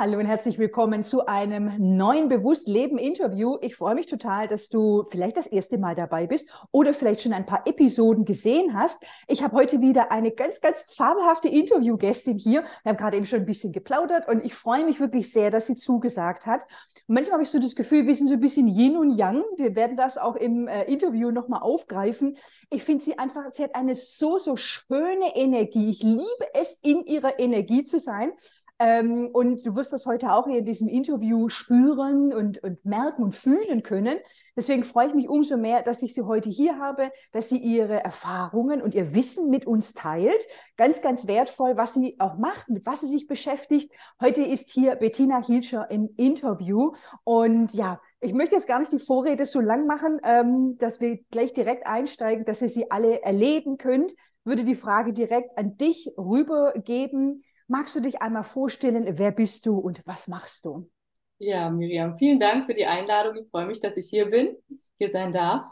Hallo 0.00 0.18
und 0.18 0.24
herzlich 0.24 0.58
willkommen 0.58 1.04
zu 1.04 1.26
einem 1.26 1.74
neuen 1.76 2.30
Bewusst-Leben-Interview. 2.30 3.58
Ich 3.60 3.76
freue 3.76 3.94
mich 3.94 4.06
total, 4.06 4.48
dass 4.48 4.70
du 4.70 5.02
vielleicht 5.02 5.36
das 5.36 5.46
erste 5.46 5.76
Mal 5.76 5.94
dabei 5.94 6.26
bist 6.26 6.50
oder 6.72 6.94
vielleicht 6.94 7.20
schon 7.20 7.34
ein 7.34 7.44
paar 7.44 7.66
Episoden 7.66 8.24
gesehen 8.24 8.72
hast. 8.72 9.04
Ich 9.28 9.42
habe 9.42 9.54
heute 9.54 9.82
wieder 9.82 10.10
eine 10.10 10.30
ganz, 10.30 10.62
ganz 10.62 10.86
fabelhafte 10.88 11.48
Interviewgästin 11.48 12.38
hier. 12.38 12.64
Wir 12.82 12.92
haben 12.92 12.96
gerade 12.96 13.18
eben 13.18 13.26
schon 13.26 13.40
ein 13.40 13.44
bisschen 13.44 13.74
geplaudert 13.74 14.26
und 14.26 14.42
ich 14.42 14.54
freue 14.54 14.86
mich 14.86 15.00
wirklich 15.00 15.30
sehr, 15.30 15.50
dass 15.50 15.66
sie 15.66 15.76
zugesagt 15.76 16.46
hat. 16.46 16.62
Und 17.06 17.16
manchmal 17.16 17.34
habe 17.34 17.42
ich 17.42 17.50
so 17.50 17.58
das 17.58 17.76
Gefühl, 17.76 18.06
wir 18.06 18.14
sind 18.14 18.28
so 18.28 18.32
ein 18.32 18.40
bisschen 18.40 18.68
Yin 18.68 18.96
und 18.96 19.18
Yang. 19.18 19.44
Wir 19.58 19.74
werden 19.74 19.98
das 19.98 20.16
auch 20.16 20.36
im 20.36 20.66
äh, 20.66 20.84
Interview 20.84 21.30
nochmal 21.30 21.60
aufgreifen. 21.60 22.38
Ich 22.70 22.84
finde 22.84 23.04
sie 23.04 23.18
einfach, 23.18 23.52
sie 23.52 23.64
hat 23.64 23.74
eine 23.74 23.94
so, 23.94 24.38
so 24.38 24.56
schöne 24.56 25.36
Energie. 25.36 25.90
Ich 25.90 26.02
liebe 26.02 26.54
es, 26.54 26.80
in 26.82 27.04
ihrer 27.04 27.38
Energie 27.38 27.82
zu 27.82 28.00
sein. 28.00 28.32
Ähm, 28.80 29.28
und 29.34 29.66
du 29.66 29.76
wirst 29.76 29.92
das 29.92 30.06
heute 30.06 30.32
auch 30.32 30.46
in 30.46 30.64
diesem 30.64 30.88
Interview 30.88 31.50
spüren 31.50 32.32
und, 32.32 32.64
und 32.64 32.82
merken 32.82 33.22
und 33.22 33.34
fühlen 33.34 33.82
können. 33.82 34.18
Deswegen 34.56 34.84
freue 34.84 35.08
ich 35.08 35.14
mich 35.14 35.28
umso 35.28 35.58
mehr, 35.58 35.82
dass 35.82 36.02
ich 36.02 36.14
sie 36.14 36.22
heute 36.22 36.48
hier 36.48 36.78
habe, 36.78 37.12
dass 37.32 37.50
sie 37.50 37.58
ihre 37.58 38.02
Erfahrungen 38.02 38.80
und 38.80 38.94
ihr 38.94 39.14
Wissen 39.14 39.50
mit 39.50 39.66
uns 39.66 39.92
teilt. 39.92 40.42
Ganz, 40.78 41.02
ganz 41.02 41.26
wertvoll, 41.26 41.76
was 41.76 41.92
sie 41.92 42.16
auch 42.20 42.38
macht, 42.38 42.70
mit 42.70 42.86
was 42.86 43.02
sie 43.02 43.08
sich 43.08 43.26
beschäftigt. 43.26 43.92
Heute 44.18 44.42
ist 44.42 44.70
hier 44.70 44.96
Bettina 44.96 45.44
Hilscher 45.44 45.90
im 45.90 46.08
Interview. 46.16 46.92
Und 47.22 47.74
ja, 47.74 48.00
ich 48.20 48.32
möchte 48.32 48.54
jetzt 48.54 48.66
gar 48.66 48.80
nicht 48.80 48.92
die 48.92 48.98
Vorrede 48.98 49.44
so 49.44 49.60
lang 49.60 49.86
machen, 49.86 50.20
ähm, 50.24 50.78
dass 50.78 51.02
wir 51.02 51.18
gleich 51.30 51.52
direkt 51.52 51.86
einsteigen, 51.86 52.46
dass 52.46 52.62
ihr 52.62 52.70
sie 52.70 52.90
alle 52.90 53.20
erleben 53.20 53.76
könnt. 53.76 54.14
Würde 54.44 54.64
die 54.64 54.74
Frage 54.74 55.12
direkt 55.12 55.58
an 55.58 55.76
dich 55.76 56.10
rübergeben. 56.16 57.44
Magst 57.70 57.94
du 57.94 58.00
dich 58.00 58.20
einmal 58.20 58.42
vorstellen, 58.42 59.06
wer 59.16 59.30
bist 59.30 59.64
du 59.64 59.78
und 59.78 60.04
was 60.04 60.26
machst 60.26 60.64
du? 60.64 60.90
Ja, 61.38 61.70
Miriam, 61.70 62.18
vielen 62.18 62.40
Dank 62.40 62.66
für 62.66 62.74
die 62.74 62.86
Einladung. 62.86 63.36
Ich 63.36 63.48
freue 63.48 63.66
mich, 63.66 63.78
dass 63.78 63.96
ich 63.96 64.08
hier 64.08 64.28
bin, 64.28 64.56
hier 64.98 65.08
sein 65.08 65.30
darf. 65.30 65.62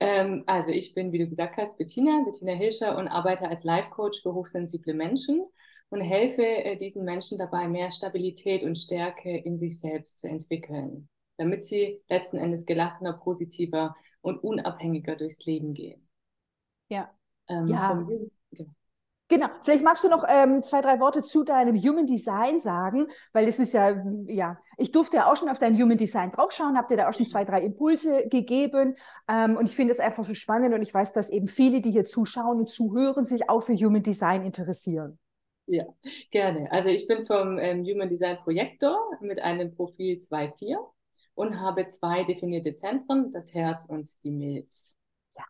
Ähm, 0.00 0.42
also 0.46 0.70
ich 0.70 0.92
bin, 0.92 1.12
wie 1.12 1.20
du 1.20 1.28
gesagt 1.28 1.56
hast, 1.56 1.78
Bettina, 1.78 2.20
Bettina 2.24 2.52
Hilscher 2.52 2.98
und 2.98 3.06
arbeite 3.06 3.48
als 3.48 3.62
Life 3.62 3.90
Coach 3.90 4.22
für 4.22 4.34
hochsensible 4.34 4.92
Menschen 4.92 5.46
und 5.88 6.00
helfe 6.00 6.42
äh, 6.42 6.76
diesen 6.76 7.04
Menschen 7.04 7.38
dabei, 7.38 7.68
mehr 7.68 7.92
Stabilität 7.92 8.64
und 8.64 8.76
Stärke 8.76 9.36
in 9.36 9.56
sich 9.56 9.78
selbst 9.78 10.18
zu 10.18 10.28
entwickeln, 10.28 11.08
damit 11.36 11.62
sie 11.64 12.02
letzten 12.08 12.38
Endes 12.38 12.66
gelassener, 12.66 13.12
positiver 13.12 13.94
und 14.20 14.42
unabhängiger 14.42 15.14
durchs 15.14 15.46
Leben 15.46 15.74
gehen. 15.74 16.08
Ja. 16.88 17.08
Ähm, 17.48 17.68
ja. 17.68 17.90
Von, 17.90 18.32
genau. 18.50 18.70
Genau, 19.28 19.48
vielleicht 19.60 19.82
magst 19.82 20.04
du 20.04 20.08
noch 20.08 20.24
ähm, 20.28 20.62
zwei, 20.62 20.80
drei 20.80 21.00
Worte 21.00 21.20
zu 21.20 21.42
deinem 21.42 21.76
Human 21.76 22.06
Design 22.06 22.60
sagen, 22.60 23.08
weil 23.32 23.48
es 23.48 23.58
ist 23.58 23.72
ja, 23.72 24.04
ja, 24.26 24.56
ich 24.78 24.92
durfte 24.92 25.16
ja 25.16 25.30
auch 25.30 25.36
schon 25.36 25.48
auf 25.48 25.58
dein 25.58 25.76
Human 25.76 25.98
Design 25.98 26.30
draufschauen, 26.30 26.76
habe 26.76 26.88
dir 26.88 26.98
da 26.98 27.08
auch 27.08 27.14
schon 27.14 27.26
zwei, 27.26 27.44
drei 27.44 27.62
Impulse 27.62 28.28
gegeben 28.28 28.96
ähm, 29.28 29.56
und 29.56 29.68
ich 29.68 29.74
finde 29.74 29.90
es 29.90 29.98
einfach 29.98 30.24
so 30.24 30.34
spannend 30.34 30.74
und 30.74 30.82
ich 30.82 30.94
weiß, 30.94 31.12
dass 31.12 31.30
eben 31.30 31.48
viele, 31.48 31.80
die 31.80 31.90
hier 31.90 32.04
zuschauen 32.04 32.58
und 32.58 32.70
zuhören, 32.70 33.24
sich 33.24 33.50
auch 33.50 33.62
für 33.62 33.74
Human 33.74 34.04
Design 34.04 34.44
interessieren. 34.44 35.18
Ja, 35.66 35.84
gerne. 36.30 36.70
Also 36.70 36.90
ich 36.90 37.08
bin 37.08 37.26
vom 37.26 37.58
ähm, 37.58 37.84
Human 37.84 38.08
Design 38.08 38.38
Projektor 38.44 38.96
mit 39.20 39.42
einem 39.42 39.74
Profil 39.74 40.18
2.4 40.18 40.76
und 41.34 41.60
habe 41.60 41.86
zwei 41.86 42.22
definierte 42.22 42.76
Zentren, 42.76 43.32
das 43.32 43.52
Herz 43.52 43.86
und 43.86 44.22
die 44.22 44.30
Milz. 44.30 44.96
Ja. 45.36 45.44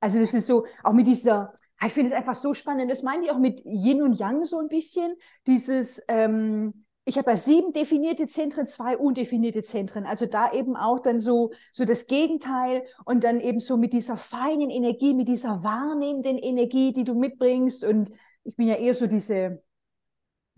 Also 0.00 0.18
das 0.18 0.34
ist 0.34 0.46
so, 0.46 0.66
auch 0.84 0.92
mit 0.92 1.06
dieser 1.06 1.54
ich 1.86 1.92
finde 1.92 2.10
es 2.10 2.16
einfach 2.16 2.34
so 2.34 2.54
spannend. 2.54 2.90
Das 2.90 3.02
meine 3.02 3.24
ich 3.24 3.30
auch 3.30 3.38
mit 3.38 3.64
Yin 3.64 4.02
und 4.02 4.18
Yang 4.18 4.44
so 4.44 4.58
ein 4.58 4.68
bisschen. 4.68 5.14
Dieses, 5.46 6.02
ähm, 6.08 6.84
ich 7.04 7.16
habe 7.18 7.30
ja 7.30 7.36
sieben 7.36 7.72
definierte 7.72 8.26
Zentren, 8.26 8.66
zwei 8.66 8.98
undefinierte 8.98 9.62
Zentren. 9.62 10.04
Also 10.04 10.26
da 10.26 10.52
eben 10.52 10.76
auch 10.76 10.98
dann 10.98 11.20
so, 11.20 11.52
so 11.72 11.84
das 11.84 12.06
Gegenteil 12.06 12.84
und 13.04 13.24
dann 13.24 13.40
eben 13.40 13.60
so 13.60 13.76
mit 13.76 13.92
dieser 13.92 14.16
feinen 14.16 14.70
Energie, 14.70 15.14
mit 15.14 15.28
dieser 15.28 15.62
wahrnehmenden 15.62 16.36
Energie, 16.36 16.92
die 16.92 17.04
du 17.04 17.14
mitbringst. 17.14 17.84
Und 17.84 18.10
ich 18.44 18.56
bin 18.56 18.66
ja 18.66 18.74
eher 18.74 18.94
so 18.94 19.06
diese, 19.06 19.62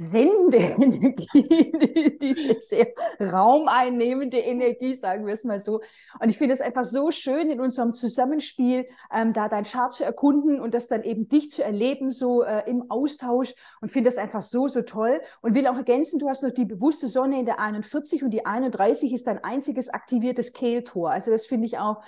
Sendeenergie, 0.01 2.17
diese 2.23 2.57
sehr 2.57 2.95
raumeinnehmende 3.21 4.39
Energie, 4.39 4.95
sagen 4.95 5.27
wir 5.27 5.35
es 5.35 5.45
mal 5.45 5.61
so. 5.61 5.83
Und 6.21 6.31
ich 6.31 6.39
finde 6.39 6.55
es 6.55 6.63
einfach 6.63 6.85
so 6.85 7.11
schön 7.11 7.51
in 7.51 7.61
unserem 7.61 7.93
Zusammenspiel, 7.93 8.87
ähm, 9.13 9.35
da 9.35 9.51
dein 9.51 9.65
Chart 9.65 9.93
zu 9.93 10.03
erkunden 10.03 10.59
und 10.59 10.73
das 10.73 10.89
dann 10.89 11.03
eben 11.03 11.29
dich 11.29 11.51
zu 11.51 11.63
erleben, 11.63 12.13
so 12.13 12.43
äh, 12.43 12.63
im 12.67 12.91
Austausch 12.91 13.53
und 13.83 13.91
finde 13.91 14.09
das 14.09 14.17
einfach 14.17 14.41
so, 14.41 14.69
so 14.69 14.81
toll. 14.81 15.21
Und 15.43 15.55
will 15.55 15.67
auch 15.67 15.77
ergänzen, 15.77 16.19
du 16.19 16.31
hast 16.31 16.43
noch 16.43 16.55
die 16.55 16.65
bewusste 16.65 17.09
Sonne 17.09 17.39
in 17.39 17.45
der 17.45 17.61
41 17.61 18.25
und 18.25 18.31
die 18.31 18.47
31 18.47 19.13
ist 19.13 19.27
dein 19.27 19.45
einziges 19.45 19.91
aktiviertes 19.91 20.55
Kehltor. 20.55 21.11
Also 21.11 21.31
das 21.31 21.45
finde 21.45 21.67
ich 21.67 21.77
auch 21.77 22.01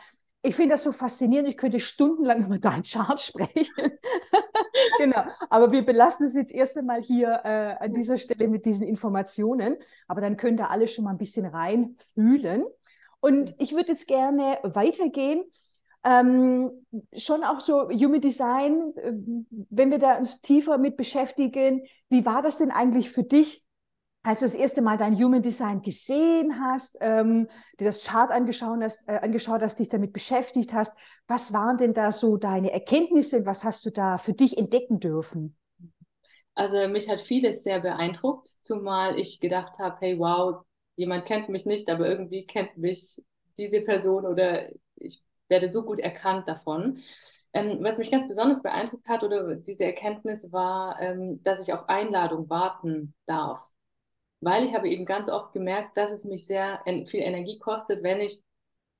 ich 0.42 0.56
finde 0.56 0.74
das 0.74 0.82
so 0.82 0.90
faszinierend. 0.90 1.48
Ich 1.48 1.56
könnte 1.56 1.78
stundenlang 1.78 2.46
über 2.46 2.58
deinen 2.58 2.82
Chart 2.82 3.18
sprechen. 3.20 3.74
genau. 4.98 5.22
Aber 5.48 5.70
wir 5.70 5.84
belassen 5.84 6.26
es 6.26 6.34
jetzt 6.34 6.52
erst 6.52 6.76
einmal 6.76 7.00
hier 7.00 7.40
äh, 7.44 7.76
an 7.84 7.92
dieser 7.92 8.18
Stelle 8.18 8.48
mit 8.48 8.64
diesen 8.64 8.86
Informationen. 8.86 9.76
Aber 10.08 10.20
dann 10.20 10.36
könnt 10.36 10.60
ihr 10.60 10.70
alle 10.70 10.88
schon 10.88 11.04
mal 11.04 11.12
ein 11.12 11.18
bisschen 11.18 11.46
reinfühlen. 11.46 12.64
Und 13.20 13.54
ich 13.58 13.72
würde 13.72 13.90
jetzt 13.90 14.08
gerne 14.08 14.58
weitergehen. 14.64 15.44
Ähm, 16.04 16.84
schon 17.16 17.44
auch 17.44 17.60
so 17.60 17.88
Human 17.90 18.20
Design, 18.20 18.92
äh, 18.96 19.12
wenn 19.70 19.92
wir 19.92 20.00
da 20.00 20.18
uns 20.18 20.40
tiefer 20.40 20.76
mit 20.76 20.96
beschäftigen, 20.96 21.84
wie 22.08 22.26
war 22.26 22.42
das 22.42 22.58
denn 22.58 22.72
eigentlich 22.72 23.10
für 23.10 23.22
dich, 23.22 23.64
als 24.22 24.40
du 24.40 24.46
das 24.46 24.54
erste 24.54 24.82
Mal 24.82 24.98
dein 24.98 25.16
Human 25.16 25.42
Design 25.42 25.82
gesehen 25.82 26.60
hast, 26.60 26.96
ähm, 27.00 27.48
dir 27.80 27.86
das 27.86 28.04
Chart 28.04 28.30
angeschaut 28.30 28.78
hast, 28.80 29.06
äh, 29.08 29.18
angeschaut 29.18 29.62
hast, 29.62 29.78
dich 29.78 29.88
damit 29.88 30.12
beschäftigt 30.12 30.72
hast, 30.72 30.96
was 31.26 31.52
waren 31.52 31.76
denn 31.76 31.92
da 31.92 32.12
so 32.12 32.36
deine 32.36 32.72
Erkenntnisse? 32.72 33.44
Was 33.46 33.64
hast 33.64 33.84
du 33.84 33.90
da 33.90 34.18
für 34.18 34.32
dich 34.32 34.56
entdecken 34.56 35.00
dürfen? 35.00 35.56
Also 36.54 36.86
mich 36.88 37.08
hat 37.08 37.20
vieles 37.20 37.62
sehr 37.62 37.80
beeindruckt, 37.80 38.46
zumal 38.46 39.18
ich 39.18 39.40
gedacht 39.40 39.78
habe, 39.78 39.96
hey 40.00 40.18
wow, 40.18 40.64
jemand 40.96 41.24
kennt 41.24 41.48
mich 41.48 41.66
nicht, 41.66 41.88
aber 41.90 42.08
irgendwie 42.08 42.46
kennt 42.46 42.76
mich 42.76 43.22
diese 43.58 43.80
Person 43.80 44.26
oder 44.26 44.68
ich 44.96 45.22
werde 45.48 45.68
so 45.68 45.82
gut 45.82 45.98
erkannt 45.98 46.46
davon. 46.46 46.98
Ähm, 47.54 47.78
was 47.80 47.98
mich 47.98 48.10
ganz 48.10 48.28
besonders 48.28 48.62
beeindruckt 48.62 49.08
hat 49.08 49.24
oder 49.24 49.56
diese 49.56 49.84
Erkenntnis 49.84 50.52
war, 50.52 51.00
ähm, 51.00 51.42
dass 51.42 51.60
ich 51.60 51.72
auf 51.72 51.88
Einladung 51.88 52.48
warten 52.48 53.14
darf 53.26 53.71
weil 54.42 54.64
ich 54.64 54.74
habe 54.74 54.88
eben 54.88 55.06
ganz 55.06 55.30
oft 55.30 55.52
gemerkt, 55.52 55.96
dass 55.96 56.12
es 56.12 56.24
mich 56.24 56.46
sehr 56.46 56.82
viel 57.06 57.20
Energie 57.20 57.58
kostet, 57.58 58.02
wenn 58.02 58.20
ich 58.20 58.42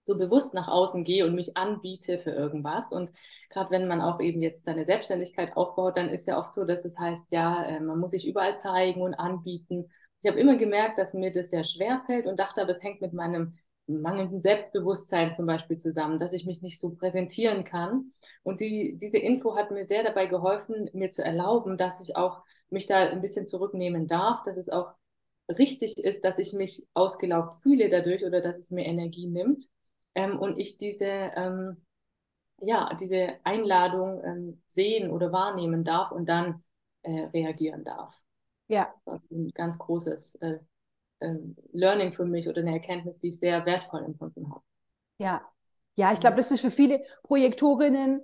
so 0.02 0.16
bewusst 0.16 0.54
nach 0.54 0.68
außen 0.68 1.04
gehe 1.04 1.26
und 1.26 1.34
mich 1.34 1.56
anbiete 1.56 2.18
für 2.18 2.30
irgendwas. 2.30 2.92
Und 2.92 3.12
gerade 3.50 3.70
wenn 3.70 3.88
man 3.88 4.00
auch 4.00 4.20
eben 4.20 4.40
jetzt 4.42 4.64
seine 4.64 4.84
Selbstständigkeit 4.84 5.56
aufbaut, 5.56 5.96
dann 5.96 6.08
ist 6.08 6.26
ja 6.26 6.38
oft 6.38 6.54
so, 6.54 6.64
dass 6.64 6.84
es 6.84 6.98
heißt, 6.98 7.30
ja, 7.32 7.64
äh, 7.64 7.80
man 7.80 7.98
muss 7.98 8.12
sich 8.12 8.26
überall 8.26 8.56
zeigen 8.56 9.02
und 9.02 9.14
anbieten. 9.14 9.90
Ich 10.22 10.30
habe 10.30 10.40
immer 10.40 10.56
gemerkt, 10.56 10.98
dass 10.98 11.14
mir 11.14 11.32
das 11.32 11.50
sehr 11.50 11.64
schwer 11.64 12.02
fällt 12.06 12.26
und 12.26 12.38
dachte, 12.38 12.62
aber 12.62 12.70
es 12.70 12.82
hängt 12.82 13.00
mit 13.00 13.12
meinem 13.12 13.58
mangelnden 13.86 14.40
Selbstbewusstsein 14.40 15.34
zum 15.34 15.46
Beispiel 15.46 15.76
zusammen, 15.76 16.20
dass 16.20 16.32
ich 16.32 16.46
mich 16.46 16.62
nicht 16.62 16.78
so 16.78 16.94
präsentieren 16.94 17.64
kann. 17.64 18.10
Und 18.44 18.60
die, 18.60 18.96
diese 19.00 19.18
Info 19.18 19.56
hat 19.56 19.72
mir 19.72 19.86
sehr 19.86 20.04
dabei 20.04 20.26
geholfen, 20.26 20.88
mir 20.92 21.10
zu 21.10 21.24
erlauben, 21.24 21.76
dass 21.76 22.00
ich 22.00 22.16
auch 22.16 22.42
mich 22.70 22.86
da 22.86 23.08
ein 23.08 23.20
bisschen 23.20 23.46
zurücknehmen 23.46 24.06
darf, 24.06 24.42
dass 24.44 24.56
es 24.56 24.68
auch 24.68 24.94
richtig 25.58 25.98
ist, 25.98 26.24
dass 26.24 26.38
ich 26.38 26.52
mich 26.52 26.86
ausgelaugt 26.94 27.62
fühle 27.62 27.88
dadurch 27.88 28.24
oder 28.24 28.40
dass 28.40 28.58
es 28.58 28.70
mir 28.70 28.84
Energie 28.84 29.26
nimmt 29.26 29.68
ähm, 30.14 30.38
und 30.38 30.58
ich 30.58 30.78
diese, 30.78 31.06
ähm, 31.06 31.76
ja, 32.60 32.94
diese 33.00 33.34
Einladung 33.44 34.22
ähm, 34.24 34.62
sehen 34.66 35.10
oder 35.10 35.32
wahrnehmen 35.32 35.84
darf 35.84 36.12
und 36.12 36.28
dann 36.28 36.62
äh, 37.02 37.24
reagieren 37.32 37.84
darf. 37.84 38.14
Ja. 38.68 38.92
Das 39.04 39.22
ist 39.22 39.30
ein 39.30 39.50
ganz 39.50 39.78
großes 39.78 40.36
äh, 40.36 40.58
äh, 41.20 41.36
Learning 41.72 42.12
für 42.12 42.24
mich 42.24 42.48
oder 42.48 42.60
eine 42.60 42.72
Erkenntnis, 42.72 43.18
die 43.18 43.28
ich 43.28 43.38
sehr 43.38 43.64
wertvoll 43.66 44.04
empfunden 44.04 44.50
habe. 44.50 44.62
Ja, 45.18 45.42
ja, 45.94 46.12
ich 46.12 46.20
glaube, 46.20 46.36
das 46.36 46.50
ist 46.50 46.60
für 46.60 46.70
viele 46.70 47.04
Projektorinnen, 47.22 48.22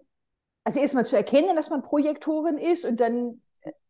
also 0.65 0.81
erstmal 0.81 1.07
zu 1.07 1.17
erkennen, 1.17 1.55
dass 1.57 1.71
man 1.71 1.83
Projektorin 1.83 2.59
ist 2.59 2.85
und 2.85 3.01
dann 3.01 3.43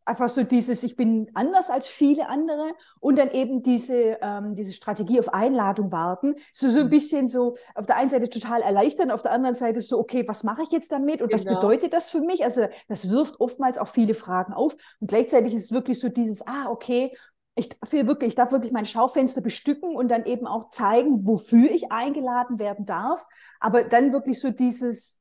einfach 0.09 0.29
so 0.29 0.43
dieses, 0.43 0.83
ich 0.83 0.97
bin 0.97 1.31
anders 1.35 1.71
als 1.71 1.87
viele 1.87 2.29
andere 2.29 2.73
und 2.99 3.17
dann 3.17 3.31
eben 3.31 3.63
diese, 3.63 4.19
ähm, 4.21 4.57
diese 4.57 4.73
Strategie 4.73 5.21
auf 5.21 5.33
Einladung 5.33 5.93
warten. 5.93 6.35
So, 6.53 6.71
so 6.71 6.81
ein 6.81 6.87
mhm. 6.87 6.91
bisschen 6.91 7.29
so 7.29 7.57
auf 7.75 7.87
der 7.87 7.97
einen 7.97 8.11
Seite 8.11 8.29
total 8.29 8.63
erleichtern, 8.63 9.11
auf 9.11 9.23
der 9.23 9.33
anderen 9.33 9.55
Seite 9.55 9.81
so, 9.81 9.99
okay, 9.99 10.27
was 10.27 10.43
mache 10.43 10.63
ich 10.63 10.71
jetzt 10.71 10.91
damit 10.91 11.23
und 11.23 11.31
genau. 11.31 11.45
was 11.45 11.45
bedeutet 11.45 11.93
das 11.93 12.11
für 12.11 12.21
mich? 12.21 12.43
Also 12.43 12.67
das 12.89 13.11
wirft 13.11 13.39
oftmals 13.41 13.79
auch 13.79 13.89
viele 13.89 14.15
Fragen 14.15 14.53
auf 14.53 14.75
und 15.01 15.09
gleichzeitig 15.09 15.55
ist 15.55 15.67
es 15.67 15.73
wirklich 15.73 16.01
so 16.01 16.09
dieses, 16.09 16.47
ah, 16.47 16.69
okay, 16.71 17.15
ich 17.55 17.69
darf, 17.69 17.93
wirklich, 17.93 18.29
ich 18.29 18.35
darf 18.35 18.53
wirklich 18.53 18.73
mein 18.73 18.87
Schaufenster 18.87 19.41
bestücken 19.41 19.97
und 19.97 20.09
dann 20.09 20.25
eben 20.25 20.47
auch 20.47 20.71
zeigen, 20.71 21.27
wofür 21.27 21.71
ich 21.71 21.91
eingeladen 21.91 22.59
werden 22.59 22.87
darf. 22.87 23.27
Aber 23.59 23.83
dann 23.83 24.13
wirklich 24.13 24.41
so 24.41 24.51
dieses, 24.51 25.21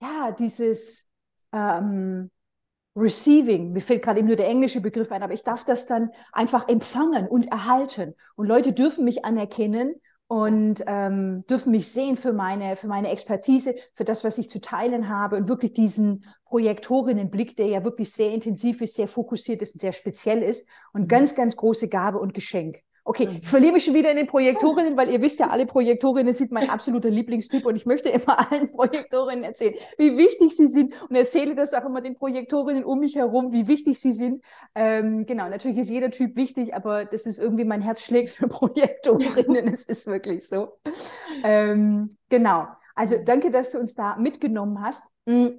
ja, 0.00 0.30
dieses, 0.32 1.08
ähm, 1.52 2.30
Receiving, 2.98 3.72
mir 3.72 3.80
fällt 3.80 4.02
gerade 4.02 4.18
eben 4.18 4.28
nur 4.28 4.36
der 4.36 4.48
englische 4.48 4.80
Begriff 4.80 5.12
ein, 5.12 5.22
aber 5.22 5.32
ich 5.32 5.44
darf 5.44 5.64
das 5.64 5.86
dann 5.86 6.10
einfach 6.32 6.68
empfangen 6.68 7.28
und 7.28 7.46
erhalten. 7.52 8.14
Und 8.34 8.46
Leute 8.46 8.72
dürfen 8.72 9.04
mich 9.04 9.24
anerkennen 9.24 9.94
und 10.26 10.82
ähm, 10.86 11.44
dürfen 11.48 11.70
mich 11.70 11.88
sehen 11.88 12.16
für 12.16 12.32
meine, 12.32 12.76
für 12.76 12.86
meine 12.86 13.10
Expertise, 13.10 13.76
für 13.94 14.04
das, 14.04 14.24
was 14.24 14.36
ich 14.36 14.50
zu 14.50 14.60
teilen 14.60 15.08
habe 15.08 15.36
und 15.36 15.48
wirklich 15.48 15.72
diesen 15.72 16.26
Projektorinnenblick, 16.44 17.56
der 17.56 17.66
ja 17.68 17.84
wirklich 17.84 18.12
sehr 18.12 18.32
intensiv 18.32 18.82
ist, 18.82 18.96
sehr 18.96 19.08
fokussiert 19.08 19.62
ist 19.62 19.74
und 19.74 19.80
sehr 19.80 19.92
speziell 19.92 20.42
ist 20.42 20.68
und 20.92 21.02
mhm. 21.02 21.08
ganz, 21.08 21.34
ganz 21.34 21.56
große 21.56 21.88
Gabe 21.88 22.18
und 22.18 22.34
Geschenk. 22.34 22.82
Okay, 23.08 23.26
mhm. 23.26 23.38
ich 23.42 23.48
verliere 23.48 23.72
mich 23.72 23.86
schon 23.86 23.94
wieder 23.94 24.10
in 24.10 24.18
den 24.18 24.26
Projektorinnen, 24.26 24.94
weil 24.98 25.08
ihr 25.08 25.22
wisst 25.22 25.40
ja, 25.40 25.48
alle 25.48 25.64
Projektorinnen 25.64 26.34
sind 26.34 26.52
mein 26.52 26.68
absoluter 26.68 27.08
Lieblingstyp 27.08 27.64
und 27.64 27.74
ich 27.74 27.86
möchte 27.86 28.10
immer 28.10 28.52
allen 28.52 28.70
Projektorinnen 28.70 29.44
erzählen, 29.44 29.76
wie 29.96 30.18
wichtig 30.18 30.54
sie 30.54 30.68
sind 30.68 30.92
und 31.08 31.16
erzähle 31.16 31.54
das 31.54 31.72
auch 31.72 31.86
immer 31.86 32.02
den 32.02 32.16
Projektorinnen 32.16 32.84
um 32.84 32.98
mich 32.98 33.16
herum, 33.16 33.50
wie 33.50 33.66
wichtig 33.66 33.98
sie 33.98 34.12
sind. 34.12 34.44
Ähm, 34.74 35.24
genau, 35.24 35.48
natürlich 35.48 35.78
ist 35.78 35.88
jeder 35.88 36.10
Typ 36.10 36.36
wichtig, 36.36 36.74
aber 36.74 37.06
das 37.06 37.24
ist 37.24 37.38
irgendwie 37.38 37.64
mein 37.64 37.80
Herz 37.80 38.02
schlägt 38.02 38.28
für 38.28 38.46
Projektorinnen. 38.48 39.68
Es 39.68 39.84
ist 39.84 40.06
wirklich 40.06 40.46
so. 40.46 40.78
Ähm, 41.42 42.10
genau. 42.28 42.66
Also 42.94 43.16
danke, 43.24 43.50
dass 43.50 43.72
du 43.72 43.78
uns 43.78 43.94
da 43.94 44.16
mitgenommen 44.16 44.82
hast. 44.82 45.08
Hm. 45.26 45.58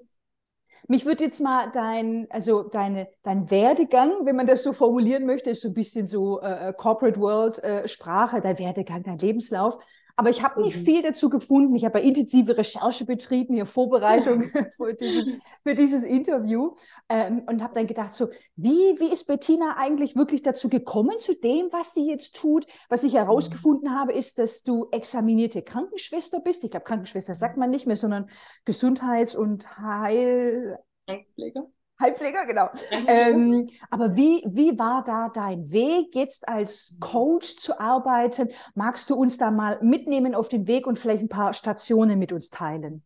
Mich 0.92 1.06
würde 1.06 1.24
jetzt 1.24 1.40
mal 1.40 1.70
dein, 1.72 2.26
also 2.32 2.64
deine, 2.64 3.10
dein 3.22 3.52
Werdegang, 3.52 4.26
wenn 4.26 4.36
man 4.36 4.48
das 4.48 4.64
so 4.64 4.74
formulieren 4.74 5.28
möchte, 5.28 5.52
ist 5.52 5.62
so 5.62 5.68
ein 5.68 5.76
bisschen 5.76 6.08
so 6.08 6.42
äh, 6.42 6.70
äh 6.70 6.74
Corporate 6.74 7.20
World 7.20 7.64
äh, 7.64 7.88
Sprache, 7.88 8.42
dein 8.42 8.58
Werdegang, 8.58 9.04
dein 9.04 9.20
Lebenslauf. 9.20 9.78
Aber 10.20 10.32
ich 10.32 10.44
habe 10.44 10.62
nicht 10.62 10.76
mhm. 10.76 10.84
viel 10.84 11.02
dazu 11.02 11.30
gefunden. 11.30 11.74
Ich 11.76 11.86
habe 11.86 12.02
intensive 12.02 12.58
Recherche 12.58 13.06
betrieben, 13.06 13.54
hier 13.54 13.66
Vorbereitung 13.66 14.44
für, 14.76 14.94
dieses, 14.94 15.30
für 15.64 15.76
dieses 15.76 16.04
Interview 16.04 16.76
ähm, 17.08 17.44
und 17.48 17.64
habe 17.64 17.74
dann 17.74 17.88
gedacht, 17.88 18.12
so, 18.12 18.28
wie, 18.58 19.00
wie 19.00 19.14
ist 19.14 19.28
Bettina 19.28 19.78
eigentlich 19.78 20.18
wirklich 20.18 20.42
dazu 20.44 20.68
gekommen 20.68 21.18
zu 21.20 21.36
dem, 21.36 21.72
was 21.72 21.94
sie 21.94 22.06
jetzt 22.06 22.36
tut? 22.36 22.68
Was 22.90 23.04
ich 23.04 23.14
herausgefunden 23.14 23.90
mhm. 23.90 23.96
habe, 23.96 24.12
ist, 24.12 24.40
dass 24.40 24.64
du 24.64 24.90
examinierte 24.92 25.62
Krankenschwester 25.62 26.42
bist. 26.42 26.66
Ich 26.66 26.72
glaube, 26.72 26.84
Krankenschwester 26.84 27.34
sagt 27.34 27.56
man 27.56 27.70
nicht 27.70 27.88
mehr, 27.88 27.96
sondern 27.96 28.30
Gesundheits- 28.66 29.38
und 29.38 29.78
Heil... 29.78 30.80
Heilpfleger. 31.08 31.72
Heilpfleger, 32.02 32.46
genau. 32.46 32.70
Ähm, 33.08 33.70
aber 33.90 34.16
wie, 34.16 34.44
wie 34.48 34.78
war 34.80 35.04
da 35.04 35.30
dein 35.34 35.72
Weg, 35.72 36.16
jetzt 36.16 36.48
als 36.48 36.98
Coach 37.02 37.58
zu 37.58 37.80
arbeiten? 37.80 38.50
Magst 38.74 39.10
du 39.10 39.16
uns 39.16 39.38
da 39.38 39.52
mal 39.52 39.80
mitnehmen 39.82 40.34
auf 40.34 40.48
den 40.48 40.68
Weg 40.68 40.88
und 40.88 40.98
vielleicht 40.98 41.24
ein 41.24 41.30
paar 41.30 41.54
Stationen 41.54 42.18
mit 42.18 42.32
uns 42.32 42.50
teilen? 42.50 43.04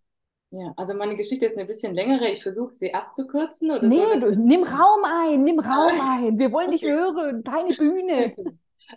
Ja, 0.52 0.72
also 0.78 0.94
meine 0.94 1.16
Geschichte 1.16 1.48
ist 1.48 1.58
ein 1.58 1.66
bisschen 1.66 1.96
längere. 1.96 2.30
Ich 2.30 2.44
versuche 2.44 2.76
sie 2.76 2.94
abzukürzen. 2.94 3.72
Oder 3.72 3.88
nee, 3.88 4.20
so, 4.20 4.32
du, 4.32 4.40
nimm 4.40 4.62
Raum 4.62 5.04
ein, 5.04 5.44
nimm 5.44 5.60
Raum 5.60 6.00
ein. 6.00 6.38
Wir 6.38 6.52
wollen 6.52 6.68
okay. 6.68 6.78
dich 6.78 6.86
hören, 6.88 7.44
deine 7.44 7.74
Bühne. 7.76 8.34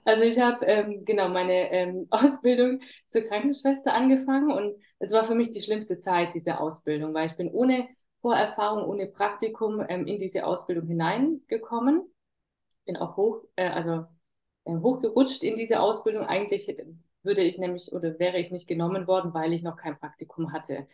Also 0.05 0.25
ich 0.25 0.39
habe 0.39 0.67
ähm, 0.67 1.07
genau 1.07 1.31
meine 1.31 1.73
ähm, 1.73 2.07
Ausbildung 2.11 2.81
zur 3.07 3.23
Krankenschwester 3.23 3.95
angefangen 3.95 4.53
und 4.53 4.77
es 4.99 5.13
war 5.13 5.25
für 5.25 5.35
mich 5.35 5.51
die 5.51 5.63
schlimmste 5.63 5.99
Zeit, 5.99 6.35
diese 6.35 6.61
Ausbildung, 6.61 7.15
weil 7.15 7.27
ich 7.27 7.37
bin 7.37 7.51
ohne 7.51 7.89
Vorerfahrung, 8.19 8.85
ohne 8.89 9.07
Praktikum 9.07 9.85
ähm, 9.89 10.07
in 10.07 10.19
diese 10.19 10.47
Ausbildung 10.47 10.87
hineingekommen. 10.87 12.03
Bin 12.85 12.97
auch 12.97 13.17
hoch, 13.17 13.45
äh, 13.57 13.69
also 13.69 14.07
äh, 14.65 14.77
hochgerutscht 14.77 15.43
in 15.43 15.57
diese 15.57 15.81
Ausbildung. 15.81 16.25
Eigentlich 16.25 16.75
würde 17.23 17.43
ich 17.43 17.59
nämlich 17.59 17.93
oder 17.93 18.19
wäre 18.19 18.39
ich 18.39 18.51
nicht 18.51 18.69
genommen 18.69 19.07
worden, 19.07 19.35
weil 19.35 19.53
ich 19.53 19.63
noch 19.63 19.77
kein 19.77 19.99
Praktikum 19.99 20.53
hatte. 20.53 20.87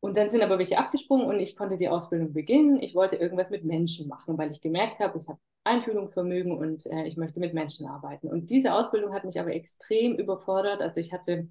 Und 0.00 0.16
dann 0.16 0.30
sind 0.30 0.42
aber 0.42 0.58
welche 0.58 0.78
abgesprungen 0.78 1.26
und 1.26 1.40
ich 1.40 1.56
konnte 1.56 1.76
die 1.76 1.88
Ausbildung 1.88 2.32
beginnen. 2.32 2.80
Ich 2.80 2.94
wollte 2.94 3.16
irgendwas 3.16 3.50
mit 3.50 3.64
Menschen 3.64 4.08
machen, 4.08 4.38
weil 4.38 4.50
ich 4.52 4.60
gemerkt 4.60 5.00
habe, 5.00 5.18
ich 5.18 5.28
habe 5.28 5.40
Einfühlungsvermögen 5.64 6.56
und 6.56 6.86
äh, 6.86 7.04
ich 7.04 7.16
möchte 7.16 7.40
mit 7.40 7.52
Menschen 7.52 7.86
arbeiten. 7.86 8.28
Und 8.28 8.50
diese 8.50 8.72
Ausbildung 8.74 9.12
hat 9.12 9.24
mich 9.24 9.40
aber 9.40 9.52
extrem 9.52 10.14
überfordert. 10.14 10.80
Also 10.80 11.00
ich 11.00 11.12
hatte 11.12 11.48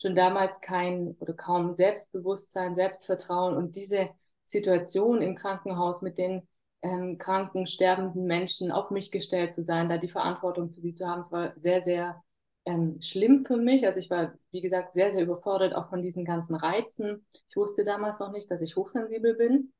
schon 0.00 0.14
damals 0.14 0.60
kein 0.60 1.16
oder 1.20 1.32
kaum 1.32 1.72
Selbstbewusstsein, 1.72 2.74
Selbstvertrauen 2.74 3.56
und 3.56 3.76
diese 3.76 4.10
Situation 4.46 5.20
im 5.20 5.34
Krankenhaus 5.34 6.02
mit 6.02 6.18
den 6.18 6.48
ähm, 6.82 7.18
kranken, 7.18 7.66
sterbenden 7.66 8.24
Menschen 8.24 8.70
auf 8.70 8.90
mich 8.90 9.10
gestellt 9.10 9.52
zu 9.52 9.62
sein, 9.62 9.88
da 9.88 9.98
die 9.98 10.08
Verantwortung 10.08 10.70
für 10.70 10.80
sie 10.80 10.94
zu 10.94 11.06
haben. 11.06 11.20
Es 11.20 11.32
war 11.32 11.52
sehr, 11.56 11.82
sehr 11.82 12.22
ähm, 12.64 13.00
schlimm 13.02 13.44
für 13.44 13.56
mich. 13.56 13.86
Also 13.86 13.98
ich 13.98 14.08
war, 14.08 14.34
wie 14.52 14.60
gesagt, 14.60 14.92
sehr, 14.92 15.10
sehr 15.10 15.22
überfordert 15.22 15.74
auch 15.74 15.88
von 15.90 16.00
diesen 16.00 16.24
ganzen 16.24 16.54
Reizen. 16.54 17.26
Ich 17.50 17.56
wusste 17.56 17.84
damals 17.84 18.20
noch 18.20 18.30
nicht, 18.30 18.50
dass 18.50 18.62
ich 18.62 18.76
hochsensibel 18.76 19.34
bin. 19.34 19.72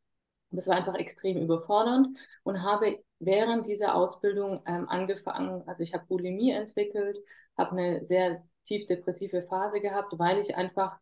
Das 0.50 0.68
war 0.68 0.76
einfach 0.76 0.96
extrem 0.96 1.38
überfordernd 1.38 2.16
und 2.44 2.62
habe 2.62 3.02
während 3.18 3.66
dieser 3.66 3.94
Ausbildung 3.94 4.62
ähm, 4.66 4.88
angefangen, 4.88 5.62
also 5.66 5.82
ich 5.82 5.92
habe 5.94 6.06
Bulimie 6.06 6.52
entwickelt, 6.52 7.18
habe 7.56 7.72
eine 7.72 8.04
sehr 8.04 8.44
tief 8.64 8.86
depressive 8.86 9.42
Phase 9.42 9.80
gehabt, 9.80 10.18
weil 10.18 10.38
ich 10.38 10.56
einfach 10.56 10.98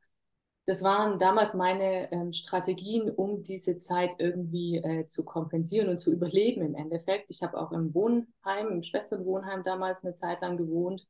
das 0.67 0.83
waren 0.83 1.19
damals 1.19 1.55
meine 1.55 2.11
ähm, 2.13 2.33
Strategien, 2.33 3.11
um 3.11 3.43
diese 3.43 3.79
Zeit 3.79 4.15
irgendwie 4.19 4.79
äh, 4.79 5.07
zu 5.07 5.25
kompensieren 5.25 5.89
und 5.91 6.01
zu 6.01 6.11
überleben 6.11 6.63
im 6.63 6.75
Endeffekt. 6.75 7.31
Ich 7.31 7.43
habe 7.43 7.59
auch 7.59 7.73
im 7.73 7.95
Wohnheim, 7.95 8.69
im 8.69 8.83
Schwesternwohnheim 8.83 9.63
damals 9.63 10.05
eine 10.05 10.15
Zeit 10.15 10.41
lang 10.41 10.57
gewohnt, 10.57 11.07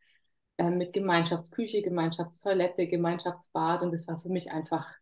äh, 0.59 0.71
mit 0.71 0.93
Gemeinschaftsküche, 0.93 1.83
Gemeinschaftstoilette, 1.83 2.89
Gemeinschaftsbad 2.89 3.83
und 3.83 3.93
das 3.93 4.09
war 4.09 4.19
für 4.19 4.29
mich 4.29 4.51
einfach 4.51 4.93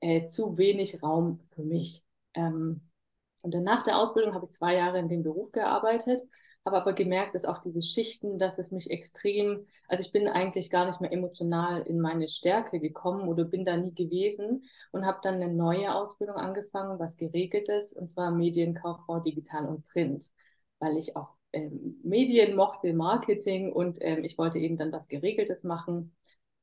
äh, 0.00 0.24
zu 0.24 0.58
wenig 0.58 1.02
Raum 1.02 1.40
für 1.54 1.62
mich. 1.62 2.04
Ähm, 2.34 2.82
und 3.42 3.54
dann 3.54 3.62
nach 3.64 3.84
der 3.84 3.98
Ausbildung 3.98 4.34
habe 4.34 4.46
ich 4.46 4.52
zwei 4.52 4.74
Jahre 4.76 4.98
in 4.98 5.08
dem 5.08 5.22
Beruf 5.22 5.50
gearbeitet 5.52 6.22
habe 6.64 6.76
aber 6.78 6.92
gemerkt, 6.94 7.34
dass 7.34 7.44
auch 7.44 7.58
diese 7.58 7.82
Schichten, 7.82 8.38
dass 8.38 8.58
es 8.58 8.70
mich 8.72 8.90
extrem, 8.90 9.66
also 9.88 10.02
ich 10.02 10.12
bin 10.12 10.28
eigentlich 10.28 10.70
gar 10.70 10.86
nicht 10.86 11.00
mehr 11.00 11.12
emotional 11.12 11.82
in 11.82 12.00
meine 12.00 12.28
Stärke 12.28 12.80
gekommen 12.80 13.28
oder 13.28 13.44
bin 13.44 13.64
da 13.64 13.76
nie 13.76 13.94
gewesen 13.94 14.64
und 14.90 15.04
habe 15.04 15.18
dann 15.22 15.34
eine 15.36 15.52
neue 15.52 15.94
Ausbildung 15.94 16.36
angefangen, 16.36 16.98
was 16.98 17.16
geregelt 17.16 17.68
ist, 17.68 17.92
und 17.92 18.10
zwar 18.10 18.30
Medienkauffrau, 18.30 19.20
Digital 19.20 19.68
und 19.68 19.86
Print, 19.86 20.32
weil 20.78 20.96
ich 20.96 21.16
auch 21.16 21.34
ähm, 21.52 22.00
Medien 22.02 22.56
mochte, 22.56 22.94
Marketing 22.94 23.72
und 23.72 23.98
ähm, 24.00 24.24
ich 24.24 24.38
wollte 24.38 24.58
eben 24.58 24.76
dann 24.78 24.92
was 24.92 25.08
Geregeltes 25.08 25.64
machen. 25.64 26.14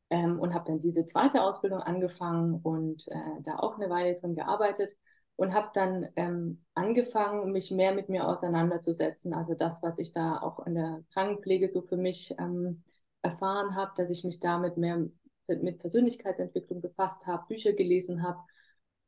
Ähm, 0.10 0.40
und 0.40 0.54
habe 0.54 0.66
dann 0.68 0.82
diese 0.82 1.06
zweite 1.06 1.42
Ausbildung 1.42 1.80
angefangen 1.80 2.60
und 2.64 3.08
äh, 3.08 3.42
da 3.44 3.60
auch 3.60 3.78
eine 3.78 3.90
Weile 3.90 4.14
drin 4.16 4.36
gearbeitet 4.36 4.98
und 5.36 5.54
habe 5.54 5.70
dann 5.74 6.08
ähm, 6.16 6.64
angefangen, 6.76 7.52
mich 7.52 7.72
mehr 7.72 7.94
mit 7.94 8.10
mir 8.10 8.28
auseinanderzusetzen. 8.28 9.34
Also 9.34 9.56
das, 9.56 9.82
was 9.82 9.98
ich 9.98 10.12
da 10.12 10.40
auch 10.42 10.66
in 10.66 10.76
der 10.76 11.04
Krankenpflege 11.14 11.72
so 11.72 11.82
für 11.82 11.98
mich 11.98 12.36
ähm, 12.40 12.84
erfahren 13.22 13.76
habe, 13.76 13.92
dass 13.96 14.10
ich 14.10 14.24
mich 14.24 14.40
damit 14.40 14.78
mehr 14.78 15.08
mit 15.48 15.80
Persönlichkeitsentwicklung 15.80 16.82
befasst 16.82 17.28
habe, 17.28 17.46
Bücher 17.48 17.74
gelesen 17.74 18.24
habe. 18.24 18.40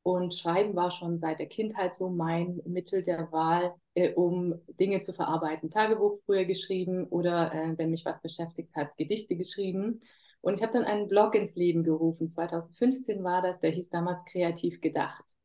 Und 0.02 0.34
Schreiben 0.34 0.76
war 0.76 0.92
schon 0.92 1.18
seit 1.18 1.40
der 1.40 1.48
Kindheit 1.48 1.96
so 1.96 2.10
mein 2.10 2.62
Mittel 2.66 3.04
der 3.04 3.32
Wahl, 3.32 3.74
äh, 3.94 4.14
um 4.14 4.56
Dinge 4.80 5.02
zu 5.02 5.14
verarbeiten. 5.14 5.72
Tagebuch 5.72 6.20
früher 6.26 6.44
geschrieben 6.46 7.06
oder, 7.08 7.54
äh, 7.54 7.78
wenn 7.78 7.92
mich 7.92 8.04
was 8.04 8.22
beschäftigt 8.22 8.76
hat, 8.76 8.98
Gedichte 8.98 9.38
geschrieben. 9.38 10.02
Und 10.42 10.56
ich 10.56 10.62
habe 10.62 10.74
dann 10.74 10.84
einen 10.84 11.08
Blog 11.08 11.36
ins 11.36 11.56
Leben 11.56 11.84
gerufen. 11.84 12.28
2015 12.28 13.24
war 13.24 13.42
das, 13.42 13.62
der 13.62 13.72
hieß 13.72 13.90
damals 13.92 14.26
Kreativ 14.26 14.82
gedacht. 14.82 15.38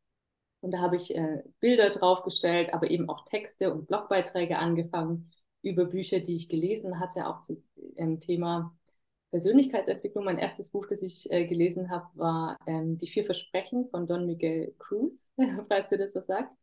Und 0.60 0.72
da 0.72 0.78
habe 0.80 0.96
ich 0.96 1.14
äh, 1.14 1.42
Bilder 1.60 1.90
draufgestellt, 1.90 2.74
aber 2.74 2.90
eben 2.90 3.08
auch 3.08 3.24
Texte 3.24 3.72
und 3.72 3.86
Blogbeiträge 3.86 4.58
angefangen 4.58 5.30
über 5.62 5.84
Bücher, 5.84 6.20
die 6.20 6.36
ich 6.36 6.48
gelesen 6.48 7.00
hatte, 7.00 7.26
auch 7.26 7.40
zum 7.40 7.62
ähm, 7.96 8.20
Thema 8.20 8.76
Persönlichkeitsentwicklung. 9.30 10.24
Mein 10.24 10.38
erstes 10.38 10.70
Buch, 10.70 10.86
das 10.86 11.02
ich 11.02 11.30
äh, 11.30 11.46
gelesen 11.46 11.90
habe, 11.90 12.06
war 12.14 12.58
ähm, 12.66 12.98
Die 12.98 13.06
vier 13.06 13.24
Versprechen 13.24 13.88
von 13.90 14.06
Don 14.06 14.26
Miguel 14.26 14.74
Cruz, 14.78 15.32
falls 15.68 15.92
ihr 15.92 15.98
das 15.98 16.14
was 16.14 16.26
sagt. 16.26 16.54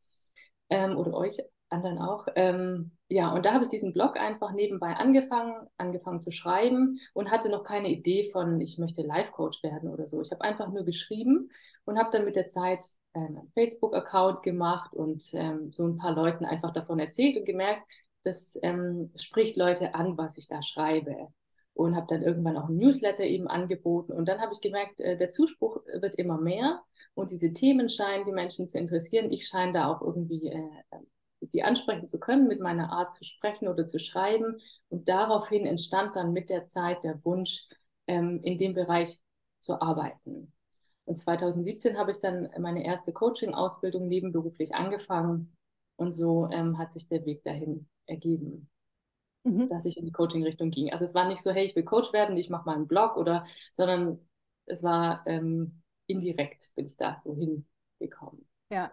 Ähm, 0.70 0.98
oder 0.98 1.14
euch 1.14 1.38
anderen 1.70 2.00
auch. 2.00 2.28
Ähm, 2.36 2.92
ja, 3.10 3.34
und 3.34 3.46
da 3.46 3.54
habe 3.54 3.64
ich 3.64 3.70
diesen 3.70 3.94
Blog 3.94 4.20
einfach 4.20 4.52
nebenbei 4.54 4.94
angefangen, 4.96 5.68
angefangen 5.78 6.22
zu 6.22 6.32
schreiben 6.32 7.00
und 7.14 7.32
hatte 7.32 7.50
noch 7.50 7.64
keine 7.64 7.90
Idee 7.90 8.30
von, 8.32 8.60
ich 8.62 8.78
möchte 8.78 9.02
Life-Coach 9.04 9.64
werden 9.64 9.90
oder 9.90 10.08
so. 10.08 10.22
Ich 10.22 10.32
habe 10.32 10.42
einfach 10.42 10.72
nur 10.72 10.86
geschrieben 10.86 11.52
und 11.86 11.98
habe 11.98 12.10
dann 12.12 12.26
mit 12.26 12.36
der 12.36 12.48
Zeit 12.48 12.86
ähm, 13.16 13.52
Facebook-Account 13.54 14.44
gemacht 14.44 14.94
und 14.94 15.34
ähm, 15.34 15.72
so 15.72 15.86
ein 15.86 15.98
paar 15.98 16.14
Leuten 16.14 16.46
einfach 16.46 16.72
davon 16.72 17.00
erzählt 17.00 17.38
und 17.38 17.46
gemerkt, 17.46 17.82
das 18.24 18.58
ähm, 18.62 19.12
spricht 19.16 19.56
Leute 19.56 19.96
an, 19.96 20.18
was 20.18 20.38
ich 20.38 20.48
da 20.48 20.62
schreibe. 20.62 21.28
Und 21.74 21.98
habe 21.98 22.08
dann 22.08 22.24
irgendwann 22.24 22.56
auch 22.56 22.70
ein 22.70 22.78
Newsletter 22.78 23.26
eben 23.26 23.50
angeboten. 23.50 24.14
Und 24.14 24.30
dann 24.30 24.40
habe 24.40 24.54
ich 24.54 24.62
gemerkt, 24.62 25.02
äh, 25.02 25.18
der 25.18 25.32
Zuspruch 25.32 25.82
wird 26.00 26.16
immer 26.16 26.40
mehr 26.40 26.82
und 27.16 27.32
diese 27.32 27.52
Themen 27.52 27.90
scheinen 27.90 28.24
die 28.24 28.32
Menschen 28.32 28.70
zu 28.70 28.78
interessieren. 28.78 29.30
Ich 29.32 29.48
scheine 29.48 29.74
da 29.74 29.92
auch 29.92 30.02
irgendwie 30.02 30.48
äh, 30.48 30.70
die 31.42 31.64
ansprechen 31.64 32.08
zu 32.08 32.20
können, 32.20 32.48
mit 32.48 32.60
meiner 32.60 32.92
Art 32.92 33.14
zu 33.14 33.24
sprechen 33.24 33.68
oder 33.68 33.88
zu 33.88 34.00
schreiben. 34.00 34.58
Und 34.90 35.10
daraufhin 35.10 35.66
entstand 35.66 36.16
dann 36.16 36.34
mit 36.34 36.50
der 36.50 36.66
Zeit 36.66 37.04
der 37.04 37.24
Wunsch, 37.24 37.68
ähm, 38.08 38.40
in 38.44 38.58
dem 38.58 38.74
Bereich 38.74 39.20
zu 39.60 39.82
arbeiten. 39.82 40.54
Und 41.06 41.18
2017 41.18 41.98
habe 41.98 42.12
ich 42.12 42.20
dann 42.20 42.50
meine 42.60 42.84
erste 42.84 43.14
Coaching-Ausbildung 43.14 44.08
nebenberuflich 44.08 44.74
angefangen 44.74 45.56
Und 45.96 46.14
so 46.14 46.50
ähm, 46.52 46.78
hat 46.78 46.94
sich 46.94 47.08
der 47.08 47.26
Weg 47.26 47.44
dahin 47.44 47.88
ergeben, 48.08 48.70
mhm. 49.44 49.68
dass 49.68 49.86
ich 49.86 49.98
in 49.98 50.06
die 50.06 50.12
Coaching-Richtung 50.12 50.72
ging. 50.72 50.92
Also 50.92 51.06
es 51.06 51.14
war 51.14 51.28
nicht 51.28 51.42
so, 51.42 51.52
hey, 51.52 51.66
ich 51.66 51.76
will 51.76 51.84
Coach 51.84 52.12
werden, 52.12 52.38
ich 52.38 52.50
mache 52.50 52.66
mal 52.66 52.76
einen 52.76 52.88
Blog 52.88 53.18
oder, 53.18 53.46
sondern 53.72 54.20
es 54.66 54.84
war 54.84 55.24
ähm, 55.28 55.84
indirekt 56.08 56.72
bin 56.76 56.88
ich 56.88 56.98
da 56.98 57.18
so 57.20 57.36
hingekommen. 57.36 58.46
Ja, 58.70 58.92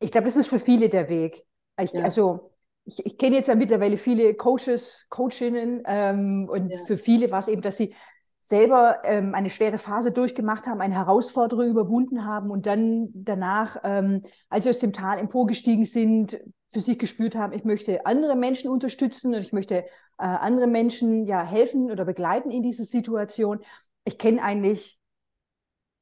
ich 0.00 0.10
glaube, 0.10 0.26
das 0.26 0.36
ist 0.36 0.48
für 0.48 0.60
viele 0.60 0.88
der 0.88 1.08
Weg. 1.08 1.46
Ich, 1.80 1.92
ja. 1.92 2.02
Also 2.02 2.52
ich, 2.84 3.04
ich 3.04 3.18
kenne 3.18 3.36
jetzt 3.36 3.48
ja 3.48 3.54
mittlerweile 3.54 3.96
viele 3.96 4.34
Coaches, 4.34 5.06
Coachinnen 5.10 5.82
ähm, 5.86 6.48
und 6.50 6.70
ja. 6.70 6.78
für 6.86 6.96
viele 6.96 7.30
war 7.30 7.38
es 7.38 7.48
eben, 7.48 7.62
dass 7.62 7.76
sie 7.76 7.94
selber 8.40 9.00
ähm, 9.04 9.34
eine 9.34 9.50
schwere 9.50 9.78
Phase 9.78 10.12
durchgemacht 10.12 10.66
haben, 10.66 10.80
eine 10.80 10.94
Herausforderung 10.94 11.66
überwunden 11.66 12.24
haben 12.24 12.50
und 12.50 12.66
dann 12.66 13.08
danach, 13.12 13.76
ähm, 13.84 14.22
als 14.48 14.64
sie 14.64 14.70
aus 14.70 14.78
dem 14.78 14.92
Tal 14.92 15.18
emporgestiegen 15.18 15.84
sind, 15.84 16.40
für 16.72 16.80
sich 16.80 16.98
gespürt 16.98 17.36
haben, 17.36 17.52
ich 17.52 17.64
möchte 17.64 18.06
andere 18.06 18.36
Menschen 18.36 18.70
unterstützen 18.70 19.34
und 19.34 19.42
ich 19.42 19.52
möchte 19.52 19.74
äh, 19.74 19.84
andere 20.18 20.66
Menschen 20.66 21.26
ja 21.26 21.44
helfen 21.44 21.90
oder 21.90 22.04
begleiten 22.04 22.50
in 22.50 22.62
dieser 22.62 22.84
Situation. 22.84 23.60
Ich 24.04 24.18
kenne 24.18 24.42
eigentlich 24.42 24.98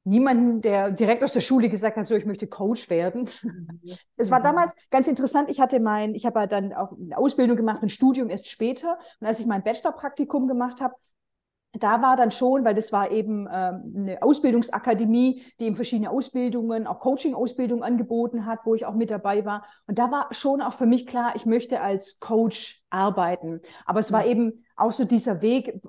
niemanden, 0.03 0.61
der 0.61 0.91
direkt 0.91 1.23
aus 1.23 1.33
der 1.33 1.41
Schule 1.41 1.69
gesagt 1.69 1.97
hat, 1.97 2.07
so 2.07 2.15
ich 2.15 2.25
möchte 2.25 2.47
Coach 2.47 2.89
werden. 2.89 3.29
Mhm. 3.43 3.81
Es 4.17 4.31
war 4.31 4.39
mhm. 4.39 4.43
damals 4.43 4.75
ganz 4.91 5.07
interessant. 5.07 5.49
Ich 5.49 5.59
hatte 5.59 5.79
mein, 5.79 6.15
ich 6.15 6.25
habe 6.25 6.47
dann 6.47 6.73
auch 6.73 6.93
eine 6.93 7.17
Ausbildung 7.17 7.57
gemacht, 7.57 7.83
ein 7.83 7.89
Studium 7.89 8.29
erst 8.29 8.47
später. 8.47 8.97
Und 9.19 9.27
als 9.27 9.39
ich 9.39 9.45
mein 9.45 9.63
Bachelorpraktikum 9.63 10.47
gemacht 10.47 10.81
habe, 10.81 10.95
da 11.73 12.01
war 12.01 12.17
dann 12.17 12.31
schon, 12.31 12.65
weil 12.65 12.73
das 12.73 12.91
war 12.91 13.11
eben 13.11 13.47
ähm, 13.51 13.93
eine 13.95 14.23
Ausbildungsakademie, 14.23 15.43
die 15.59 15.65
eben 15.65 15.75
verschiedene 15.75 16.09
Ausbildungen, 16.09 16.87
auch 16.87 16.99
Coaching-Ausbildungen 16.99 17.83
angeboten 17.83 18.45
hat, 18.47 18.65
wo 18.65 18.73
ich 18.73 18.85
auch 18.85 18.95
mit 18.95 19.11
dabei 19.11 19.45
war. 19.45 19.63
Und 19.85 19.99
da 19.99 20.09
war 20.11 20.27
schon 20.31 20.61
auch 20.61 20.73
für 20.73 20.87
mich 20.87 21.05
klar, 21.05 21.33
ich 21.35 21.45
möchte 21.45 21.81
als 21.81 22.19
Coach 22.19 22.81
arbeiten. 22.89 23.61
Aber 23.85 23.99
es 23.99 24.11
war 24.11 24.25
eben 24.25 24.65
auch 24.75 24.91
so 24.91 25.05
dieser 25.05 25.41
Weg 25.41 25.79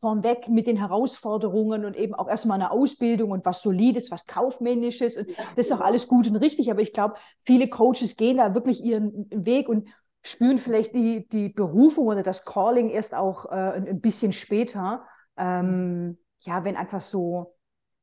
vorweg 0.00 0.48
mit 0.48 0.66
den 0.66 0.76
Herausforderungen 0.76 1.86
und 1.86 1.96
eben 1.96 2.14
auch 2.14 2.28
erstmal 2.28 2.60
eine 2.60 2.70
Ausbildung 2.70 3.30
und 3.30 3.46
was 3.46 3.62
Solides, 3.62 4.10
was 4.10 4.26
Kaufmännisches. 4.26 5.16
Und 5.16 5.30
das 5.56 5.66
ist 5.66 5.72
auch 5.72 5.80
alles 5.80 6.08
gut 6.08 6.28
und 6.28 6.36
richtig. 6.36 6.70
Aber 6.70 6.82
ich 6.82 6.92
glaube, 6.92 7.14
viele 7.40 7.68
Coaches 7.68 8.16
gehen 8.16 8.36
da 8.36 8.54
wirklich 8.54 8.84
ihren 8.84 9.30
Weg 9.30 9.68
und 9.68 9.88
spüren 10.26 10.58
vielleicht 10.58 10.94
die, 10.94 11.26
die 11.28 11.48
Berufung 11.48 12.06
oder 12.06 12.22
das 12.22 12.44
Calling 12.44 12.90
erst 12.90 13.14
auch 13.14 13.46
äh, 13.46 13.54
ein, 13.54 13.88
ein, 13.88 14.00
bisschen 14.00 14.32
später. 14.32 15.06
Ähm, 15.36 16.18
ja, 16.40 16.64
wenn 16.64 16.76
einfach 16.76 17.00
so 17.00 17.54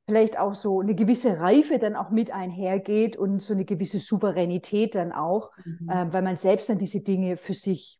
vielleicht 0.05 0.37
auch 0.37 0.55
so 0.55 0.81
eine 0.81 0.95
gewisse 0.95 1.39
Reife 1.39 1.79
dann 1.79 1.95
auch 1.95 2.09
mit 2.09 2.31
einhergeht 2.31 3.15
und 3.15 3.41
so 3.41 3.53
eine 3.53 3.65
gewisse 3.65 3.99
Souveränität 3.99 4.95
dann 4.95 5.11
auch, 5.11 5.51
mhm. 5.63 5.89
äh, 5.89 6.13
weil 6.13 6.21
man 6.21 6.35
selbst 6.35 6.69
dann 6.69 6.77
diese 6.77 7.01
Dinge 7.01 7.37
für 7.37 7.53
sich 7.53 7.99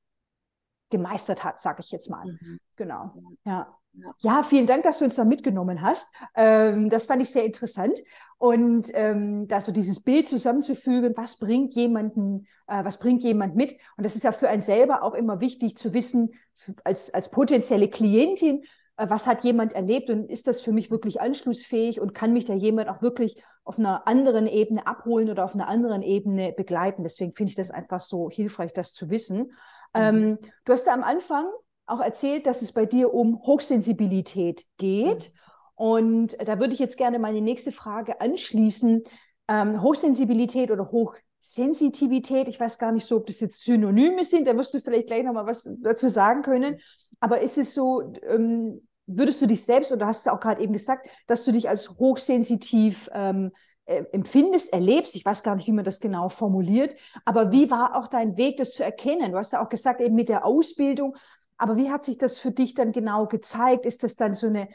gemeistert 0.89 1.44
hat, 1.44 1.60
sage 1.60 1.82
ich 1.82 1.92
jetzt 1.92 2.10
mal. 2.10 2.25
Mhm. 2.25 2.60
Genau. 2.75 3.13
Ja. 3.46 3.77
Ja, 4.20 4.42
vielen 4.44 4.66
Dank, 4.66 4.84
dass 4.84 5.00
du 5.00 5.06
uns 5.06 5.16
da 5.16 5.24
mitgenommen 5.24 5.82
hast. 5.82 6.12
Ähm, 6.36 6.90
das 6.90 7.06
fand 7.06 7.22
ich 7.22 7.30
sehr 7.30 7.46
interessant. 7.46 8.00
Und 8.38 8.90
ähm, 8.94 9.48
da 9.48 9.62
so 9.62 9.72
dieses 9.72 10.02
Bild 10.02 10.28
zusammenzufügen, 10.28 11.14
was 11.16 11.38
bringt 11.38 11.76
jemanden, 11.76 12.48
äh, 12.68 12.84
was 12.84 13.00
bringt 13.00 13.24
jemand 13.24 13.56
mit? 13.56 13.74
Und 13.96 14.04
das 14.04 14.16
ist 14.16 14.24
ja 14.24 14.32
für 14.32 14.50
einen 14.50 14.62
selber 14.62 15.04
auch 15.04 15.14
immer 15.14 15.40
wichtig 15.40 15.78
zu 15.78 15.94
wissen, 15.94 16.34
als, 16.84 17.14
als 17.14 17.30
potenzielle 17.30 17.88
Klientin, 17.88 18.64
äh, 18.98 19.10
was 19.10 19.28
hat 19.28 19.44
jemand 19.44 19.74
erlebt 19.74 20.10
und 20.10 20.30
ist 20.30 20.48
das 20.48 20.62
für 20.62 20.72
mich 20.72 20.92
wirklich 20.92 21.22
anschlussfähig 21.22 22.02
und 22.02 22.14
kann 22.14 22.34
mich 22.34 22.46
da 22.46 22.54
jemand 22.54 22.90
auch 22.90 23.02
wirklich 23.02 23.42
auf 23.64 23.80
einer 23.80 24.08
anderen 24.08 24.48
Ebene 24.48 24.86
abholen 24.88 25.30
oder 25.30 25.46
auf 25.46 25.56
einer 25.56 25.68
anderen 25.68 26.02
Ebene 26.02 26.52
begleiten? 26.52 27.04
Deswegen 27.04 27.32
finde 27.32 27.52
ich 27.52 27.56
das 27.56 27.72
einfach 27.72 28.02
so 28.02 28.30
hilfreich, 28.30 28.74
das 28.74 28.94
zu 28.94 29.10
wissen. 29.10 29.38
Mhm. 29.40 29.50
Ähm, 29.94 30.38
du 30.66 30.74
hast 30.74 30.88
ja 30.88 30.94
am 30.94 31.04
Anfang 31.04 31.46
auch 31.94 32.02
erzählt, 32.02 32.46
dass 32.46 32.62
es 32.62 32.72
bei 32.72 32.86
dir 32.86 33.14
um 33.14 33.42
Hochsensibilität 33.44 34.66
geht. 34.78 35.32
Mhm. 35.32 35.40
Und 35.76 36.38
da 36.48 36.60
würde 36.60 36.74
ich 36.74 36.80
jetzt 36.80 36.98
gerne 36.98 37.20
meine 37.20 37.42
nächste 37.42 37.72
Frage 37.72 38.22
anschließen. 38.22 39.04
Ähm, 39.48 39.82
Hochsensibilität 39.82 40.72
oder 40.72 40.92
Hochsensitivität, 40.92 42.48
ich 42.48 42.60
weiß 42.60 42.78
gar 42.78 42.92
nicht 42.92 43.06
so, 43.06 43.18
ob 43.18 43.28
das 43.28 43.40
jetzt 43.40 43.64
Synonyme 43.64 44.24
sind, 44.24 44.48
da 44.48 44.56
wirst 44.56 44.74
du 44.74 44.80
vielleicht 44.80 45.08
gleich 45.08 45.24
nochmal 45.24 45.46
was 45.46 45.70
dazu 45.82 46.10
sagen 46.10 46.42
können. 46.42 46.80
Aber 47.20 47.42
ist 47.42 47.58
es 47.58 47.74
so, 47.74 48.14
ähm, 48.28 48.88
würdest 49.06 49.42
du 49.42 49.48
dich 49.48 49.64
selbst, 49.64 49.92
oder 49.92 50.08
hast 50.08 50.26
du 50.26 50.32
auch 50.32 50.40
gerade 50.40 50.62
eben 50.62 50.74
gesagt, 50.74 51.10
dass 51.28 51.44
du 51.44 51.52
dich 51.52 51.68
als 51.68 51.90
hochsensitiv 51.90 53.10
ähm, 53.14 53.52
äh, 53.86 54.06
empfindest, 54.14 54.72
erlebst. 54.72 55.16
Ich 55.16 55.26
weiß 55.26 55.44
gar 55.44 55.56
nicht, 55.56 55.68
wie 55.68 55.74
man 55.74 55.84
das 55.84 56.00
genau 56.00 56.30
formuliert. 56.30 56.96
Aber 57.26 57.52
wie 57.52 57.70
war 57.70 57.98
auch 57.98 58.08
dein 58.08 58.38
Weg, 58.38 58.58
das 58.58 58.72
zu 58.72 58.84
erkennen? 58.84 59.34
Du 59.34 59.38
hast 59.38 59.52
ja 59.52 59.64
auch 59.64 59.70
gesagt, 59.70 60.00
eben 60.00 60.16
mit 60.16 60.30
der 60.30 60.46
Ausbildung. 60.46 61.18
Aber 61.63 61.77
wie 61.77 61.89
hat 61.89 62.03
sich 62.03 62.17
das 62.17 62.39
für 62.39 62.51
dich 62.51 62.74
dann 62.74 62.91
genau 62.91 63.25
gezeigt? 63.25 63.86
Ist 63.86 64.03
das 64.03 64.17
dann 64.17 64.36
so 64.36 64.48
eine 64.48 64.67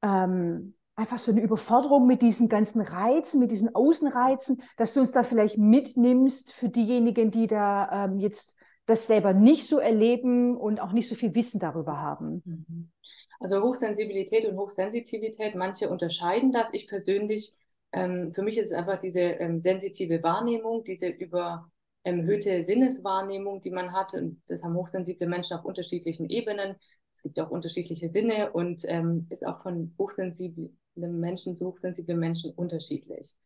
ähm, 0.00 0.74
einfach 0.94 1.18
so 1.18 1.32
eine 1.32 1.40
Überforderung 1.40 2.06
mit 2.06 2.22
diesen 2.22 2.48
ganzen 2.48 2.82
Reizen, 2.82 3.40
mit 3.40 3.50
diesen 3.50 3.74
Außenreizen, 3.74 4.62
dass 4.76 4.94
du 4.94 5.00
uns 5.00 5.10
da 5.10 5.24
vielleicht 5.24 5.58
mitnimmst 5.58 6.52
für 6.52 6.68
diejenigen, 6.68 7.32
die 7.32 7.48
da 7.48 8.04
ähm, 8.04 8.20
jetzt 8.20 8.54
das 8.86 9.08
selber 9.08 9.32
nicht 9.32 9.66
so 9.66 9.80
erleben 9.80 10.56
und 10.56 10.78
auch 10.78 10.92
nicht 10.92 11.08
so 11.08 11.16
viel 11.16 11.34
Wissen 11.34 11.58
darüber 11.58 12.00
haben? 12.00 12.42
Mhm. 12.44 12.92
Also 13.40 13.60
Hochsensibilität 13.60 14.44
und 14.44 14.56
Hochsensitivität, 14.56 15.56
manche 15.56 15.90
unterscheiden 15.90 16.52
das. 16.52 16.68
Ich 16.70 16.86
persönlich, 16.86 17.56
ähm, 17.90 18.32
für 18.36 18.42
mich 18.42 18.56
ist 18.56 18.66
es 18.66 18.72
einfach 18.72 19.00
diese 19.00 19.18
ähm, 19.18 19.58
sensitive 19.58 20.22
Wahrnehmung, 20.22 20.84
diese 20.84 21.08
über 21.08 21.68
erhöhte 22.02 22.62
Sinneswahrnehmung, 22.62 23.60
die 23.60 23.70
man 23.70 23.92
hat. 23.92 24.14
Und 24.14 24.42
das 24.48 24.62
haben 24.62 24.74
hochsensible 24.74 25.26
Menschen 25.26 25.56
auf 25.56 25.64
unterschiedlichen 25.64 26.28
Ebenen. 26.28 26.76
Es 27.12 27.22
gibt 27.22 27.38
auch 27.40 27.50
unterschiedliche 27.50 28.08
Sinne 28.08 28.52
und 28.52 28.82
ähm, 28.86 29.26
ist 29.30 29.46
auch 29.46 29.62
von 29.62 29.94
hochsensiblen 29.98 30.76
Menschen 30.96 31.56
zu 31.56 31.66
hochsensiblen 31.66 32.18
Menschen 32.18 32.52
unterschiedlich. 32.52 33.36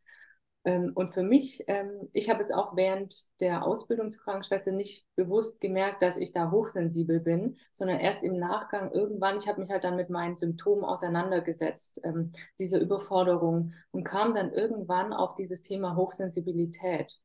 Ähm, 0.65 0.93
und 0.95 1.13
für 1.13 1.23
mich, 1.23 1.63
ähm, 1.67 2.09
ich 2.13 2.31
habe 2.31 2.41
es 2.41 2.51
auch 2.51 2.75
während 2.75 3.27
der 3.41 3.65
Ausbildung 3.67 4.11
zur 4.11 4.23
Krankenschwester 4.25 4.73
nicht 4.73 5.07
bewusst 5.15 5.61
gemerkt, 5.61 6.03
dass 6.03 6.17
ich 6.17 6.33
da 6.33 6.51
hochsensibel 6.51 7.21
bin, 7.21 7.57
sondern 7.73 8.01
erst 8.01 8.25
im 8.25 8.39
Nachgang 8.39 8.91
irgendwann, 8.93 9.37
ich 9.37 9.47
habe 9.47 9.61
mich 9.61 9.71
halt 9.71 9.85
dann 9.85 9.97
mit 9.97 10.09
meinen 10.09 10.37
Symptomen 10.37 10.85
auseinandergesetzt, 10.85 12.01
ähm, 12.05 12.33
dieser 12.59 12.81
Überforderung 12.81 13.75
und 13.91 14.05
kam 14.05 14.35
dann 14.35 14.53
irgendwann 14.53 15.13
auf 15.13 15.35
dieses 15.35 15.61
Thema 15.63 15.97
Hochsensibilität. 15.97 17.21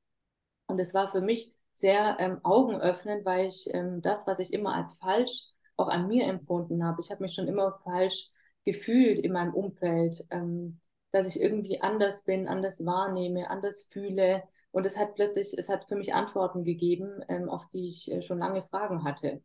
Und 0.69 0.79
es 0.79 0.93
war 0.93 1.11
für 1.11 1.21
mich 1.21 1.53
sehr 1.73 2.17
ähm, 2.19 2.39
augenöffnend, 2.43 3.25
weil 3.25 3.47
ich 3.47 3.69
ähm, 3.73 4.01
das, 4.01 4.27
was 4.27 4.39
ich 4.39 4.53
immer 4.53 4.75
als 4.75 4.93
falsch 4.95 5.47
auch 5.77 5.87
an 5.89 6.07
mir 6.07 6.25
empfunden 6.27 6.83
habe, 6.85 7.01
ich 7.01 7.11
habe 7.11 7.23
mich 7.23 7.33
schon 7.33 7.47
immer 7.47 7.79
falsch 7.83 8.29
gefühlt 8.65 9.19
in 9.19 9.31
meinem 9.33 9.53
Umfeld, 9.53 10.25
ähm, 10.31 10.79
dass 11.11 11.27
ich 11.27 11.41
irgendwie 11.41 11.81
anders 11.81 12.23
bin, 12.25 12.47
anders 12.47 12.85
wahrnehme, 12.85 13.49
anders 13.49 13.83
fühle. 13.91 14.43
Und 14.71 14.85
es 14.85 14.97
hat 14.97 15.15
plötzlich, 15.15 15.53
es 15.57 15.69
hat 15.69 15.85
für 15.87 15.95
mich 15.95 16.13
Antworten 16.13 16.63
gegeben, 16.63 17.21
ähm, 17.29 17.49
auf 17.49 17.67
die 17.73 17.87
ich 17.89 18.11
äh, 18.11 18.21
schon 18.21 18.39
lange 18.39 18.63
Fragen 18.63 19.03
hatte. 19.03 19.41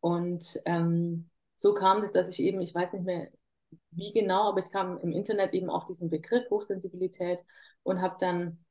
Und 0.00 0.60
ähm, 0.66 1.30
so 1.56 1.74
kam 1.74 2.02
es, 2.02 2.12
dass 2.12 2.28
ich 2.28 2.40
eben, 2.40 2.60
ich 2.60 2.74
weiß 2.74 2.92
nicht 2.92 3.04
mehr 3.04 3.30
wie 3.92 4.12
genau, 4.12 4.48
aber 4.50 4.58
ich 4.60 4.70
kam 4.72 4.98
im 5.00 5.12
Internet 5.12 5.54
eben 5.54 5.70
auf 5.70 5.86
diesen 5.86 6.10
Begriff 6.10 6.50
Hochsensibilität 6.50 7.44
und 7.84 8.00
habe 8.02 8.16
dann 8.20 8.64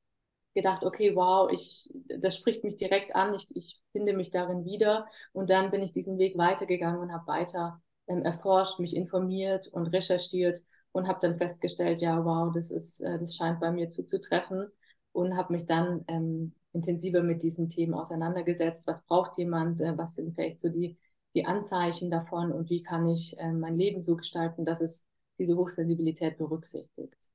gedacht, 0.55 0.83
okay, 0.83 1.15
wow, 1.15 1.51
ich, 1.51 1.89
das 2.19 2.35
spricht 2.35 2.63
mich 2.63 2.77
direkt 2.77 3.15
an, 3.15 3.33
ich, 3.35 3.47
ich 3.55 3.81
finde 3.91 4.13
mich 4.13 4.31
darin 4.31 4.65
wieder. 4.65 5.05
Und 5.33 5.50
dann 5.51 5.71
bin 5.71 5.81
ich 5.83 5.91
diesen 5.91 6.17
Weg 6.17 6.38
weitergegangen 6.38 7.00
und 7.01 7.13
habe 7.13 7.27
weiter 7.27 7.81
ähm, 8.07 8.24
erforscht, 8.24 8.79
mich 8.79 8.95
informiert 8.95 9.67
und 9.67 9.88
recherchiert 9.88 10.63
und 10.91 11.07
habe 11.07 11.19
dann 11.21 11.38
festgestellt, 11.38 12.01
ja, 12.01 12.24
wow, 12.25 12.51
das 12.53 12.71
ist, 12.71 13.01
äh, 13.01 13.19
das 13.19 13.35
scheint 13.35 13.59
bei 13.59 13.71
mir 13.71 13.89
zuzutreffen 13.89 14.71
und 15.12 15.35
habe 15.38 15.53
mich 15.53 15.65
dann 15.65 16.05
ähm, 16.07 16.53
intensiver 16.71 17.21
mit 17.21 17.43
diesen 17.43 17.69
Themen 17.69 17.93
auseinandergesetzt. 17.93 18.88
Was 18.88 19.05
braucht 19.05 19.38
jemand? 19.38 19.81
Äh, 19.81 19.97
was 19.97 20.15
sind 20.15 20.33
vielleicht 20.35 20.59
so 20.59 20.69
die, 20.69 20.97
die 21.33 21.45
Anzeichen 21.45 22.09
davon 22.09 22.51
und 22.51 22.69
wie 22.69 22.81
kann 22.83 23.07
ich 23.07 23.38
äh, 23.39 23.51
mein 23.51 23.77
Leben 23.77 24.01
so 24.01 24.15
gestalten, 24.15 24.65
dass 24.65 24.81
es 24.81 25.05
diese 25.38 25.57
Hochsensibilität 25.57 26.38
berücksichtigt? 26.38 27.29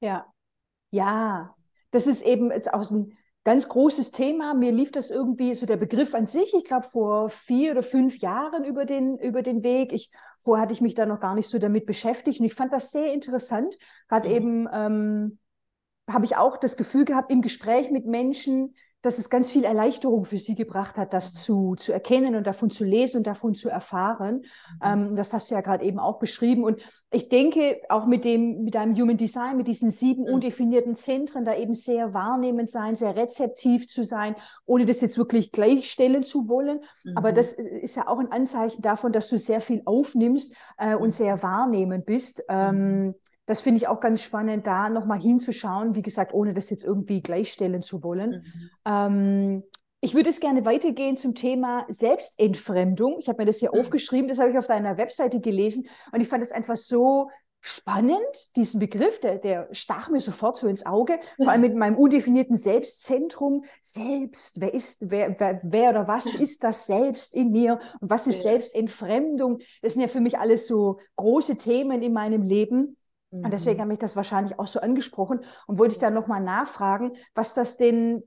Ja, 0.00 0.26
ja, 0.90 1.54
das 1.90 2.06
ist 2.06 2.24
eben 2.24 2.50
jetzt 2.50 2.72
auch 2.72 2.82
so 2.82 2.96
ein 2.96 3.18
ganz 3.44 3.68
großes 3.68 4.10
Thema. 4.10 4.54
Mir 4.54 4.72
lief 4.72 4.90
das 4.90 5.10
irgendwie 5.10 5.54
so 5.54 5.66
der 5.66 5.76
Begriff 5.76 6.14
an 6.14 6.26
sich, 6.26 6.52
ich 6.52 6.64
glaube 6.64 6.86
vor 6.86 7.30
vier 7.30 7.72
oder 7.72 7.82
fünf 7.84 8.18
Jahren 8.18 8.64
über 8.64 8.84
den, 8.84 9.18
über 9.18 9.42
den 9.42 9.62
Weg. 9.62 9.92
Ich, 9.92 10.10
vorher 10.40 10.62
hatte 10.62 10.74
ich 10.74 10.80
mich 10.80 10.96
da 10.96 11.06
noch 11.06 11.20
gar 11.20 11.34
nicht 11.34 11.48
so 11.48 11.58
damit 11.58 11.86
beschäftigt 11.86 12.40
und 12.40 12.46
ich 12.46 12.54
fand 12.54 12.72
das 12.72 12.90
sehr 12.90 13.12
interessant. 13.12 13.76
Gerade 14.08 14.28
mhm. 14.28 14.34
eben 14.34 14.68
ähm, 14.72 15.38
habe 16.10 16.24
ich 16.24 16.36
auch 16.36 16.56
das 16.56 16.76
Gefühl 16.76 17.04
gehabt 17.04 17.30
im 17.30 17.40
Gespräch 17.40 17.90
mit 17.90 18.06
Menschen, 18.06 18.74
dass 19.06 19.18
es 19.18 19.30
ganz 19.30 19.52
viel 19.52 19.64
Erleichterung 19.64 20.24
für 20.24 20.36
sie 20.36 20.56
gebracht 20.56 20.96
hat, 20.96 21.12
das 21.12 21.32
zu, 21.32 21.76
zu 21.76 21.92
erkennen 21.92 22.34
und 22.34 22.46
davon 22.46 22.70
zu 22.70 22.84
lesen 22.84 23.18
und 23.18 23.26
davon 23.26 23.54
zu 23.54 23.68
erfahren. 23.68 24.38
Mhm. 24.38 24.80
Ähm, 24.82 25.16
das 25.16 25.32
hast 25.32 25.50
du 25.50 25.54
ja 25.54 25.60
gerade 25.60 25.84
eben 25.84 25.98
auch 25.98 26.18
beschrieben. 26.18 26.64
Und 26.64 26.80
ich 27.12 27.28
denke, 27.28 27.80
auch 27.88 28.06
mit 28.06 28.24
dem, 28.24 28.64
mit 28.64 28.74
deinem 28.74 28.96
Human 28.96 29.16
Design, 29.16 29.56
mit 29.56 29.68
diesen 29.68 29.92
sieben 29.92 30.24
mhm. 30.24 30.34
undefinierten 30.34 30.96
Zentren, 30.96 31.44
da 31.44 31.56
eben 31.56 31.74
sehr 31.74 32.14
wahrnehmend 32.14 32.68
sein, 32.68 32.96
sehr 32.96 33.16
rezeptiv 33.16 33.86
zu 33.86 34.04
sein, 34.04 34.34
ohne 34.66 34.84
das 34.84 35.00
jetzt 35.00 35.16
wirklich 35.16 35.52
gleichstellen 35.52 36.24
zu 36.24 36.48
wollen. 36.48 36.80
Mhm. 37.04 37.16
Aber 37.16 37.32
das 37.32 37.52
ist 37.52 37.94
ja 37.94 38.08
auch 38.08 38.18
ein 38.18 38.32
Anzeichen 38.32 38.82
davon, 38.82 39.12
dass 39.12 39.28
du 39.28 39.38
sehr 39.38 39.60
viel 39.60 39.82
aufnimmst 39.84 40.52
äh, 40.78 40.96
und 40.96 41.06
mhm. 41.06 41.12
sehr 41.12 41.42
wahrnehmend 41.44 42.06
bist. 42.06 42.42
Ähm, 42.48 43.14
das 43.46 43.60
finde 43.60 43.78
ich 43.78 43.88
auch 43.88 44.00
ganz 44.00 44.22
spannend, 44.22 44.66
da 44.66 44.88
nochmal 44.88 45.20
hinzuschauen, 45.20 45.94
wie 45.94 46.02
gesagt, 46.02 46.34
ohne 46.34 46.52
das 46.52 46.70
jetzt 46.70 46.84
irgendwie 46.84 47.22
gleichstellen 47.22 47.82
zu 47.82 48.02
wollen. 48.02 48.30
Mhm. 48.30 48.70
Ähm, 48.84 49.62
ich 50.00 50.14
würde 50.14 50.30
es 50.30 50.40
gerne 50.40 50.64
weitergehen 50.64 51.16
zum 51.16 51.34
Thema 51.34 51.86
Selbstentfremdung. 51.88 53.16
Ich 53.18 53.28
habe 53.28 53.42
mir 53.42 53.46
das 53.46 53.58
hier 53.58 53.70
mhm. 53.72 53.80
aufgeschrieben, 53.80 54.28
das 54.28 54.38
habe 54.38 54.50
ich 54.50 54.58
auf 54.58 54.66
deiner 54.66 54.98
Webseite 54.98 55.40
gelesen 55.40 55.88
und 56.12 56.20
ich 56.20 56.28
fand 56.28 56.42
es 56.42 56.52
einfach 56.52 56.76
so 56.76 57.28
spannend, 57.60 58.20
diesen 58.54 58.78
Begriff, 58.78 59.20
der, 59.20 59.38
der 59.38 59.68
stach 59.72 60.08
mir 60.08 60.20
sofort 60.20 60.56
so 60.56 60.68
ins 60.68 60.86
Auge, 60.86 61.18
vor 61.36 61.48
allem 61.48 61.60
mit 61.62 61.74
meinem 61.74 61.96
undefinierten 61.96 62.56
Selbstzentrum. 62.56 63.64
Selbst, 63.80 64.60
wer 64.60 64.72
ist, 64.72 64.98
wer, 65.10 65.34
wer, 65.38 65.60
wer 65.64 65.90
oder 65.90 66.08
was 66.08 66.26
ist 66.38 66.62
das 66.62 66.86
Selbst 66.86 67.34
in 67.34 67.50
mir 67.50 67.80
und 68.00 68.10
was 68.10 68.26
ist 68.26 68.42
Selbstentfremdung? 68.42 69.58
Das 69.82 69.94
sind 69.94 70.02
ja 70.02 70.08
für 70.08 70.20
mich 70.20 70.38
alles 70.38 70.68
so 70.68 70.98
große 71.16 71.56
Themen 71.56 72.02
in 72.02 72.12
meinem 72.12 72.42
Leben. 72.42 72.95
Und 73.30 73.52
deswegen 73.52 73.76
mhm. 73.76 73.80
hat 73.82 73.88
mich 73.88 73.98
das 73.98 74.16
wahrscheinlich 74.16 74.58
auch 74.58 74.66
so 74.66 74.80
angesprochen 74.80 75.40
und 75.66 75.78
wollte 75.78 75.94
ich 75.94 75.98
dann 75.98 76.14
nochmal 76.14 76.40
nachfragen, 76.40 77.16
was 77.34 77.54
das 77.54 77.76
denn, 77.76 78.22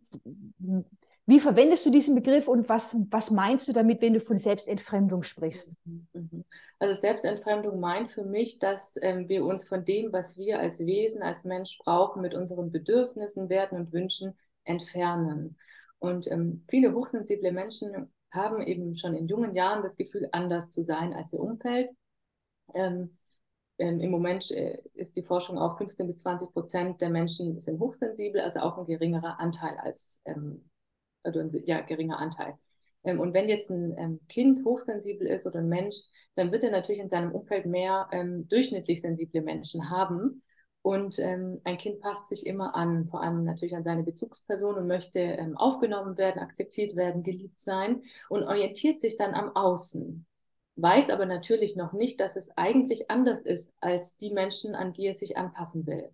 wie 1.25 1.39
verwendest 1.39 1.85
du 1.85 1.91
diesen 1.91 2.15
Begriff 2.15 2.47
und 2.47 2.69
was, 2.69 2.95
was 3.09 3.31
meinst 3.31 3.67
du 3.67 3.73
damit, 3.73 4.01
wenn 4.01 4.13
du 4.13 4.19
von 4.19 4.39
Selbstentfremdung 4.39 5.23
sprichst? 5.23 5.73
Mhm, 5.85 6.07
mhm. 6.13 6.45
Also 6.79 6.99
Selbstentfremdung 6.99 7.79
meint 7.79 8.09
für 8.09 8.23
mich, 8.23 8.59
dass 8.59 8.95
ähm, 9.01 9.29
wir 9.29 9.45
uns 9.45 9.65
von 9.65 9.85
dem, 9.85 10.11
was 10.11 10.37
wir 10.37 10.59
als 10.59 10.85
Wesen, 10.85 11.21
als 11.21 11.45
Mensch 11.45 11.77
brauchen, 11.77 12.21
mit 12.21 12.33
unseren 12.33 12.71
Bedürfnissen, 12.71 13.49
Werten 13.49 13.75
und 13.75 13.93
Wünschen 13.93 14.37
entfernen. 14.63 15.57
Und 15.99 16.31
ähm, 16.31 16.63
viele 16.69 16.93
hochsensible 16.93 17.51
Menschen 17.51 18.11
haben 18.31 18.61
eben 18.61 18.95
schon 18.95 19.13
in 19.13 19.27
jungen 19.27 19.53
Jahren 19.53 19.83
das 19.83 19.97
Gefühl, 19.97 20.29
anders 20.31 20.69
zu 20.69 20.83
sein 20.83 21.13
als 21.13 21.33
ihr 21.33 21.39
Umfeld. 21.39 21.89
Ähm, 22.73 23.18
ähm, 23.79 24.01
Im 24.01 24.11
Moment 24.11 24.51
äh, 24.51 24.77
ist 24.93 25.15
die 25.15 25.23
Forschung 25.23 25.57
auf 25.57 25.77
15 25.77 26.05
bis 26.05 26.17
20 26.17 26.51
Prozent 26.51 27.01
der 27.01 27.09
Menschen 27.09 27.59
sind 27.59 27.79
hochsensibel, 27.79 28.41
also 28.41 28.59
auch 28.59 28.77
ein 28.77 28.85
geringerer 28.85 29.39
Anteil 29.39 29.77
als, 29.77 30.21
ähm, 30.25 30.69
also 31.23 31.39
ein 31.39 31.49
ja, 31.65 31.79
geringer 31.81 32.19
Anteil. 32.19 32.55
Ähm, 33.03 33.21
und 33.21 33.33
wenn 33.33 33.47
jetzt 33.47 33.71
ein 33.71 33.95
ähm, 33.97 34.19
Kind 34.27 34.65
hochsensibel 34.65 35.27
ist 35.27 35.47
oder 35.47 35.59
ein 35.59 35.69
Mensch, 35.69 35.95
dann 36.35 36.51
wird 36.51 36.63
er 36.65 36.71
natürlich 36.71 36.99
in 37.01 37.09
seinem 37.09 37.31
Umfeld 37.31 37.65
mehr 37.65 38.09
ähm, 38.11 38.47
durchschnittlich 38.49 38.99
sensible 39.01 39.41
Menschen 39.41 39.89
haben. 39.89 40.43
Und 40.81 41.17
ähm, 41.19 41.61
ein 41.63 41.77
Kind 41.77 42.01
passt 42.01 42.27
sich 42.27 42.45
immer 42.45 42.75
an, 42.75 43.07
vor 43.09 43.21
allem 43.21 43.43
natürlich 43.45 43.75
an 43.75 43.83
seine 43.83 44.03
Bezugsperson 44.03 44.75
und 44.75 44.87
möchte 44.87 45.37
aufgenommen 45.55 46.17
werden, 46.17 46.39
akzeptiert 46.39 46.95
werden, 46.95 47.23
geliebt 47.23 47.59
sein 47.59 48.01
und 48.29 48.43
orientiert 48.43 49.01
sich 49.01 49.17
dann 49.17 49.33
am 49.33 49.55
Außen 49.55 50.25
weiß 50.81 51.09
aber 51.09 51.25
natürlich 51.25 51.75
noch 51.75 51.93
nicht, 51.93 52.19
dass 52.19 52.35
es 52.35 52.55
eigentlich 52.57 53.09
anders 53.09 53.39
ist 53.41 53.73
als 53.79 54.17
die 54.17 54.31
Menschen, 54.31 54.75
an 54.75 54.93
die 54.93 55.07
es 55.07 55.19
sich 55.19 55.37
anpassen 55.37 55.85
will. 55.87 56.09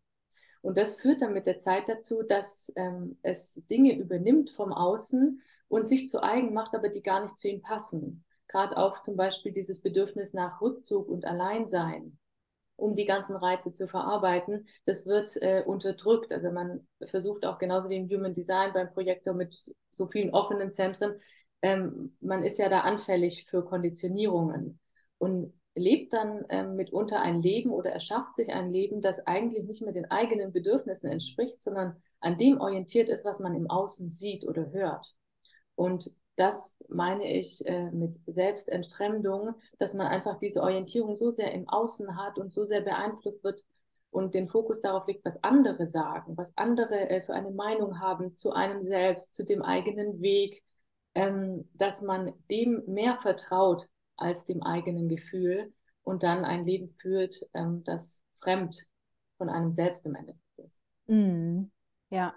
Und 0.62 0.78
das 0.78 0.96
führt 0.96 1.22
dann 1.22 1.34
mit 1.34 1.46
der 1.46 1.60
Zeit 1.60 1.90
dazu, 1.90 2.24
dass 2.24 2.74
ähm, 2.76 3.20
es 3.22 3.62
Dinge 3.70 3.96
übernimmt 3.96 4.50
vom 4.50 4.74
Außen 4.74 5.42
und 5.68 5.86
sich 5.86 6.10
zu 6.10 6.24
eigen 6.24 6.54
macht, 6.54 6.74
aber 6.74 6.90
die 6.90 7.04
gar 7.04 7.22
nicht 7.22 7.38
zu 7.38 7.48
ihm 7.48 7.62
passen. 7.62 8.24
Gerade 8.48 8.78
auch 8.78 9.00
zum 9.00 9.16
Beispiel 9.16 9.52
dieses 9.52 9.82
Bedürfnis 9.82 10.34
nach 10.34 10.62
Rückzug 10.62 11.08
und 11.08 11.26
Alleinsein, 11.26 12.18
um 12.78 12.96
die 12.96 13.06
ganzen 13.06 13.36
Reize 13.36 13.74
zu 13.74 13.88
verarbeiten, 13.88 14.68
das 14.86 15.06
wird 15.06 15.36
äh, 15.42 15.64
unterdrückt. 15.66 16.34
Also 16.34 16.52
man 16.52 16.88
versucht 17.04 17.46
auch 17.46 17.58
genauso 17.58 17.90
wie 17.90 17.98
im 17.98 18.10
Human 18.10 18.34
Design 18.34 18.74
beim 18.74 18.92
Projektor 18.92 19.34
mit 19.34 19.76
so 19.92 20.08
vielen 20.08 20.32
offenen 20.32 20.74
Zentren, 20.74 21.20
ähm, 21.66 22.16
man 22.22 22.44
ist 22.44 22.60
ja 22.60 22.70
da 22.70 22.82
anfällig 22.82 23.48
für 23.48 23.66
Konditionierungen 23.66 24.80
und 25.18 25.52
lebt 25.74 26.14
dann 26.14 26.46
ähm, 26.50 26.76
mitunter 26.76 27.22
ein 27.22 27.42
Leben 27.42 27.72
oder 27.72 27.92
erschafft 27.92 28.36
sich 28.36 28.54
ein 28.54 28.72
Leben, 28.72 29.02
das 29.02 29.26
eigentlich 29.26 29.66
nicht 29.66 29.82
mehr 29.82 29.92
den 29.92 30.12
eigenen 30.12 30.54
Bedürfnissen 30.54 31.10
entspricht, 31.10 31.64
sondern 31.64 31.96
an 32.20 32.38
dem 32.38 32.62
orientiert 32.62 33.10
ist, 33.10 33.26
was 33.26 33.40
man 33.40 33.56
im 33.56 33.68
Außen 33.68 34.12
sieht 34.12 34.48
oder 34.48 34.72
hört. 34.74 35.16
Und 35.74 36.12
das 36.36 36.78
meine 36.88 37.34
ich 37.34 37.66
äh, 37.66 37.90
mit 37.90 38.20
Selbstentfremdung, 38.28 39.56
dass 39.80 39.96
man 39.96 40.06
einfach 40.06 40.38
diese 40.38 40.62
Orientierung 40.62 41.16
so 41.16 41.32
sehr 41.32 41.52
im 41.52 41.68
Außen 41.68 42.16
hat 42.16 42.38
und 42.38 42.52
so 42.52 42.64
sehr 42.64 42.82
beeinflusst 42.82 43.44
wird 43.44 43.66
und 44.12 44.36
den 44.36 44.50
Fokus 44.50 44.82
darauf 44.82 45.08
legt, 45.08 45.26
was 45.26 45.44
andere 45.44 45.88
sagen, 45.88 46.38
was 46.38 46.56
andere 46.58 47.10
äh, 47.10 47.24
für 47.24 47.34
eine 47.34 47.52
Meinung 47.52 48.00
haben 48.00 48.38
zu 48.38 48.52
einem 48.52 48.86
selbst, 48.86 49.34
zu 49.34 49.44
dem 49.44 49.64
eigenen 49.64 50.22
Weg, 50.22 50.62
ähm, 51.16 51.68
dass 51.74 52.02
man 52.02 52.34
dem 52.52 52.84
mehr 52.88 53.18
vertraut 53.20 53.88
als 54.18 54.46
dem 54.46 54.62
eigenen 54.64 55.10
Gefühl 55.10 55.74
und 56.04 56.24
dann 56.24 56.46
ein 56.46 56.66
Leben 56.66 56.88
führt, 56.88 57.36
ähm, 57.54 57.84
das 57.86 58.24
fremd 58.42 58.88
von 59.38 59.50
einem 59.50 59.72
selbst 59.72 60.06
im 60.06 60.16
Endeffekt 60.16 60.60
ist. 60.60 60.84
Mm, 61.08 61.64
ja. 62.10 62.34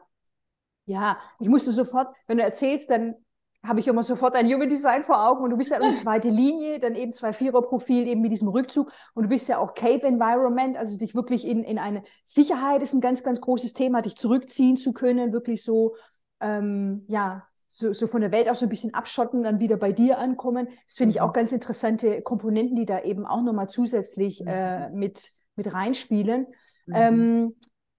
Ja, 0.87 1.19
ich 1.39 1.49
musste 1.49 1.71
sofort, 1.71 2.09
wenn 2.27 2.39
du 2.39 2.45
erzählst, 2.45 2.89
dann 2.89 3.15
habe 3.63 3.81
ich 3.81 3.89
immer 3.89 4.03
sofort 4.03 4.35
ein 4.35 4.47
Human 4.47 4.69
Design 4.69 5.05
vor 5.05 5.29
Augen 5.29 5.43
und 5.43 5.51
du 5.51 5.57
bist 5.57 5.71
ja 5.71 5.79
eine 5.79 5.95
zweite 5.97 6.31
Linie, 6.31 6.81
dann 6.81 6.95
eben 6.95 7.13
zwei 7.13 7.33
Vierer-Profil 7.33 8.07
eben 8.07 8.23
mit 8.23 8.33
diesem 8.33 8.49
Rückzug 8.49 8.91
und 9.15 9.25
du 9.25 9.29
bist 9.29 9.49
ja 9.49 9.59
auch 9.59 9.75
Cave 9.75 10.07
Environment, 10.07 10.77
also 10.77 10.97
dich 10.97 11.15
wirklich 11.15 11.45
in, 11.47 11.65
in 11.65 11.79
eine 11.79 12.05
Sicherheit 12.25 12.83
ist 12.83 12.95
ein 12.95 13.01
ganz, 13.01 13.23
ganz 13.23 13.41
großes 13.41 13.75
Thema, 13.75 14.01
dich 14.01 14.17
zurückziehen 14.17 14.77
zu 14.77 14.93
können, 14.93 15.33
wirklich 15.33 15.63
so, 15.63 15.97
ähm, 16.41 17.05
ja, 17.09 17.47
so, 17.79 17.93
so 17.93 18.07
von 18.09 18.21
der 18.21 18.33
Welt 18.33 18.49
auch 18.49 18.57
so 18.57 18.67
ein 18.67 18.71
bisschen 18.71 18.93
abschotten, 18.93 19.43
dann 19.45 19.61
wieder 19.61 19.77
bei 19.77 19.93
dir 19.93 20.19
ankommen. 20.19 20.69
Das 20.85 20.97
finde 20.97 21.15
ich 21.15 21.21
auch 21.21 21.29
mhm. 21.29 21.35
ganz 21.35 21.53
interessante 21.53 22.23
Komponenten, 22.23 22.77
die 22.77 22.87
da 22.87 23.03
eben 23.03 23.25
auch 23.25 23.43
nochmal 23.43 23.69
zusätzlich 23.69 24.41
mhm. 24.41 24.49
äh, 24.49 24.91
mit, 24.91 25.33
mit 25.55 25.73
reinspielen. 25.73 26.49
Mhm. 26.87 26.95
Ähm, 26.95 27.57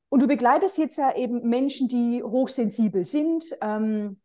und 0.10 0.22
du 0.22 0.28
begleitest 0.28 0.78
jetzt 0.78 0.98
ja 0.98 1.15
eben 1.15 1.48
Menschen, 1.48 1.88
die 1.88 2.22
hochsensibel 2.24 3.06
sind 3.06 3.46
ähm, 3.62 4.20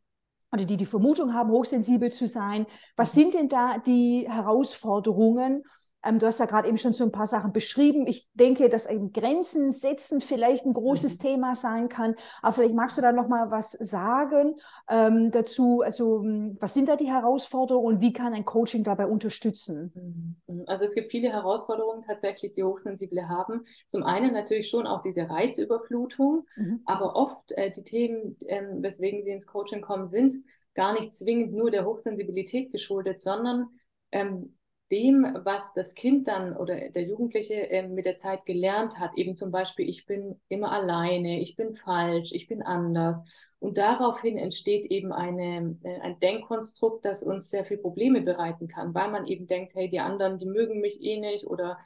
oder 0.50 0.64
die 0.64 0.76
die 0.76 0.86
Vermutung 0.86 1.34
haben, 1.34 1.50
hochsensibel 1.50 2.10
zu 2.10 2.26
sein. 2.26 2.66
Was 2.96 3.14
mhm. 3.14 3.20
sind 3.20 3.34
denn 3.34 3.48
da 3.48 3.78
die 3.78 4.26
Herausforderungen? 4.28 5.62
Ähm, 6.04 6.18
du 6.18 6.26
hast 6.26 6.40
ja 6.40 6.46
gerade 6.46 6.68
eben 6.68 6.78
schon 6.78 6.92
so 6.92 7.04
ein 7.04 7.12
paar 7.12 7.26
Sachen 7.26 7.52
beschrieben. 7.52 8.06
Ich 8.06 8.28
denke, 8.34 8.68
dass 8.68 8.86
eben 8.86 9.12
Grenzen 9.12 9.72
setzen 9.72 10.20
vielleicht 10.20 10.66
ein 10.66 10.74
großes 10.74 11.18
mhm. 11.18 11.22
Thema 11.22 11.54
sein 11.54 11.88
kann. 11.88 12.14
Aber 12.42 12.52
vielleicht 12.52 12.74
magst 12.74 12.98
du 12.98 13.02
da 13.02 13.12
noch 13.12 13.28
mal 13.28 13.50
was 13.50 13.72
sagen 13.72 14.56
ähm, 14.88 15.30
dazu. 15.30 15.82
Also 15.82 16.20
hm, 16.20 16.56
was 16.60 16.74
sind 16.74 16.88
da 16.88 16.96
die 16.96 17.10
Herausforderungen 17.10 17.96
und 17.96 18.00
wie 18.00 18.12
kann 18.12 18.34
ein 18.34 18.44
Coaching 18.44 18.84
dabei 18.84 19.06
unterstützen? 19.06 20.36
Mhm. 20.46 20.64
Also 20.66 20.84
es 20.84 20.94
gibt 20.94 21.10
viele 21.10 21.30
Herausforderungen 21.30 22.02
tatsächlich, 22.02 22.52
die 22.52 22.64
Hochsensible 22.64 23.28
haben. 23.28 23.64
Zum 23.88 24.02
einen 24.02 24.32
natürlich 24.32 24.68
schon 24.68 24.86
auch 24.86 25.02
diese 25.02 25.28
Reizüberflutung, 25.28 26.46
mhm. 26.56 26.80
aber 26.84 27.16
oft 27.16 27.52
äh, 27.52 27.70
die 27.70 27.84
Themen, 27.84 28.36
äh, 28.46 28.62
weswegen 28.78 29.22
sie 29.22 29.30
ins 29.30 29.46
Coaching 29.46 29.80
kommen, 29.80 30.06
sind 30.06 30.34
gar 30.74 30.92
nicht 30.92 31.12
zwingend 31.12 31.52
nur 31.52 31.70
der 31.70 31.84
Hochsensibilität 31.84 32.72
geschuldet, 32.72 33.20
sondern 33.20 33.68
ähm, 34.10 34.56
dem, 34.90 35.26
was 35.44 35.72
das 35.74 35.94
Kind 35.94 36.28
dann 36.28 36.56
oder 36.56 36.90
der 36.90 37.02
Jugendliche 37.04 37.70
äh, 37.70 37.88
mit 37.88 38.06
der 38.06 38.16
Zeit 38.16 38.44
gelernt 38.46 38.98
hat, 38.98 39.16
eben 39.16 39.36
zum 39.36 39.50
Beispiel, 39.50 39.88
ich 39.88 40.06
bin 40.06 40.40
immer 40.48 40.72
alleine, 40.72 41.40
ich 41.40 41.56
bin 41.56 41.74
falsch, 41.74 42.32
ich 42.32 42.48
bin 42.48 42.62
anders. 42.62 43.22
Und 43.58 43.78
daraufhin 43.78 44.36
entsteht 44.36 44.84
eben 44.86 45.12
eine, 45.12 45.78
äh, 45.82 46.00
ein 46.00 46.20
Denkkonstrukt, 46.20 47.04
das 47.04 47.22
uns 47.22 47.48
sehr 47.50 47.64
viel 47.64 47.78
Probleme 47.78 48.20
bereiten 48.20 48.68
kann, 48.68 48.94
weil 48.94 49.10
man 49.10 49.26
eben 49.26 49.46
denkt, 49.46 49.74
hey, 49.74 49.88
die 49.88 50.00
anderen, 50.00 50.38
die 50.38 50.46
mögen 50.46 50.80
mich 50.80 51.02
eh 51.02 51.18
nicht 51.18 51.46
oder 51.46 51.78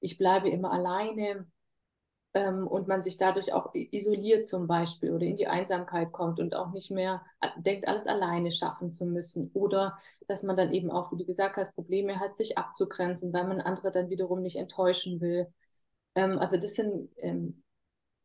ich 0.00 0.18
bleibe 0.18 0.48
immer 0.48 0.70
alleine 0.72 1.46
ähm, 2.36 2.66
und 2.66 2.86
man 2.86 3.02
sich 3.02 3.16
dadurch 3.16 3.54
auch 3.54 3.70
isoliert 3.72 4.46
zum 4.46 4.66
Beispiel 4.66 5.10
oder 5.10 5.24
in 5.24 5.38
die 5.38 5.46
Einsamkeit 5.46 6.12
kommt 6.12 6.38
und 6.38 6.54
auch 6.54 6.70
nicht 6.70 6.90
mehr 6.90 7.24
denkt, 7.56 7.88
alles 7.88 8.06
alleine 8.06 8.52
schaffen 8.52 8.90
zu 8.90 9.06
müssen. 9.06 9.50
Oder 9.54 9.98
dass 10.28 10.42
man 10.42 10.54
dann 10.54 10.70
eben 10.70 10.90
auch, 10.90 11.10
wie 11.10 11.16
du 11.16 11.24
gesagt 11.24 11.56
hast, 11.56 11.74
Probleme 11.74 12.20
hat, 12.20 12.36
sich 12.36 12.58
abzugrenzen, 12.58 13.32
weil 13.32 13.46
man 13.48 13.62
andere 13.62 13.90
dann 13.90 14.10
wiederum 14.10 14.42
nicht 14.42 14.56
enttäuschen 14.56 15.22
will. 15.22 15.46
Ähm, 16.14 16.38
also 16.38 16.58
das 16.58 16.74
sind 16.74 17.08
ähm, 17.16 17.62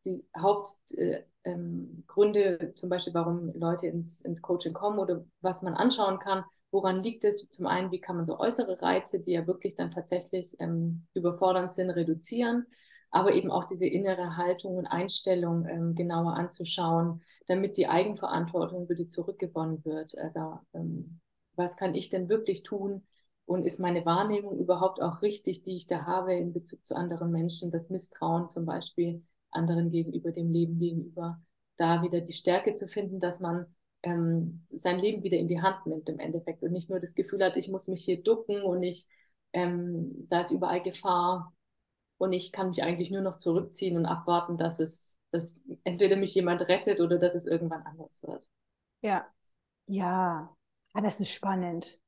die 0.05 0.25
Hauptgründe, 0.37 1.23
äh, 1.45 2.65
ähm, 2.65 2.75
zum 2.75 2.89
Beispiel, 2.89 3.13
warum 3.13 3.53
Leute 3.53 3.87
ins, 3.87 4.19
ins 4.19 4.41
Coaching 4.41 4.73
kommen 4.73 4.99
oder 4.99 5.23
was 5.39 5.61
man 5.61 5.73
anschauen 5.73 6.19
kann. 6.19 6.43
Woran 6.71 7.01
liegt 7.01 7.23
es? 7.23 7.47
Zum 7.49 7.65
einen, 7.65 7.91
wie 7.91 8.01
kann 8.01 8.17
man 8.17 8.25
so 8.25 8.37
äußere 8.39 8.81
Reize, 8.81 9.21
die 9.21 9.31
ja 9.31 9.47
wirklich 9.47 9.75
dann 9.75 9.89
tatsächlich 9.89 10.57
ähm, 10.59 11.05
überfordernd 11.13 11.71
sind, 11.71 11.91
reduzieren? 11.91 12.65
Aber 13.11 13.33
eben 13.33 13.51
auch 13.51 13.65
diese 13.65 13.85
innere 13.85 14.37
Haltung 14.37 14.77
und 14.77 14.87
Einstellung 14.87 15.65
ähm, 15.67 15.95
genauer 15.95 16.35
anzuschauen, 16.35 17.21
damit 17.47 17.77
die 17.77 17.87
Eigenverantwortung 17.87 18.87
für 18.87 19.09
zurückgewonnen 19.09 19.83
wird. 19.83 20.17
Also 20.17 20.59
ähm, 20.73 21.19
was 21.55 21.75
kann 21.75 21.93
ich 21.93 22.09
denn 22.09 22.29
wirklich 22.29 22.63
tun? 22.63 23.03
Und 23.45 23.65
ist 23.65 23.79
meine 23.79 24.05
Wahrnehmung 24.05 24.57
überhaupt 24.57 25.01
auch 25.01 25.21
richtig, 25.21 25.63
die 25.63 25.75
ich 25.75 25.87
da 25.87 26.05
habe 26.05 26.33
in 26.33 26.53
Bezug 26.53 26.85
zu 26.85 26.95
anderen 26.95 27.31
Menschen? 27.31 27.69
Das 27.69 27.89
Misstrauen 27.89 28.49
zum 28.49 28.65
Beispiel 28.65 29.23
anderen 29.49 29.91
gegenüber, 29.91 30.31
dem 30.31 30.53
Leben 30.53 30.79
gegenüber, 30.79 31.41
da 31.75 32.01
wieder 32.03 32.21
die 32.21 32.31
Stärke 32.31 32.75
zu 32.75 32.87
finden, 32.87 33.19
dass 33.19 33.41
man 33.41 33.65
ähm, 34.03 34.65
sein 34.69 34.99
Leben 34.99 35.23
wieder 35.23 35.37
in 35.37 35.49
die 35.49 35.61
Hand 35.61 35.85
nimmt 35.85 36.07
im 36.07 36.19
Endeffekt 36.19 36.63
und 36.63 36.71
nicht 36.71 36.89
nur 36.89 37.01
das 37.01 37.13
Gefühl 37.15 37.43
hat, 37.43 37.57
ich 37.57 37.67
muss 37.67 37.89
mich 37.89 38.05
hier 38.05 38.23
ducken 38.23 38.61
und 38.61 38.83
ich, 38.83 39.09
ähm, 39.51 40.27
da 40.29 40.41
ist 40.41 40.51
überall 40.51 40.81
Gefahr 40.81 41.53
und 42.21 42.33
ich 42.33 42.51
kann 42.51 42.69
mich 42.69 42.83
eigentlich 42.83 43.09
nur 43.09 43.21
noch 43.21 43.37
zurückziehen 43.37 43.97
und 43.97 44.05
abwarten, 44.05 44.55
dass 44.55 44.79
es, 44.79 45.19
dass 45.31 45.59
entweder 45.83 46.15
mich 46.17 46.35
jemand 46.35 46.61
rettet 46.67 47.01
oder 47.01 47.17
dass 47.17 47.33
es 47.33 47.47
irgendwann 47.47 47.81
anders 47.81 48.21
wird. 48.21 48.51
Ja, 49.01 49.25
ja, 49.87 50.55
ah, 50.93 51.01
das 51.01 51.19
ist 51.19 51.31
spannend. 51.31 51.99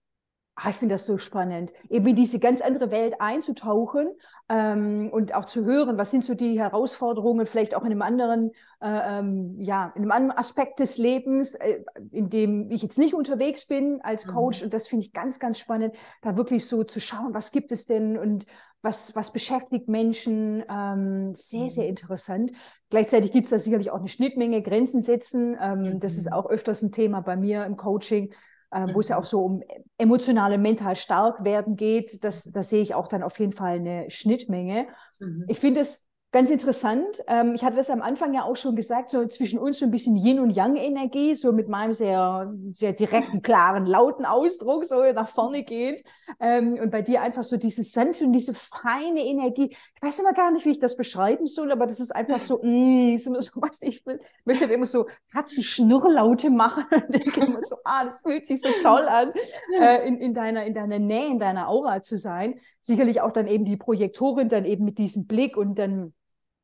Ah, 0.56 0.70
ich 0.70 0.76
finde 0.76 0.94
das 0.94 1.08
so 1.08 1.18
spannend, 1.18 1.74
eben 1.90 2.06
in 2.06 2.16
diese 2.16 2.40
ganz 2.40 2.62
andere 2.62 2.92
Welt 2.92 3.16
einzutauchen 3.18 4.12
ähm, 4.50 5.10
und 5.12 5.34
auch 5.34 5.46
zu 5.46 5.66
hören, 5.66 5.98
was 5.98 6.12
sind 6.12 6.24
so 6.24 6.36
die 6.36 6.60
Herausforderungen, 6.60 7.48
vielleicht 7.48 7.74
auch 7.74 7.82
in 7.82 7.92
einem 7.92 8.04
anderen, 8.04 8.52
äh, 8.80 9.18
ähm, 9.18 9.56
ja, 9.60 9.92
in 9.96 10.04
einem 10.04 10.12
anderen 10.12 10.38
Aspekt 10.38 10.78
des 10.78 11.00
Lebens, 11.00 11.56
äh, 11.56 11.82
in 12.12 12.30
dem 12.30 12.70
ich 12.70 12.84
jetzt 12.84 13.00
nicht 13.00 13.16
unterwegs 13.16 13.66
bin 13.66 14.00
als 14.04 14.28
Coach. 14.28 14.60
Mhm. 14.60 14.66
Und 14.66 14.76
das 14.76 14.88
finde 14.88 15.08
ich 15.08 15.12
ganz, 15.12 15.40
ganz 15.40 15.58
spannend, 15.58 15.96
da 16.22 16.38
wirklich 16.38 16.68
so 16.68 16.84
zu 16.84 17.02
schauen, 17.02 17.34
was 17.34 17.52
gibt 17.52 17.72
es 17.72 17.88
denn 17.88 18.20
und 18.20 18.46
was, 18.84 19.16
was 19.16 19.32
beschäftigt 19.32 19.88
Menschen. 19.88 20.64
Ähm, 20.70 21.34
sehr, 21.36 21.72
sehr 21.72 21.86
mhm. 21.86 21.90
interessant. 21.90 22.52
Gleichzeitig 22.92 23.32
gibt 23.32 23.46
es 23.46 23.50
da 23.50 23.58
sicherlich 23.58 23.90
auch 23.90 24.00
eine 24.00 24.10
Schnittmenge, 24.10 24.62
Grenzen 24.62 25.02
setzen. 25.02 25.58
Ähm, 25.60 25.96
mhm. 25.96 26.00
Das 26.00 26.18
ist 26.18 26.28
mhm. 26.28 26.34
auch 26.34 26.46
öfters 26.46 26.84
ein 26.84 26.92
Thema 26.92 27.22
bei 27.22 27.36
mir 27.36 27.66
im 27.66 27.78
Coaching 27.78 28.32
äh, 28.74 28.94
wo 28.94 29.00
es 29.00 29.10
ja 29.10 29.18
auch 29.18 29.24
mhm. 29.24 29.28
so 29.28 29.46
um 29.46 29.64
emotionale, 29.98 30.58
mental 30.58 30.96
stark 30.96 31.44
werden 31.44 31.76
geht. 31.76 32.24
Das, 32.24 32.44
da 32.44 32.64
sehe 32.64 32.82
ich 32.82 32.96
auch 32.96 33.08
dann 33.08 33.24
auf 33.24 33.40
jeden 33.40 33.52
Fall 33.52 33.78
eine 33.78 34.10
Schnittmenge. 34.10 34.88
Mhm. 35.20 35.46
Ich 35.48 35.60
finde 35.60 35.82
es 35.82 36.06
Ganz 36.34 36.50
interessant. 36.50 37.24
Ähm, 37.28 37.54
ich 37.54 37.64
hatte 37.64 37.76
das 37.76 37.92
am 37.92 38.02
Anfang 38.02 38.34
ja 38.34 38.42
auch 38.42 38.56
schon 38.56 38.76
gesagt, 38.76 39.12
so 39.12 39.28
zwischen 39.28 39.60
uns 39.60 39.78
so 39.78 39.86
ein 39.86 39.92
bisschen 39.92 40.18
Yin- 40.18 40.40
und 40.40 40.50
Yang-Energie, 40.50 41.36
so 41.36 41.52
mit 41.52 41.70
meinem 41.70 41.94
sehr, 41.94 42.52
sehr 42.72 42.94
direkten, 42.94 43.44
klaren, 43.44 43.86
lauten 43.86 44.26
Ausdruck, 44.26 44.84
so 44.84 44.96
nach 45.12 45.30
vorne 45.30 45.62
geht. 45.62 46.04
Ähm, 46.40 46.80
und 46.82 46.90
bei 46.90 47.04
dir 47.04 47.22
einfach 47.22 47.44
so 47.44 47.58
diese 47.58 47.84
sanfte 47.84 48.26
und 48.26 48.34
diese 48.34 48.56
feine 48.56 49.24
Energie. 49.24 49.78
Ich 49.96 50.02
weiß 50.02 50.18
immer 50.18 50.34
gar 50.34 50.50
nicht, 50.50 50.66
wie 50.66 50.72
ich 50.72 50.80
das 50.80 50.98
beschreiben 50.98 51.46
soll, 51.46 51.72
aber 51.72 51.86
das 51.86 52.00
ist 52.00 52.10
einfach 52.10 52.40
so, 52.40 52.60
mm, 52.64 53.16
so, 53.20 53.40
so 53.40 53.52
was 53.62 53.84
ich 53.84 54.04
will. 54.08 54.20
Möchte 54.44 54.66
immer 54.66 54.88
so 54.88 55.06
Katzen-Schnurrlaute 55.34 56.50
machen 56.50 56.86
und 56.92 57.14
denke 57.14 57.42
immer 57.42 57.62
so, 57.62 57.76
ah, 57.84 58.06
das 58.06 58.22
fühlt 58.22 58.48
sich 58.48 58.60
so 58.60 58.70
toll 58.82 59.08
an, 59.08 59.34
äh, 59.80 60.08
in, 60.08 60.18
in, 60.18 60.34
deiner, 60.34 60.66
in 60.66 60.74
deiner 60.74 60.98
Nähe, 60.98 61.28
in 61.28 61.38
deiner 61.38 61.70
Aura 61.70 62.02
zu 62.02 62.18
sein. 62.18 62.56
Sicherlich 62.82 63.22
auch 63.22 63.32
dann 63.32 63.46
eben 63.46 63.66
die 63.66 63.78
Projektorin 63.78 64.50
dann 64.50 64.66
eben 64.66 64.84
mit 64.84 64.98
diesem 64.98 65.28
Blick 65.28 65.58
und 65.58 65.78
dann 65.78 66.12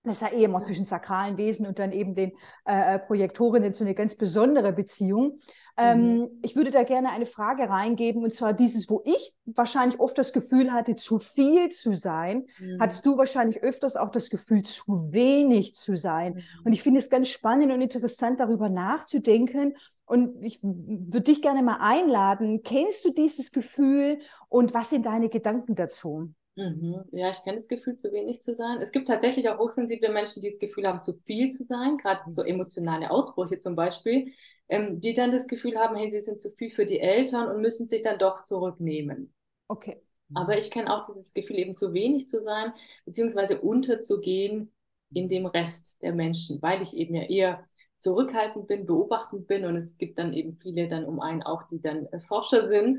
das 0.04 0.22
ist 0.22 0.32
ja 0.32 0.38
eh 0.38 0.44
immer 0.46 0.62
zwischen 0.62 0.86
sakralen 0.86 1.38
Wesen 1.38 1.68
und 1.68 1.78
dann 1.78 1.92
eben 1.92 2.16
den 2.16 2.32
äh, 2.66 2.96
äh 2.96 3.00
Projektorinnen 3.00 3.74
so 3.74 3.84
eine 3.84 3.94
ganz 3.94 4.16
besondere 4.16 4.72
Beziehung. 4.72 5.40
Ähm, 5.78 6.20
mhm. 6.20 6.30
Ich 6.42 6.56
würde 6.56 6.72
da 6.72 6.84
gerne 6.84 7.10
eine 7.10 7.26
Frage 7.26 7.70
reingeben, 7.70 8.24
und 8.24 8.34
zwar 8.34 8.54
dieses, 8.54 8.90
wo 8.90 9.02
ich 9.06 9.34
wahrscheinlich 9.46 10.00
oft 10.00 10.18
das 10.18 10.34
Gefühl 10.34 10.72
hatte, 10.72 10.96
zu 10.96 11.20
viel 11.20 11.70
zu 11.70 11.96
sein, 11.96 12.48
mhm. 12.60 12.78
hattest 12.80 13.06
du 13.06 13.18
wahrscheinlich 13.18 13.62
öfters 13.62 13.96
auch 13.96 14.10
das 14.10 14.30
Gefühl, 14.30 14.64
zu 14.64 15.12
wenig 15.12 15.76
zu 15.76 15.96
sein. 15.96 16.36
Mhm. 16.36 16.42
Und 16.66 16.74
ich 16.74 16.82
finde 16.82 17.00
es 17.00 17.10
ganz 17.10 17.30
spannend 17.30 17.72
und 17.72 17.82
interessant, 17.82 18.40
darüber 18.40 18.70
nachzudenken. 18.70 19.76
Und 20.06 20.44
ich 20.44 20.60
würde 20.64 21.22
dich 21.22 21.42
gerne 21.42 21.62
mal 21.62 21.78
einladen. 21.82 22.62
Kennst 22.64 23.06
du 23.06 23.14
dieses 23.14 23.52
Gefühl 23.52 24.20
und 24.48 24.74
was 24.74 24.90
sind 24.90 25.06
deine 25.06 25.30
Gedanken 25.30 25.76
dazu? 25.76 26.34
Mhm. 26.60 27.06
Ja, 27.14 27.30
ich 27.32 27.42
kenne 27.44 27.56
das 27.56 27.70
Gefühl, 27.70 27.96
zu 27.96 28.12
wenig 28.12 28.42
zu 28.42 28.54
sein. 28.54 28.82
Es 28.82 28.92
gibt 28.92 29.08
tatsächlich 29.08 29.48
auch 29.48 29.60
hochsensible 29.60 30.10
Menschen, 30.10 30.42
die 30.42 30.50
das 30.50 30.60
Gefühl 30.60 30.86
haben, 30.88 31.02
zu 31.02 31.14
viel 31.26 31.50
zu 31.52 31.64
sein, 31.64 31.98
gerade 31.98 32.34
so 32.34 32.44
emotionale 32.44 33.12
Ausbrüche 33.12 33.60
zum 33.60 33.76
Beispiel, 33.78 34.34
ähm, 34.68 34.98
die 34.98 35.14
dann 35.14 35.32
das 35.32 35.48
Gefühl 35.48 35.78
haben, 35.78 35.96
hey, 35.96 36.10
sie 36.10 36.20
sind 36.20 36.42
zu 36.42 36.50
viel 36.52 36.70
für 36.70 36.84
die 36.84 37.00
Eltern 37.00 37.48
und 37.48 37.62
müssen 37.62 37.88
sich 37.88 38.02
dann 38.02 38.20
doch 38.20 38.44
zurücknehmen. 38.44 39.34
Okay. 39.70 40.02
Aber 40.34 40.58
ich 40.58 40.70
kenne 40.70 40.94
auch 40.94 41.04
dieses 41.04 41.34
Gefühl, 41.34 41.58
eben 41.58 41.76
zu 41.78 41.94
wenig 41.94 42.28
zu 42.28 42.42
sein, 42.42 42.74
beziehungsweise 43.06 43.62
unterzugehen 43.62 44.74
in 45.14 45.30
dem 45.30 45.46
Rest 45.46 46.02
der 46.02 46.14
Menschen, 46.14 46.62
weil 46.62 46.82
ich 46.82 46.94
eben 46.94 47.16
ja 47.16 47.24
eher 47.24 47.64
zurückhaltend 47.98 48.68
bin, 48.68 48.86
beobachtend 48.86 49.48
bin 49.48 49.66
und 49.66 49.78
es 49.78 49.98
gibt 49.98 50.20
dann 50.20 50.34
eben 50.34 50.58
viele 50.58 50.88
dann 50.90 51.06
um 51.06 51.22
einen 51.22 51.42
auch, 51.42 51.64
die 51.68 51.80
dann 51.80 52.06
äh, 52.08 52.20
Forscher 52.20 52.66
sind. 52.66 52.98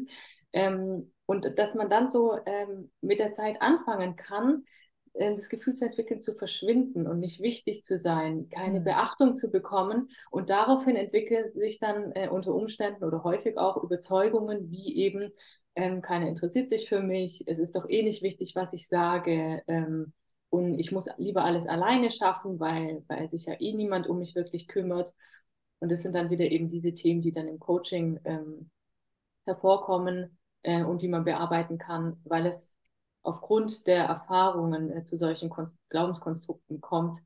Ähm, 0.53 1.13
und 1.31 1.61
dass 1.61 1.77
man 1.77 1.89
dann 1.89 2.09
so 2.09 2.37
ähm, 2.45 2.91
mit 3.03 3.21
der 3.21 3.31
Zeit 3.31 3.63
anfangen 3.63 4.17
kann, 4.17 4.65
äh, 5.13 5.33
das 5.33 5.49
Gefühl 5.49 5.75
zu 5.75 5.85
entwickeln, 5.85 6.23
zu 6.23 6.35
verschwinden 6.35 7.07
und 7.07 7.21
nicht 7.21 7.41
wichtig 7.41 7.85
zu 7.85 7.97
sein, 7.97 8.49
keine 8.49 8.81
mhm. 8.81 8.85
Beachtung 8.85 9.37
zu 9.37 9.53
bekommen. 9.53 10.09
Und 10.33 10.51
daraufhin 10.51 10.97
entwickeln 10.97 11.53
sich 11.53 11.79
dann 11.79 12.11
äh, 12.17 12.29
unter 12.29 12.53
Umständen 12.53 13.05
oder 13.05 13.23
häufig 13.23 13.59
auch 13.59 13.81
Überzeugungen 13.81 14.73
wie 14.73 14.97
eben, 14.97 15.31
ähm, 15.77 16.03
keiner 16.03 16.27
interessiert 16.27 16.69
sich 16.69 16.89
für 16.89 17.01
mich, 17.01 17.45
es 17.47 17.61
ist 17.61 17.77
doch 17.77 17.89
eh 17.89 18.03
nicht 18.03 18.25
wichtig, 18.25 18.57
was 18.57 18.73
ich 18.73 18.89
sage. 18.89 19.63
Ähm, 19.69 20.13
und 20.49 20.81
ich 20.81 20.91
muss 20.91 21.09
lieber 21.17 21.45
alles 21.45 21.69
alleine 21.69 22.11
schaffen, 22.11 22.59
weil, 22.59 23.05
weil 23.07 23.31
sich 23.31 23.45
ja 23.47 23.55
eh 23.61 23.73
niemand 23.73 24.09
um 24.09 24.19
mich 24.19 24.35
wirklich 24.35 24.67
kümmert. 24.67 25.15
Und 25.79 25.93
das 25.93 26.03
sind 26.03 26.17
dann 26.17 26.31
wieder 26.31 26.51
eben 26.51 26.69
diese 26.69 26.93
Themen, 26.93 27.23
die 27.23 27.31
dann 27.31 27.47
im 27.47 27.61
Coaching 27.61 28.19
ähm, 28.25 28.69
hervorkommen 29.45 30.37
äh, 30.63 30.85
und 30.85 31.03
die 31.03 31.09
man 31.09 31.25
bearbeiten 31.25 31.79
kann, 31.79 32.19
weil 32.25 32.47
es 32.47 32.77
aufgrund 33.23 33.87
der 33.87 34.05
Erfahrungen 34.05 34.91
äh, 34.91 35.05
zu 35.05 35.17
solchen 35.17 35.51
Konst 35.51 35.79
Glaubenskonstrukten 35.89 36.81
kommt 36.81 37.19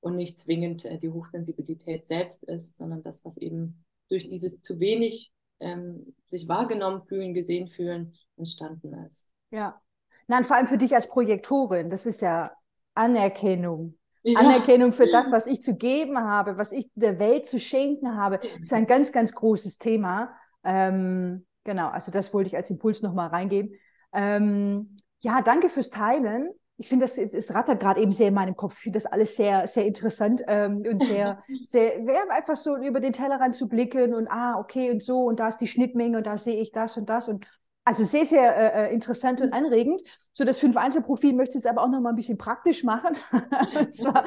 und 0.00 0.16
nicht 0.16 0.38
zwingend 0.38 0.84
äh, 0.84 0.98
die 0.98 1.10
Hochsensibilität 1.10 2.06
selbst 2.06 2.44
ist, 2.44 2.78
sondern 2.78 3.02
das, 3.02 3.24
was 3.24 3.36
eben 3.36 3.84
durch 4.08 4.26
dieses 4.26 4.62
zu 4.62 4.80
wenig 4.80 5.32
ähm, 5.60 6.14
sich 6.26 6.48
wahrgenommen 6.48 7.02
fühlen, 7.02 7.34
gesehen 7.34 7.68
fühlen, 7.68 8.14
entstanden 8.36 8.94
ist. 9.06 9.34
Ja. 9.50 9.80
Nein, 10.26 10.44
vor 10.44 10.56
allem 10.56 10.66
für 10.66 10.78
dich 10.78 10.94
als 10.94 11.08
Projektorin, 11.08 11.90
das 11.90 12.06
ist 12.06 12.20
ja 12.20 12.52
Anerkennung. 12.94 13.98
Ja. 14.22 14.40
Anerkennung 14.40 14.92
für 14.92 15.06
das, 15.06 15.32
was 15.32 15.46
ich 15.46 15.62
zu 15.62 15.76
geben 15.76 16.18
habe, 16.18 16.58
was 16.58 16.72
ich 16.72 16.90
der 16.94 17.18
Welt 17.18 17.46
zu 17.46 17.58
schenken 17.58 18.16
habe, 18.16 18.40
ist 18.60 18.72
ein 18.72 18.86
ganz, 18.86 19.12
ganz 19.12 19.32
großes 19.32 19.78
Thema. 19.78 20.34
Ähm, 20.64 21.46
Genau, 21.64 21.88
also 21.88 22.10
das 22.10 22.32
wollte 22.32 22.48
ich 22.48 22.56
als 22.56 22.70
Impuls 22.70 23.02
nochmal 23.02 23.28
reingeben. 23.28 23.72
Ähm, 24.12 24.96
ja, 25.20 25.42
danke 25.42 25.68
fürs 25.68 25.90
Teilen. 25.90 26.50
Ich 26.76 26.88
finde, 26.88 27.06
das, 27.06 27.16
das 27.16 27.54
rattert 27.54 27.80
gerade 27.80 28.00
eben 28.00 28.12
sehr 28.12 28.28
in 28.28 28.34
meinem 28.34 28.56
Kopf. 28.56 28.76
Ich 28.76 28.82
finde 28.84 28.98
das 28.98 29.06
alles 29.06 29.36
sehr, 29.36 29.66
sehr 29.66 29.84
interessant 29.84 30.42
ähm, 30.46 30.84
und 30.88 31.02
sehr, 31.02 31.42
sehr, 31.66 32.00
ja, 32.00 32.22
einfach 32.30 32.56
so 32.56 32.76
über 32.76 33.00
den 33.00 33.12
Tellerrand 33.12 33.54
zu 33.54 33.68
blicken 33.68 34.14
und 34.14 34.28
ah, 34.28 34.58
okay 34.58 34.90
und 34.92 35.02
so 35.02 35.24
und 35.24 35.40
da 35.40 35.48
ist 35.48 35.58
die 35.58 35.66
Schnittmenge 35.66 36.18
und 36.18 36.26
da 36.26 36.38
sehe 36.38 36.60
ich 36.60 36.70
das 36.70 36.96
und 36.96 37.08
das 37.08 37.28
und 37.28 37.46
also 37.88 38.04
sehr, 38.04 38.26
sehr 38.26 38.54
äh, 38.54 38.90
äh 38.90 38.94
interessant 38.94 39.40
und 39.40 39.54
anregend. 39.54 40.02
So 40.32 40.44
das 40.44 40.58
Fünf-Einzel-Profil 40.58 41.32
möchte 41.32 41.52
ich 41.52 41.64
jetzt 41.64 41.66
aber 41.66 41.82
auch 41.82 41.88
noch 41.88 42.02
mal 42.02 42.10
ein 42.10 42.16
bisschen 42.16 42.36
praktisch 42.36 42.84
machen. 42.84 43.16
zwar, 43.92 44.24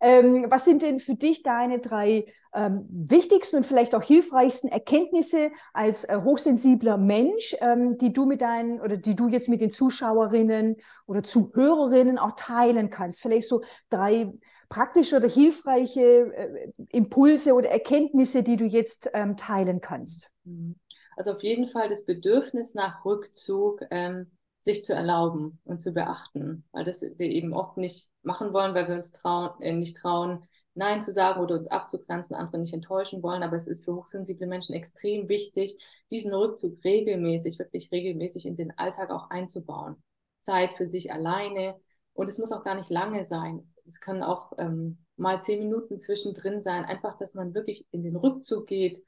ähm, 0.00 0.46
was 0.50 0.66
sind 0.66 0.82
denn 0.82 1.00
für 1.00 1.14
dich 1.14 1.42
deine 1.42 1.78
drei 1.78 2.26
ähm, 2.54 2.86
wichtigsten 2.90 3.56
und 3.56 3.64
vielleicht 3.64 3.94
auch 3.94 4.02
hilfreichsten 4.02 4.68
Erkenntnisse 4.68 5.50
als 5.72 6.04
äh, 6.04 6.20
hochsensibler 6.22 6.98
Mensch, 6.98 7.56
ähm, 7.60 7.96
die 7.96 8.12
du 8.12 8.26
mit 8.26 8.42
deinen 8.42 8.82
oder 8.82 8.98
die 8.98 9.16
du 9.16 9.28
jetzt 9.28 9.48
mit 9.48 9.62
den 9.62 9.72
Zuschauerinnen 9.72 10.76
oder 11.06 11.22
Zuhörerinnen 11.22 12.18
auch 12.18 12.36
teilen 12.36 12.90
kannst? 12.90 13.22
Vielleicht 13.22 13.48
so 13.48 13.62
drei 13.88 14.34
praktische 14.68 15.16
oder 15.16 15.28
hilfreiche 15.28 16.02
äh, 16.02 16.70
Impulse 16.90 17.54
oder 17.54 17.70
Erkenntnisse, 17.70 18.42
die 18.42 18.58
du 18.58 18.66
jetzt 18.66 19.08
ähm, 19.14 19.38
teilen 19.38 19.80
kannst. 19.80 20.30
Mhm. 20.44 20.74
Also 21.18 21.32
auf 21.32 21.42
jeden 21.42 21.66
Fall 21.66 21.88
das 21.88 22.04
Bedürfnis 22.04 22.76
nach 22.76 23.04
Rückzug, 23.04 23.82
ähm, 23.90 24.30
sich 24.60 24.84
zu 24.84 24.94
erlauben 24.94 25.60
und 25.64 25.80
zu 25.80 25.92
beachten, 25.92 26.64
weil 26.70 26.84
das 26.84 27.02
wir 27.02 27.26
eben 27.26 27.52
oft 27.54 27.76
nicht 27.76 28.08
machen 28.22 28.52
wollen, 28.52 28.72
weil 28.72 28.86
wir 28.86 28.94
uns 28.94 29.10
trauen, 29.10 29.60
äh, 29.60 29.72
nicht 29.72 29.96
trauen, 29.96 30.46
Nein 30.74 31.02
zu 31.02 31.10
sagen 31.10 31.40
oder 31.40 31.56
uns 31.56 31.66
abzugrenzen, 31.66 32.36
andere 32.36 32.58
nicht 32.58 32.72
enttäuschen 32.72 33.20
wollen. 33.24 33.42
Aber 33.42 33.56
es 33.56 33.66
ist 33.66 33.84
für 33.84 33.96
hochsensible 33.96 34.46
Menschen 34.46 34.76
extrem 34.76 35.28
wichtig, 35.28 35.76
diesen 36.12 36.32
Rückzug 36.32 36.84
regelmäßig, 36.84 37.58
wirklich 37.58 37.90
regelmäßig 37.90 38.46
in 38.46 38.54
den 38.54 38.78
Alltag 38.78 39.10
auch 39.10 39.28
einzubauen. 39.28 40.00
Zeit 40.40 40.74
für 40.74 40.86
sich 40.86 41.10
alleine. 41.10 41.74
Und 42.12 42.28
es 42.28 42.38
muss 42.38 42.52
auch 42.52 42.62
gar 42.62 42.76
nicht 42.76 42.90
lange 42.90 43.24
sein. 43.24 43.74
Es 43.86 44.00
kann 44.00 44.22
auch 44.22 44.52
ähm, 44.58 44.98
mal 45.16 45.42
zehn 45.42 45.58
Minuten 45.58 45.98
zwischendrin 45.98 46.62
sein. 46.62 46.84
Einfach, 46.84 47.16
dass 47.16 47.34
man 47.34 47.54
wirklich 47.54 47.88
in 47.90 48.04
den 48.04 48.14
Rückzug 48.14 48.68
geht, 48.68 49.02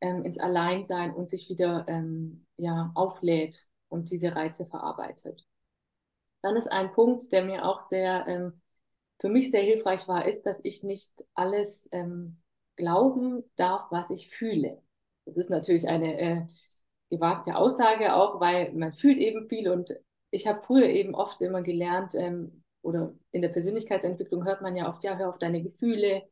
ähm, 0.00 0.24
ins 0.24 0.38
Alleinsein 0.38 1.14
und 1.14 1.30
sich 1.30 1.48
wieder 1.48 1.84
ähm, 1.88 2.46
ja, 2.56 2.90
auflädt 2.94 3.66
und 3.88 4.10
diese 4.10 4.34
Reize 4.34 4.66
verarbeitet. 4.66 5.46
Dann 6.42 6.56
ist 6.56 6.68
ein 6.72 6.90
Punkt, 6.90 7.32
der 7.32 7.44
mir 7.44 7.66
auch 7.66 7.80
sehr 7.80 8.26
ähm, 8.26 8.60
für 9.20 9.28
mich 9.28 9.50
sehr 9.50 9.62
hilfreich 9.62 10.08
war, 10.08 10.26
ist, 10.26 10.44
dass 10.46 10.60
ich 10.64 10.82
nicht 10.82 11.24
alles 11.34 11.88
ähm, 11.92 12.38
glauben 12.76 13.44
darf, 13.56 13.86
was 13.90 14.10
ich 14.10 14.30
fühle. 14.30 14.82
Das 15.26 15.36
ist 15.36 15.50
natürlich 15.50 15.86
eine 15.86 16.18
äh, 16.18 16.46
gewagte 17.10 17.56
Aussage 17.56 18.14
auch, 18.14 18.40
weil 18.40 18.72
man 18.72 18.94
fühlt 18.94 19.18
eben 19.18 19.48
viel 19.48 19.68
und 19.68 19.94
ich 20.30 20.46
habe 20.46 20.62
früher 20.62 20.88
eben 20.88 21.14
oft 21.14 21.42
immer 21.42 21.62
gelernt, 21.62 22.14
ähm, 22.14 22.62
oder 22.82 23.12
in 23.30 23.42
der 23.42 23.50
Persönlichkeitsentwicklung 23.50 24.44
hört 24.46 24.62
man 24.62 24.74
ja 24.74 24.88
oft, 24.88 25.02
ja, 25.02 25.18
hör 25.18 25.28
auf 25.28 25.38
deine 25.38 25.62
Gefühle, 25.62 26.22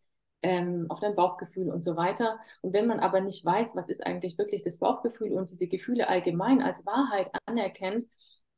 ähm, 0.42 0.87
auf 0.88 1.01
dein 1.01 1.14
Bauchgefühl 1.16 1.70
und 1.70 1.83
so 1.83 1.96
weiter. 1.96 2.38
Und 2.62 2.72
wenn 2.72 2.87
man 2.87 3.01
aber 3.01 3.20
nicht 3.20 3.44
weiß, 3.44 3.77
was 3.77 3.88
ist 3.88 4.07
eigentlich 4.07 4.38
wirklich 4.38 4.62
das 4.62 4.79
Bauchgefühl 4.79 5.33
und 5.33 5.51
diese 5.51 5.66
Gefühle 5.68 6.09
allgemein 6.09 6.62
als 6.62 6.87
Wahrheit 6.87 7.31
anerkennt, 7.46 8.07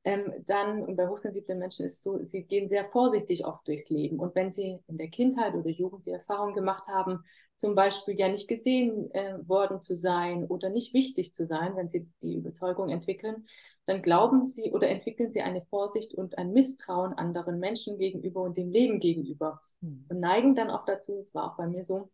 ähm, 0.03 0.33
dann, 0.47 0.83
und 0.83 0.97
bei 0.97 1.09
hochsensiblen 1.09 1.59
Menschen 1.59 1.85
ist 1.85 1.97
es 1.97 2.03
so, 2.03 2.25
sie 2.25 2.45
gehen 2.45 2.69
sehr 2.69 2.87
vorsichtig 2.87 3.45
oft 3.45 3.69
durchs 3.69 3.91
Leben. 3.91 4.19
Und 4.19 4.35
wenn 4.35 4.51
sie 4.51 4.79
in 4.87 4.97
der 4.97 5.09
Kindheit 5.09 5.55
oder 5.55 5.69
Jugend 5.69 6.07
die 6.07 6.11
Erfahrung 6.11 6.55
gemacht 6.55 6.89
haben, 6.89 7.23
zum 7.57 7.75
Beispiel 7.75 8.19
ja 8.19 8.29
nicht 8.29 8.49
gesehen 8.49 9.11
äh, 9.11 9.37
worden 9.47 9.83
zu 9.83 9.95
sein 9.95 10.47
oder 10.47 10.71
nicht 10.71 10.95
wichtig 10.95 11.35
zu 11.35 11.45
sein, 11.45 11.77
wenn 11.77 11.91
sie 11.91 12.09
die 12.23 12.37
Überzeugung 12.37 12.89
entwickeln, 12.89 13.45
dann 13.85 14.01
glauben 14.01 14.47
sie 14.47 14.73
oder 14.73 14.89
entwickeln 14.89 15.33
sie 15.33 15.43
eine 15.43 15.63
Vorsicht 15.67 16.15
und 16.15 16.39
ein 16.39 16.53
Misstrauen 16.53 17.13
anderen 17.13 17.59
Menschen 17.59 17.99
gegenüber 17.99 18.41
und 18.41 18.57
dem 18.57 18.71
Leben 18.71 19.01
gegenüber 19.01 19.61
mhm. 19.83 20.07
und 20.09 20.21
neigen 20.21 20.55
dann 20.55 20.71
auch 20.71 20.87
dazu, 20.87 21.19
es 21.19 21.35
war 21.35 21.53
auch 21.53 21.57
bei 21.59 21.67
mir 21.67 21.85
so, 21.85 22.11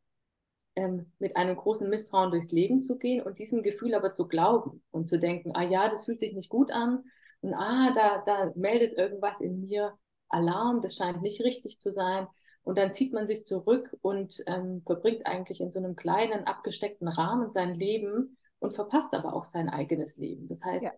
ähm, 0.75 1.13
mit 1.21 1.37
einem 1.37 1.55
großen 1.55 1.89
Misstrauen 1.89 2.33
durchs 2.33 2.51
Leben 2.51 2.81
zu 2.81 2.99
gehen 2.99 3.25
und 3.25 3.39
diesem 3.39 3.63
Gefühl 3.63 3.95
aber 3.95 4.11
zu 4.11 4.27
glauben 4.27 4.83
und 4.91 5.09
zu 5.09 5.21
denken, 5.21 5.53
ah 5.55 5.63
ja, 5.63 5.89
das 5.89 6.07
fühlt 6.07 6.19
sich 6.19 6.33
nicht 6.33 6.49
gut 6.49 6.73
an 6.73 7.05
und 7.41 7.55
ah, 7.55 7.93
da, 7.95 8.23
da 8.25 8.53
meldet 8.55 8.95
irgendwas 8.95 9.41
in 9.41 9.61
mir 9.61 9.97
Alarm, 10.29 10.81
das 10.81 10.97
scheint 10.97 11.23
nicht 11.23 11.41
richtig 11.43 11.79
zu 11.81 11.91
sein. 11.91 12.27
Und 12.63 12.79
dann 12.79 12.93
zieht 12.93 13.13
man 13.13 13.29
sich 13.29 13.45
zurück 13.45 13.97
und 14.03 14.43
ähm, 14.49 14.83
verbringt 14.85 15.27
eigentlich 15.27 15.61
in 15.61 15.71
so 15.71 15.79
einem 15.79 15.95
kleinen, 15.95 16.45
abgesteckten 16.45 17.07
Rahmen 17.07 17.49
sein 17.51 17.75
Leben 17.75 18.37
und 18.59 18.75
verpasst 18.75 19.15
aber 19.15 19.35
auch 19.35 19.45
sein 19.45 19.69
eigenes 19.69 20.17
Leben. 20.17 20.49
Das 20.49 20.65
heißt, 20.65 20.85
ja. 20.85 20.93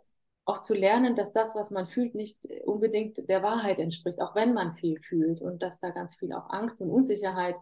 auch 0.46 0.61
zu 0.61 0.72
lernen, 0.74 1.14
dass 1.14 1.33
das, 1.33 1.55
was 1.55 1.70
man 1.70 1.87
fühlt, 1.87 2.14
nicht 2.14 2.48
unbedingt 2.64 3.29
der 3.29 3.42
Wahrheit 3.42 3.79
entspricht, 3.81 4.20
auch 4.22 4.35
wenn 4.35 4.55
man 4.55 4.74
viel 4.74 4.98
fühlt 4.98 5.42
und 5.42 5.62
dass 5.62 5.79
da 5.79 5.90
ganz 5.90 6.16
viel 6.16 6.33
auch 6.33 6.48
Angst 6.48 6.81
und 6.81 6.90
Unsicherheit 6.90 7.59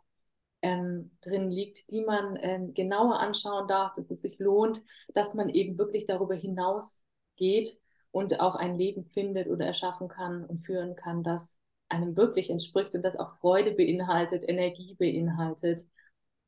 ähm, 0.63 1.11
drin 1.21 1.51
liegt, 1.51 1.91
die 1.91 2.05
man 2.05 2.39
ähm, 2.41 2.75
genauer 2.75 3.19
anschauen 3.19 3.67
darf, 3.67 3.93
dass 3.95 4.13
es 4.13 4.23
sich 4.23 4.39
lohnt, 4.39 4.83
dass 5.15 5.35
man 5.35 5.49
eben 5.49 5.79
wirklich 5.79 6.07
darüber 6.07 6.37
hinaus 6.37 7.05
geht 7.37 7.77
und 8.17 8.41
auch 8.41 8.55
ein 8.55 8.79
Leben 8.79 9.05
findet 9.05 9.47
oder 9.47 9.67
erschaffen 9.67 10.09
kann 10.09 10.47
und 10.47 10.65
führen 10.65 10.97
kann, 10.97 11.23
das 11.23 11.59
einem 11.91 12.17
wirklich 12.17 12.49
entspricht 12.49 12.95
und 12.95 13.03
das 13.03 13.17
auch 13.17 13.37
Freude 13.41 13.73
beinhaltet, 13.73 14.43
Energie 14.49 14.95
beinhaltet. 14.95 15.87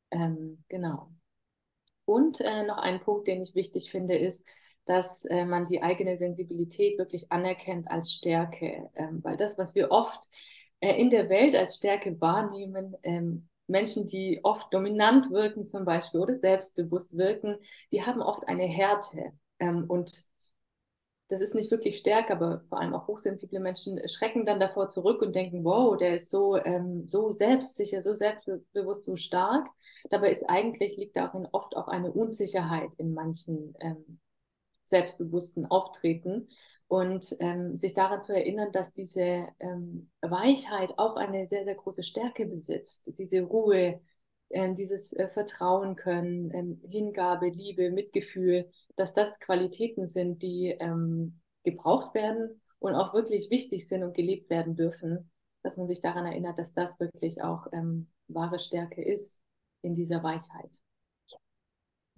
Ähm, 0.09 0.63
genau. 0.67 1.11
Und 2.05 2.41
äh, 2.41 2.63
noch 2.63 2.79
ein 2.79 2.99
Punkt, 2.99 3.27
den 3.27 3.43
ich 3.43 3.53
wichtig 3.53 3.91
finde, 3.91 4.17
ist, 4.17 4.47
dass 4.85 5.25
äh, 5.25 5.45
man 5.45 5.67
die 5.67 5.83
eigene 5.83 6.17
Sensibilität 6.17 6.97
wirklich 6.97 7.31
anerkennt 7.31 7.91
als 7.91 8.13
Stärke, 8.13 8.89
ähm, 8.95 9.23
weil 9.23 9.37
das, 9.37 9.59
was 9.59 9.75
wir 9.75 9.91
oft 9.91 10.27
äh, 10.79 10.99
in 10.99 11.11
der 11.11 11.29
Welt 11.29 11.55
als 11.55 11.75
Stärke 11.75 12.19
wahrnehmen, 12.19 12.97
ähm, 13.03 13.47
Menschen, 13.67 14.07
die 14.07 14.39
oft 14.41 14.73
dominant 14.73 15.29
wirken 15.29 15.67
zum 15.67 15.85
Beispiel 15.85 16.19
oder 16.19 16.33
selbstbewusst 16.33 17.15
wirken, 17.15 17.57
die 17.91 18.01
haben 18.01 18.23
oft 18.23 18.47
eine 18.47 18.65
Härte. 18.65 19.33
Ähm, 19.59 19.85
und 19.87 20.28
das 21.29 21.41
ist 21.41 21.53
nicht 21.53 21.69
wirklich 21.69 21.97
Stärke, 21.97 22.33
aber 22.33 22.61
vor 22.69 22.79
allem 22.79 22.93
auch 22.95 23.07
hochsensible 23.07 23.59
Menschen 23.59 23.99
schrecken 24.09 24.45
dann 24.45 24.59
davor 24.59 24.87
zurück 24.87 25.21
und 25.21 25.35
denken, 25.35 25.63
wow, 25.63 25.95
der 25.95 26.15
ist 26.15 26.31
so, 26.31 26.57
ähm, 26.57 27.07
so 27.07 27.29
selbstsicher, 27.29 28.01
so 28.01 28.15
selbstbewusst, 28.15 29.05
so 29.05 29.15
stark. 29.15 29.67
Dabei 30.09 30.31
ist 30.31 30.49
eigentlich, 30.49 30.97
liegt 30.97 31.15
darin 31.15 31.47
oft 31.51 31.77
auch 31.77 31.87
eine 31.87 32.11
Unsicherheit 32.11 32.95
in 32.97 33.13
manchen 33.13 33.75
ähm, 33.79 34.19
selbstbewussten 34.83 35.67
Auftreten. 35.67 36.49
Und 36.87 37.35
ähm, 37.39 37.75
sich 37.75 37.93
daran 37.93 38.23
zu 38.23 38.33
erinnern, 38.33 38.71
dass 38.71 38.93
diese 38.93 39.47
ähm, 39.59 40.09
Weichheit 40.21 40.97
auch 40.97 41.17
eine 41.17 41.47
sehr, 41.47 41.63
sehr 41.63 41.75
große 41.75 42.01
Stärke 42.01 42.47
besitzt, 42.47 43.13
diese 43.19 43.43
Ruhe, 43.43 44.01
äh, 44.49 44.73
dieses 44.73 45.13
äh, 45.13 45.29
Vertrauen 45.29 45.95
können, 45.95 46.51
ähm, 46.55 46.81
Hingabe, 46.89 47.49
Liebe, 47.49 47.91
Mitgefühl, 47.91 48.71
dass 48.99 49.13
das 49.13 49.39
Qualitäten 49.39 50.05
sind, 50.05 50.43
die 50.43 50.75
ähm, 50.77 51.39
gebraucht 51.63 52.13
werden 52.13 52.61
und 52.79 52.95
auch 52.95 53.13
wirklich 53.13 53.49
wichtig 53.49 53.87
sind 53.87 54.03
und 54.03 54.13
gelebt 54.13 54.49
werden 54.49 54.75
dürfen, 54.75 55.31
dass 55.63 55.77
man 55.77 55.87
sich 55.87 56.01
daran 56.01 56.25
erinnert, 56.25 56.59
dass 56.59 56.73
das 56.73 56.99
wirklich 56.99 57.41
auch 57.41 57.67
ähm, 57.71 58.07
wahre 58.27 58.59
Stärke 58.59 59.01
ist 59.01 59.41
in 59.81 59.95
dieser 59.95 60.21
Weichheit. 60.21 60.81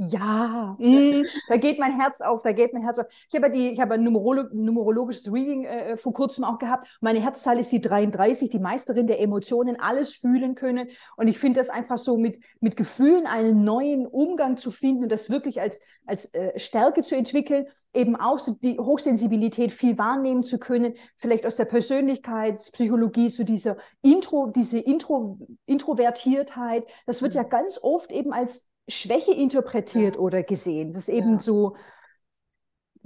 Ja, 0.10 0.76
mm, 0.80 1.26
da 1.48 1.58
geht 1.58 1.78
mein 1.78 2.00
Herz 2.00 2.22
auf, 2.22 2.42
da 2.42 2.54
geht 2.54 2.74
mein 2.74 2.82
Herz 2.82 2.98
auf. 2.98 3.06
Ich 3.30 3.36
habe 3.40 3.52
die, 3.52 3.70
ich 3.70 3.80
habe 3.80 3.94
ein 3.94 4.04
Numerolo 4.04 4.46
numerologisches 4.52 5.32
Reading 5.32 5.66
äh, 5.66 5.96
vor 5.96 6.12
kurzem 6.14 6.44
auch 6.44 6.58
gehabt. 6.58 6.88
Meine 7.02 7.22
Herzzahl 7.22 7.60
ist 7.60 7.72
die 7.72 7.82
33, 7.82 8.50
die 8.50 8.58
Meisterin 8.58 9.06
der 9.06 9.20
Emotionen, 9.20 9.80
alles 9.80 10.12
fühlen 10.14 10.56
können. 10.56 10.90
Und 11.18 11.28
ich 11.28 11.38
finde 11.38 11.60
das 11.60 11.70
einfach 11.70 12.00
so 12.00 12.18
mit, 12.18 12.40
mit 12.62 12.78
Gefühlen 12.78 13.28
einen 13.28 13.64
neuen 13.64 14.08
Umgang 14.08 14.58
zu 14.58 14.72
finden 14.72 15.04
und 15.04 15.12
das 15.12 15.30
wirklich 15.30 15.62
als, 15.62 15.82
als 16.08 16.34
äh, 16.34 16.58
Stärke 16.58 17.04
zu 17.04 17.16
entwickeln, 17.16 17.68
eben 17.94 18.16
auch 18.16 18.40
so 18.40 18.56
die 18.56 18.80
Hochsensibilität 18.80 19.72
viel 19.72 20.00
wahrnehmen 20.00 20.42
zu 20.42 20.58
können, 20.58 20.96
vielleicht 21.16 21.46
aus 21.46 21.58
der 21.58 21.66
Persönlichkeitspsychologie, 21.66 23.30
so 23.30 23.44
dieser 23.44 23.78
Intro, 24.02 24.48
diese 24.48 24.80
Intro, 24.80 25.38
Introvertiertheit. 25.68 26.86
Das 27.06 27.22
wird 27.22 27.36
ja 27.36 27.44
mhm. 27.44 27.50
ganz 27.50 27.80
oft 27.84 28.12
eben 28.12 28.34
als 28.34 28.71
Schwäche 28.88 29.34
interpretiert 29.34 30.16
ja. 30.16 30.22
oder 30.22 30.44
gesehen. 30.44 30.92
Das 30.92 31.08
ist 31.08 31.10
eben 31.10 31.34
ja. 31.34 31.40
so, 31.40 31.76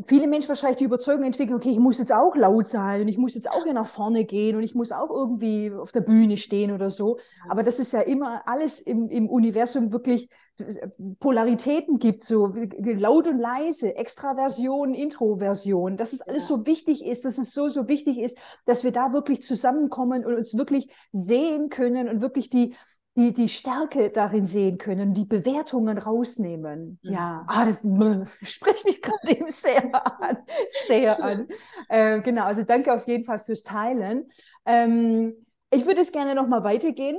viele 0.03 0.27
Menschen 0.27 0.49
wahrscheinlich 0.49 0.77
die 0.77 0.85
Überzeugung 0.85 1.23
entwickeln, 1.23 1.55
okay, 1.55 1.69
ich 1.69 1.79
muss 1.79 1.99
jetzt 1.99 2.13
auch 2.13 2.35
laut 2.35 2.65
sein 2.65 3.01
und 3.01 3.07
ich 3.07 3.17
muss 3.17 3.33
jetzt 3.33 3.49
auch 3.49 3.63
hier 3.63 3.73
nach 3.73 3.87
vorne 3.87 4.25
gehen 4.25 4.57
und 4.57 4.63
ich 4.63 4.75
muss 4.75 4.91
auch 4.91 5.09
irgendwie 5.09 5.71
auf 5.71 5.91
der 5.91 6.01
Bühne 6.01 6.37
stehen 6.37 6.71
oder 6.71 6.89
so. 6.89 7.17
Aber 7.47 7.63
das 7.63 7.79
ist 7.79 7.93
ja 7.93 8.01
immer 8.01 8.45
alles 8.45 8.79
im, 8.79 9.09
im 9.09 9.29
Universum 9.29 9.93
wirklich 9.93 10.29
Polaritäten 11.19 11.97
gibt, 11.97 12.23
so 12.23 12.53
laut 12.79 13.27
und 13.27 13.39
leise, 13.39 13.95
Extraversion, 13.95 14.93
Introversion, 14.93 15.97
dass 15.97 16.13
es 16.13 16.21
alles 16.21 16.49
ja. 16.49 16.57
so 16.57 16.65
wichtig 16.65 17.05
ist, 17.05 17.25
dass 17.25 17.37
es 17.37 17.53
so, 17.53 17.69
so 17.69 17.87
wichtig 17.87 18.19
ist, 18.19 18.37
dass 18.65 18.83
wir 18.83 18.91
da 18.91 19.13
wirklich 19.13 19.41
zusammenkommen 19.41 20.25
und 20.25 20.35
uns 20.35 20.57
wirklich 20.57 20.89
sehen 21.11 21.69
können 21.69 22.09
und 22.09 22.21
wirklich 22.21 22.49
die, 22.49 22.73
die, 23.15 23.33
die 23.33 23.49
Stärke 23.49 24.09
darin 24.09 24.45
sehen 24.45 24.77
können, 24.77 25.13
die 25.13 25.25
Bewertungen 25.25 25.97
rausnehmen. 25.97 26.99
Mhm. 27.01 27.11
Ja, 27.11 27.45
ah, 27.47 27.65
das 27.65 27.81
spricht 28.43 28.85
mich 28.85 29.01
gerade 29.01 29.29
eben 29.29 29.49
sehr 29.49 29.93
an. 30.21 30.37
Sehr 30.87 31.19
an. 31.23 31.47
Äh, 31.89 32.21
genau, 32.21 32.43
also 32.43 32.63
danke 32.63 32.93
auf 32.93 33.07
jeden 33.07 33.23
Fall 33.23 33.39
fürs 33.39 33.63
Teilen. 33.63 34.29
Ähm, 34.65 35.33
ich 35.71 35.85
würde 35.85 36.01
es 36.01 36.11
gerne 36.11 36.35
nochmal 36.35 36.63
weitergehen 36.63 37.17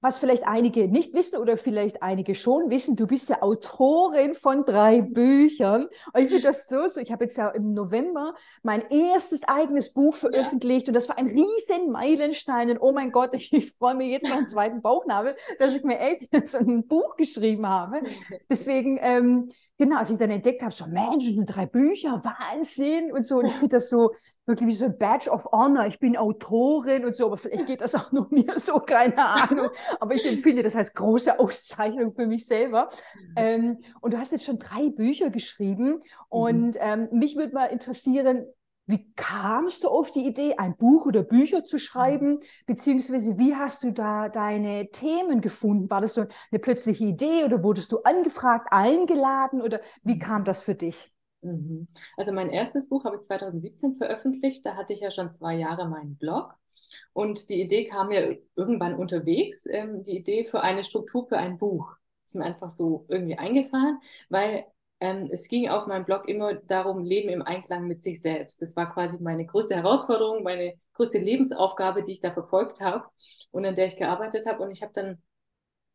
was 0.00 0.18
vielleicht 0.18 0.46
einige 0.46 0.88
nicht 0.88 1.12
wissen 1.14 1.38
oder 1.38 1.56
vielleicht 1.56 2.02
einige 2.02 2.34
schon 2.34 2.70
wissen, 2.70 2.96
du 2.96 3.06
bist 3.06 3.28
ja 3.28 3.42
Autorin 3.42 4.34
von 4.34 4.64
drei 4.64 5.00
Büchern. 5.00 5.88
Und 6.12 6.22
ich 6.22 6.28
finde 6.28 6.44
das 6.44 6.68
so, 6.68 6.86
so. 6.88 7.00
Ich 7.00 7.10
habe 7.10 7.24
jetzt 7.24 7.36
ja 7.36 7.48
im 7.48 7.74
November 7.74 8.34
mein 8.62 8.88
erstes 8.90 9.42
eigenes 9.44 9.92
Buch 9.92 10.14
veröffentlicht 10.14 10.86
ja. 10.86 10.90
und 10.90 10.94
das 10.94 11.08
war 11.08 11.18
ein 11.18 11.26
riesen 11.26 11.90
Meilenstein. 11.90 12.70
Und 12.70 12.78
oh 12.80 12.92
mein 12.92 13.10
Gott, 13.10 13.34
ich, 13.34 13.52
ich 13.58 13.72
freue 13.72 13.94
mich 13.94 14.10
jetzt 14.10 14.28
noch 14.28 14.36
einen 14.36 14.46
zweiten 14.46 14.82
Bauchnabel, 14.82 15.34
dass 15.58 15.74
ich 15.74 15.82
mir 15.82 15.98
echt 15.98 16.28
so 16.48 16.58
ein 16.58 16.86
Buch 16.86 17.16
geschrieben 17.16 17.66
habe. 17.66 18.00
Deswegen, 18.48 18.98
ähm, 19.00 19.50
genau, 19.76 19.98
als 19.98 20.10
ich 20.10 20.18
dann 20.18 20.30
entdeckt 20.30 20.62
habe, 20.62 20.72
so 20.72 20.86
Mensch, 20.86 21.24
drei 21.46 21.66
Bücher, 21.66 22.22
Wahnsinn 22.24 23.12
und 23.12 23.26
so. 23.26 23.38
Und 23.38 23.46
ich 23.46 23.54
finde 23.54 23.76
das 23.76 23.88
so 23.88 24.12
wirklich 24.48 24.68
wie 24.68 24.74
so 24.74 24.86
ein 24.86 24.98
Badge 24.98 25.30
of 25.30 25.46
Honor. 25.52 25.86
Ich 25.86 25.98
bin 25.98 26.16
Autorin 26.16 27.04
und 27.04 27.14
so, 27.14 27.26
aber 27.26 27.36
vielleicht 27.36 27.66
geht 27.66 27.80
das 27.80 27.94
auch 27.94 28.12
nur 28.12 28.26
mir 28.30 28.58
so, 28.58 28.80
keine 28.80 29.18
Ahnung 29.18 29.68
aber 30.00 30.14
ich 30.14 30.26
empfinde 30.26 30.62
das 30.62 30.76
als 30.76 30.94
große 30.94 31.38
Auszeichnung 31.38 32.14
für 32.14 32.26
mich 32.26 32.46
selber. 32.46 32.88
Mhm. 33.14 33.34
Ähm, 33.36 33.78
und 34.00 34.14
du 34.14 34.18
hast 34.18 34.32
jetzt 34.32 34.44
schon 34.44 34.58
drei 34.58 34.88
Bücher 34.88 35.30
geschrieben 35.30 35.86
mhm. 35.86 36.00
und 36.28 36.76
ähm, 36.80 37.08
mich 37.12 37.36
würde 37.36 37.54
mal 37.54 37.66
interessieren, 37.66 38.46
wie 38.86 39.12
kamst 39.16 39.84
du 39.84 39.88
auf 39.88 40.10
die 40.12 40.26
Idee, 40.26 40.54
ein 40.56 40.74
Buch 40.74 41.04
oder 41.04 41.22
Bücher 41.22 41.62
zu 41.62 41.78
schreiben? 41.78 42.34
Mhm. 42.34 42.40
Beziehungsweise 42.66 43.38
wie 43.38 43.54
hast 43.54 43.82
du 43.82 43.92
da 43.92 44.30
deine 44.30 44.90
Themen 44.90 45.42
gefunden? 45.42 45.90
War 45.90 46.00
das 46.00 46.14
so 46.14 46.22
eine 46.50 46.58
plötzliche 46.58 47.04
Idee 47.04 47.44
oder 47.44 47.62
wurdest 47.62 47.92
du 47.92 47.98
angefragt, 47.98 48.68
eingeladen 48.70 49.60
oder 49.60 49.80
wie 50.04 50.14
mhm. 50.14 50.20
kam 50.20 50.44
das 50.44 50.62
für 50.62 50.74
dich? 50.74 51.12
Mhm. 51.42 51.88
Also 52.16 52.32
mein 52.32 52.50
erstes 52.50 52.88
Buch 52.88 53.04
habe 53.04 53.16
ich 53.16 53.22
2017 53.22 53.96
veröffentlicht. 53.96 54.64
Da 54.66 54.76
hatte 54.76 54.92
ich 54.92 55.00
ja 55.00 55.10
schon 55.10 55.32
zwei 55.32 55.54
Jahre 55.54 55.88
meinen 55.88 56.16
Blog. 56.16 56.54
Und 57.12 57.48
die 57.48 57.60
Idee 57.60 57.86
kam 57.86 58.08
mir 58.08 58.38
irgendwann 58.56 58.94
unterwegs, 58.94 59.66
ähm, 59.66 60.02
die 60.02 60.16
Idee 60.18 60.44
für 60.46 60.62
eine 60.62 60.84
Struktur 60.84 61.26
für 61.28 61.38
ein 61.38 61.58
Buch. 61.58 61.96
Ist 62.26 62.36
mir 62.36 62.44
einfach 62.44 62.70
so 62.70 63.06
irgendwie 63.08 63.38
eingefallen, 63.38 63.98
weil 64.28 64.66
ähm, 65.00 65.28
es 65.30 65.48
ging 65.48 65.68
auf 65.68 65.86
meinem 65.86 66.04
Blog 66.04 66.28
immer 66.28 66.54
darum, 66.54 67.04
Leben 67.04 67.28
im 67.28 67.42
Einklang 67.42 67.86
mit 67.86 68.02
sich 68.02 68.20
selbst. 68.20 68.60
Das 68.62 68.76
war 68.76 68.92
quasi 68.92 69.18
meine 69.20 69.46
größte 69.46 69.74
Herausforderung, 69.76 70.42
meine 70.42 70.74
größte 70.94 71.18
Lebensaufgabe, 71.18 72.02
die 72.02 72.12
ich 72.12 72.20
da 72.20 72.32
verfolgt 72.32 72.80
habe 72.80 73.04
und 73.50 73.64
an 73.64 73.74
der 73.74 73.86
ich 73.86 73.96
gearbeitet 73.96 74.46
habe. 74.46 74.62
Und 74.62 74.70
ich 74.72 74.82
habe 74.82 74.92
dann 74.92 75.22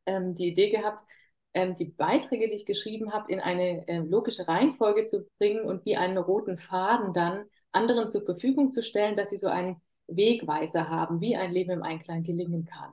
ähm, 0.06 0.36
die 0.36 0.48
Idee 0.50 0.70
gehabt, 0.70 1.04
ähm, 1.54 1.76
die 1.76 1.86
Beiträge, 1.86 2.50
die 2.50 2.56
ich 2.56 2.66
geschrieben 2.66 3.14
habe, 3.14 3.32
in 3.32 3.40
eine 3.40 3.88
äh, 3.88 4.00
logische 4.00 4.48
Reihenfolge 4.48 5.06
zu 5.06 5.28
bringen 5.38 5.66
und 5.66 5.86
wie 5.86 5.96
einen 5.96 6.18
roten 6.18 6.58
Faden 6.58 7.14
dann 7.14 7.46
anderen 7.72 8.10
zur 8.12 8.24
Verfügung 8.24 8.72
zu 8.72 8.82
stellen, 8.84 9.16
dass 9.16 9.30
sie 9.30 9.38
so 9.38 9.48
einen 9.48 9.82
Wegweiser 10.08 10.90
haben, 10.90 11.22
wie 11.22 11.36
ein 11.36 11.52
Leben 11.52 11.72
im 11.72 11.84
Einklang 11.84 12.24
gelingen 12.24 12.66
kann. 12.66 12.92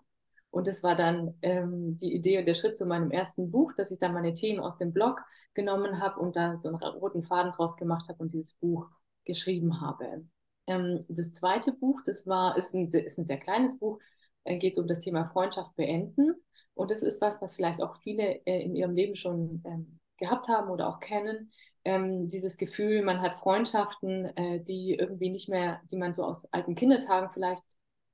Und 0.51 0.67
das 0.67 0.83
war 0.83 0.97
dann 0.97 1.35
ähm, 1.43 1.97
die 1.97 2.13
Idee 2.13 2.39
und 2.39 2.47
der 2.47 2.55
Schritt 2.55 2.77
zu 2.77 2.87
meinem 2.87 3.11
ersten 3.11 3.51
Buch, 3.51 3.73
dass 3.77 3.91
ich 3.91 3.99
dann 3.99 4.15
meine 4.15 4.35
Themen 4.35 4.61
aus 4.61 4.77
dem 4.77 4.93
Blog 4.93 5.23
genommen 5.55 6.01
habe 6.01 6.19
und 6.21 6.35
da 6.37 6.57
so 6.57 6.69
einen 6.69 6.79
roten 6.79 7.23
Faden 7.23 7.53
draus 7.53 7.77
gemacht 7.77 8.09
habe 8.09 8.21
und 8.23 8.33
dieses 8.33 8.55
Buch 8.55 8.89
geschrieben 9.25 9.81
habe. 9.81 10.25
Ähm, 10.67 11.05
das 11.09 11.33
zweite 11.33 11.73
Buch, 11.73 12.01
das 12.05 12.27
war, 12.27 12.57
ist 12.57 12.75
ein, 12.75 12.85
ist 12.85 13.19
ein 13.19 13.27
sehr 13.27 13.39
kleines 13.39 13.79
Buch, 13.79 14.01
äh, 14.45 14.59
geht 14.59 14.77
um 14.79 14.89
das 14.89 15.01
Thema 15.01 15.29
Freundschaft 15.29 15.75
beenden. 15.77 16.35
Und 16.81 16.91
das 16.91 17.03
ist 17.03 17.21
was, 17.21 17.43
was 17.43 17.55
vielleicht 17.55 17.83
auch 17.83 17.97
viele 18.01 18.45
äh, 18.47 18.63
in 18.65 18.75
ihrem 18.75 18.95
Leben 18.95 19.15
schon 19.15 19.63
ähm, 19.67 19.99
gehabt 20.17 20.49
haben 20.49 20.71
oder 20.71 20.89
auch 20.89 20.99
kennen. 20.99 21.53
Ähm, 21.85 22.29
dieses 22.29 22.57
Gefühl, 22.57 23.03
man 23.03 23.21
hat 23.21 23.37
Freundschaften, 23.37 24.25
äh, 24.37 24.61
die 24.61 24.95
irgendwie 24.95 25.29
nicht 25.29 25.51
mehr, 25.51 25.81
die 25.91 25.97
man 25.97 26.15
so 26.15 26.25
aus 26.25 26.47
alten 26.53 26.75
Kindertagen 26.75 27.31
vielleicht 27.33 27.65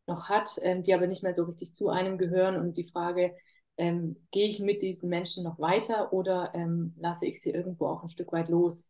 noch 0.09 0.29
hat, 0.29 0.59
ähm, 0.63 0.83
die 0.83 0.95
aber 0.95 1.07
nicht 1.07 1.23
mehr 1.23 1.35
so 1.35 1.45
richtig 1.45 1.75
zu 1.75 1.91
einem 1.91 2.19
gehören. 2.19 2.57
Und 2.57 2.77
die 2.77 2.85
Frage, 2.85 3.37
ähm, 3.77 4.17
gehe 4.33 4.49
ich 4.49 4.59
mit 4.59 4.83
diesen 4.83 5.11
Menschen 5.11 5.45
noch 5.45 5.61
weiter 5.61 6.13
oder 6.13 6.53
ähm, 6.55 6.93
lasse 6.99 7.27
ich 7.27 7.41
sie 7.41 7.51
irgendwo 7.51 7.87
auch 7.87 8.03
ein 8.03 8.09
Stück 8.09 8.33
weit 8.33 8.49
los? 8.49 8.89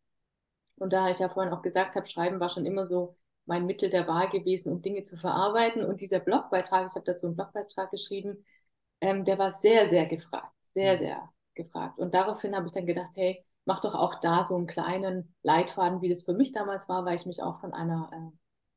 Und 0.77 0.95
da 0.95 1.11
ich 1.11 1.19
ja 1.19 1.29
vorhin 1.29 1.53
auch 1.53 1.63
gesagt 1.63 1.97
habe, 1.97 2.07
Schreiben 2.07 2.41
war 2.41 2.49
schon 2.49 2.65
immer 2.65 2.87
so 2.87 3.17
mein 3.45 3.67
Mittel 3.67 3.91
der 3.91 4.09
Wahl 4.09 4.31
gewesen, 4.31 4.73
um 4.73 4.81
Dinge 4.81 5.05
zu 5.05 5.19
verarbeiten. 5.19 5.85
Und 5.85 6.01
dieser 6.01 6.21
Blogbeitrag, 6.21 6.87
ich 6.89 6.95
habe 6.95 7.05
dazu 7.05 7.27
einen 7.27 7.37
Blogbeitrag 7.37 7.91
geschrieben, 7.91 8.45
ähm, 9.01 9.25
der 9.25 9.39
war 9.39 9.53
sehr, 9.53 9.89
sehr 9.89 10.07
gefragt, 10.07 10.53
sehr, 10.75 10.95
mhm. 10.95 10.99
sehr 10.99 11.29
gefragt. 11.55 11.99
Und 11.99 12.15
daraufhin 12.15 12.55
habe 12.55 12.67
ich 12.67 12.73
dann 12.73 12.87
gedacht, 12.87 13.13
hey, 13.17 13.45
mach 13.65 13.81
doch 13.81 13.95
auch 13.95 14.17
da 14.21 14.45
so 14.45 14.57
einen 14.57 14.67
kleinen 14.67 15.35
Leitfaden, 15.43 16.01
wie 16.03 16.09
das 16.09 16.25
für 16.25 16.35
mich 16.35 16.53
damals 16.53 16.89
war, 16.89 17.05
weil 17.05 17.17
ich 17.17 17.27
mich 17.27 17.43
auch 17.43 17.61
von 17.61 17.75
einer 17.75 18.11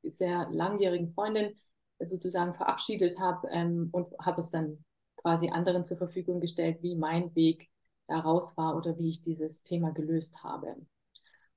äh, 0.03 0.09
sehr 0.09 0.47
langjährigen 0.51 1.13
Freundin 1.13 1.55
sozusagen 1.99 2.55
verabschiedet 2.55 3.19
habe 3.19 3.47
ähm, 3.51 3.89
und 3.91 4.17
habe 4.19 4.39
es 4.39 4.51
dann 4.51 4.83
quasi 5.17 5.49
anderen 5.49 5.85
zur 5.85 5.97
Verfügung 5.97 6.39
gestellt, 6.39 6.81
wie 6.81 6.95
mein 6.95 7.35
Weg 7.35 7.69
daraus 8.07 8.57
war 8.57 8.75
oder 8.75 8.97
wie 8.97 9.09
ich 9.09 9.21
dieses 9.21 9.63
Thema 9.63 9.91
gelöst 9.91 10.43
habe. 10.43 10.75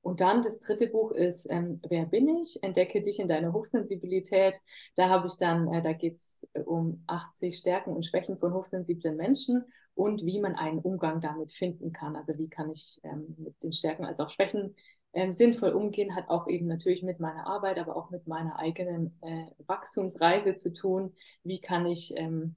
Und 0.02 0.20
dann 0.20 0.42
das 0.42 0.58
dritte 0.58 0.88
Buch 0.88 1.12
ist 1.12 1.46
ähm, 1.50 1.80
Wer 1.88 2.06
bin 2.06 2.28
ich? 2.28 2.62
Entdecke 2.62 3.00
dich 3.02 3.18
in 3.20 3.28
deiner 3.28 3.52
Hochsensibilität. 3.52 4.60
Da 4.96 5.08
habe 5.08 5.28
ich 5.28 5.36
dann, 5.36 5.72
äh, 5.72 5.82
da 5.82 5.92
geht 5.92 6.16
es 6.16 6.46
um 6.66 7.04
80 7.06 7.56
Stärken 7.56 7.94
und 7.94 8.04
Schwächen 8.04 8.36
von 8.36 8.52
hochsensiblen 8.52 9.16
Menschen 9.16 9.64
und 9.94 10.24
wie 10.24 10.40
man 10.40 10.56
einen 10.56 10.80
Umgang 10.80 11.20
damit 11.20 11.52
finden 11.52 11.92
kann. 11.92 12.16
Also 12.16 12.36
wie 12.36 12.48
kann 12.48 12.70
ich 12.70 13.00
ähm, 13.04 13.34
mit 13.38 13.62
den 13.62 13.72
Stärken 13.72 14.04
als 14.04 14.20
auch 14.20 14.30
Schwächen 14.30 14.74
ähm, 15.14 15.32
sinnvoll 15.32 15.70
umgehen, 15.70 16.14
hat 16.14 16.28
auch 16.28 16.48
eben 16.48 16.66
natürlich 16.66 17.02
mit 17.02 17.20
meiner 17.20 17.46
Arbeit, 17.46 17.78
aber 17.78 17.96
auch 17.96 18.10
mit 18.10 18.26
meiner 18.26 18.58
eigenen 18.58 19.18
äh, 19.20 19.46
Wachstumsreise 19.66 20.56
zu 20.56 20.72
tun. 20.72 21.14
Wie 21.44 21.60
kann 21.60 21.86
ich 21.86 22.16
ähm, 22.16 22.56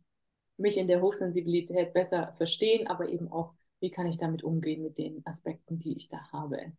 mich 0.57 0.77
in 0.77 0.87
der 0.87 1.01
Hochsensibilität 1.01 1.93
besser 1.93 2.33
verstehen, 2.37 2.87
aber 2.87 3.09
eben 3.09 3.31
auch, 3.31 3.53
wie 3.81 3.91
kann 3.91 4.05
ich 4.05 4.17
damit 4.17 4.43
umgehen 4.43 4.83
mit 4.83 4.97
den 4.97 5.21
Aspekten, 5.25 5.79
die 5.79 5.97
ich 5.97 6.09
da 6.09 6.31
habe. 6.31 6.71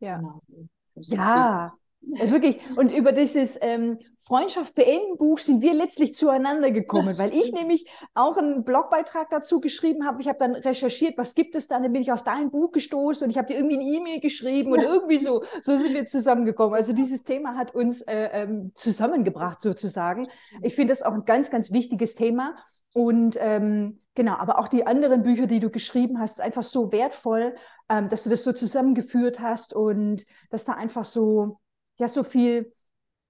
Ja. 0.00 0.18
Genau, 0.18 0.38
so 0.86 1.00
ja, 1.00 1.72
also 2.18 2.32
wirklich. 2.32 2.60
Und 2.76 2.90
über 2.90 3.12
dieses 3.12 3.58
ähm, 3.60 3.98
Freundschaft 4.18 4.74
beenden 4.74 5.16
Buch 5.16 5.38
sind 5.38 5.62
wir 5.62 5.74
letztlich 5.74 6.14
zueinander 6.14 6.70
gekommen, 6.70 7.16
weil 7.18 7.36
ich 7.36 7.52
nämlich 7.52 7.86
auch 8.14 8.36
einen 8.36 8.64
Blogbeitrag 8.64 9.30
dazu 9.30 9.60
geschrieben 9.60 10.06
habe. 10.06 10.20
Ich 10.20 10.28
habe 10.28 10.38
dann 10.38 10.54
recherchiert, 10.54 11.16
was 11.18 11.34
gibt 11.34 11.54
es 11.54 11.68
da? 11.68 11.80
Dann 11.80 11.92
bin 11.92 12.02
ich 12.02 12.12
auf 12.12 12.22
dein 12.22 12.50
Buch 12.50 12.72
gestoßen 12.72 13.24
und 13.24 13.30
ich 13.30 13.38
habe 13.38 13.48
dir 13.48 13.56
irgendwie 13.56 13.76
eine 13.76 13.84
E-Mail 13.84 14.20
geschrieben 14.20 14.72
und 14.72 14.80
irgendwie 14.80 15.18
so, 15.18 15.44
so 15.62 15.76
sind 15.76 15.94
wir 15.94 16.06
zusammengekommen. 16.06 16.74
Also 16.74 16.92
dieses 16.92 17.24
Thema 17.24 17.56
hat 17.56 17.74
uns 17.74 18.02
äh, 18.02 18.28
ähm, 18.32 18.72
zusammengebracht 18.74 19.60
sozusagen. 19.60 20.26
Ich 20.62 20.74
finde 20.74 20.92
das 20.92 21.02
auch 21.02 21.12
ein 21.12 21.24
ganz, 21.24 21.50
ganz 21.50 21.72
wichtiges 21.72 22.14
Thema. 22.14 22.56
Und 22.94 23.36
ähm, 23.40 24.00
genau, 24.14 24.36
aber 24.36 24.58
auch 24.58 24.68
die 24.68 24.86
anderen 24.86 25.24
Bücher, 25.24 25.46
die 25.46 25.58
du 25.58 25.68
geschrieben 25.68 26.20
hast, 26.20 26.38
ist 26.38 26.40
einfach 26.40 26.62
so 26.62 26.92
wertvoll, 26.92 27.56
ähm, 27.88 28.08
dass 28.08 28.22
du 28.22 28.30
das 28.30 28.44
so 28.44 28.52
zusammengeführt 28.52 29.40
hast 29.40 29.74
und 29.74 30.24
dass 30.50 30.64
da 30.64 30.72
einfach 30.72 31.04
so 31.04 31.58
ja 31.98 32.08
so 32.08 32.22
viel 32.22 32.72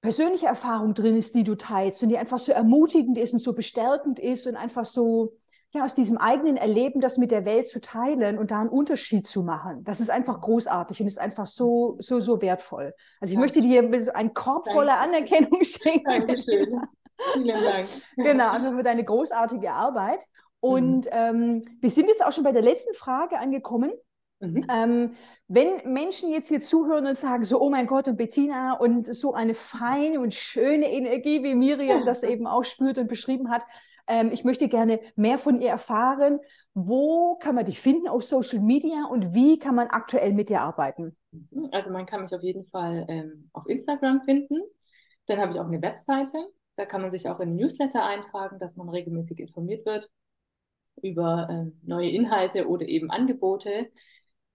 persönliche 0.03 0.47
Erfahrung 0.47 0.93
drin 0.93 1.17
ist, 1.17 1.35
die 1.35 1.45
du 1.45 1.55
teilst 1.55 2.03
und 2.03 2.11
die 2.11 2.19
einfach 2.19 2.39
so 2.39 2.53
ermutigend 2.53 3.17
ist 3.17 3.33
und 3.33 3.39
so 3.39 3.55
bestärkend 3.55 4.19
ist 4.19 4.47
und 4.47 4.55
einfach 4.55 4.85
so 4.85 5.33
ja 5.73 5.83
aus 5.83 5.95
diesem 5.95 6.19
eigenen 6.19 6.59
Erleben 6.59 7.01
das 7.01 7.17
mit 7.17 7.31
der 7.31 7.47
Welt 7.47 7.67
zu 7.67 7.81
teilen 7.81 8.39
und 8.39 8.51
da 8.51 8.61
einen 8.61 8.69
Unterschied 8.69 9.27
zu 9.27 9.43
machen. 9.43 9.83
Das 9.85 9.99
ist 9.99 10.11
einfach 10.11 10.43
großartig 10.43 11.01
und 11.01 11.07
ist 11.07 11.19
einfach 11.19 11.47
so 11.47 11.97
so 12.01 12.21
so 12.21 12.43
wertvoll. 12.43 12.93
Also 13.19 13.33
ich 13.33 13.37
ja. 13.37 13.41
möchte 13.41 13.63
dir 13.63 14.15
einen 14.15 14.35
Korb 14.35 14.65
Danke. 14.65 14.79
voller 14.79 15.01
Anerkennung 15.01 15.61
schenken. 15.65 16.05
Dankeschön. 16.05 16.83
Vielen 17.33 17.65
Dank. 17.65 17.89
genau, 18.17 18.51
einfach 18.51 18.77
für 18.77 18.83
deine 18.83 19.05
großartige 19.05 19.73
Arbeit. 19.73 20.25
Und 20.61 21.07
mhm. 21.07 21.11
ähm, 21.13 21.63
wir 21.81 21.91
sind 21.91 22.09
jetzt 22.09 22.25
auch 22.25 22.33
schon 22.33 22.45
bei 22.45 22.53
der 22.53 22.63
letzten 22.63 22.95
Frage 22.95 23.39
angekommen. 23.39 23.93
Mhm. 24.41 24.67
Ähm, 24.71 25.17
wenn 25.47 25.93
Menschen 25.93 26.33
jetzt 26.33 26.49
hier 26.49 26.61
zuhören 26.61 27.07
und 27.07 27.19
sagen, 27.19 27.45
so, 27.45 27.61
oh 27.61 27.69
mein 27.69 27.87
Gott, 27.87 28.09
und 28.09 28.17
Bettina 28.17 28.73
und 28.73 29.05
so 29.05 29.35
eine 29.35 29.55
feine 29.55 30.21
und 30.21 30.35
schöne 30.35 30.91
Energie, 30.91 31.43
wie 31.43 31.55
Miriam 31.55 32.07
das 32.07 32.23
eben 32.23 32.47
auch 32.47 32.65
spürt 32.65 32.97
und 32.97 33.09
beschrieben 33.09 33.51
hat, 33.51 33.63
ähm, 34.07 34.31
ich 34.33 34.45
möchte 34.45 34.69
gerne 34.69 35.01
mehr 35.17 35.39
von 35.39 35.61
ihr 35.61 35.69
erfahren. 35.69 36.41
Wo 36.73 37.37
kann 37.37 37.55
man 37.55 37.67
dich 37.67 37.81
finden 37.81 38.09
auf 38.09 38.23
Social 38.25 38.61
Media 38.61 39.07
und 39.11 39.35
wie 39.35 39.59
kann 39.59 39.75
man 39.75 39.89
aktuell 39.89 40.33
mit 40.33 40.49
dir 40.49 40.63
arbeiten? 40.63 41.17
Mhm. 41.31 41.69
Also 41.73 41.91
man 41.91 42.07
kann 42.07 42.23
mich 42.23 42.35
auf 42.35 42.43
jeden 42.43 42.65
Fall 42.67 43.07
ähm, 43.09 43.51
auf 43.53 43.65
Instagram 43.67 44.23
finden. 44.23 44.63
Dann 45.27 45.41
habe 45.41 45.53
ich 45.53 45.61
auch 45.61 45.67
eine 45.67 45.81
Webseite. 45.81 46.39
Da 46.77 46.87
kann 46.87 47.03
man 47.03 47.11
sich 47.11 47.29
auch 47.29 47.41
in 47.41 47.57
Newsletter 47.57 48.05
eintragen, 48.05 48.59
dass 48.59 48.77
man 48.77 48.89
regelmäßig 48.89 49.39
informiert 49.39 49.87
wird 49.87 50.11
über 51.03 51.49
äh, 51.51 51.71
neue 51.83 52.11
Inhalte 52.11 52.69
oder 52.69 52.87
eben 52.87 53.11
Angebote. 53.11 53.91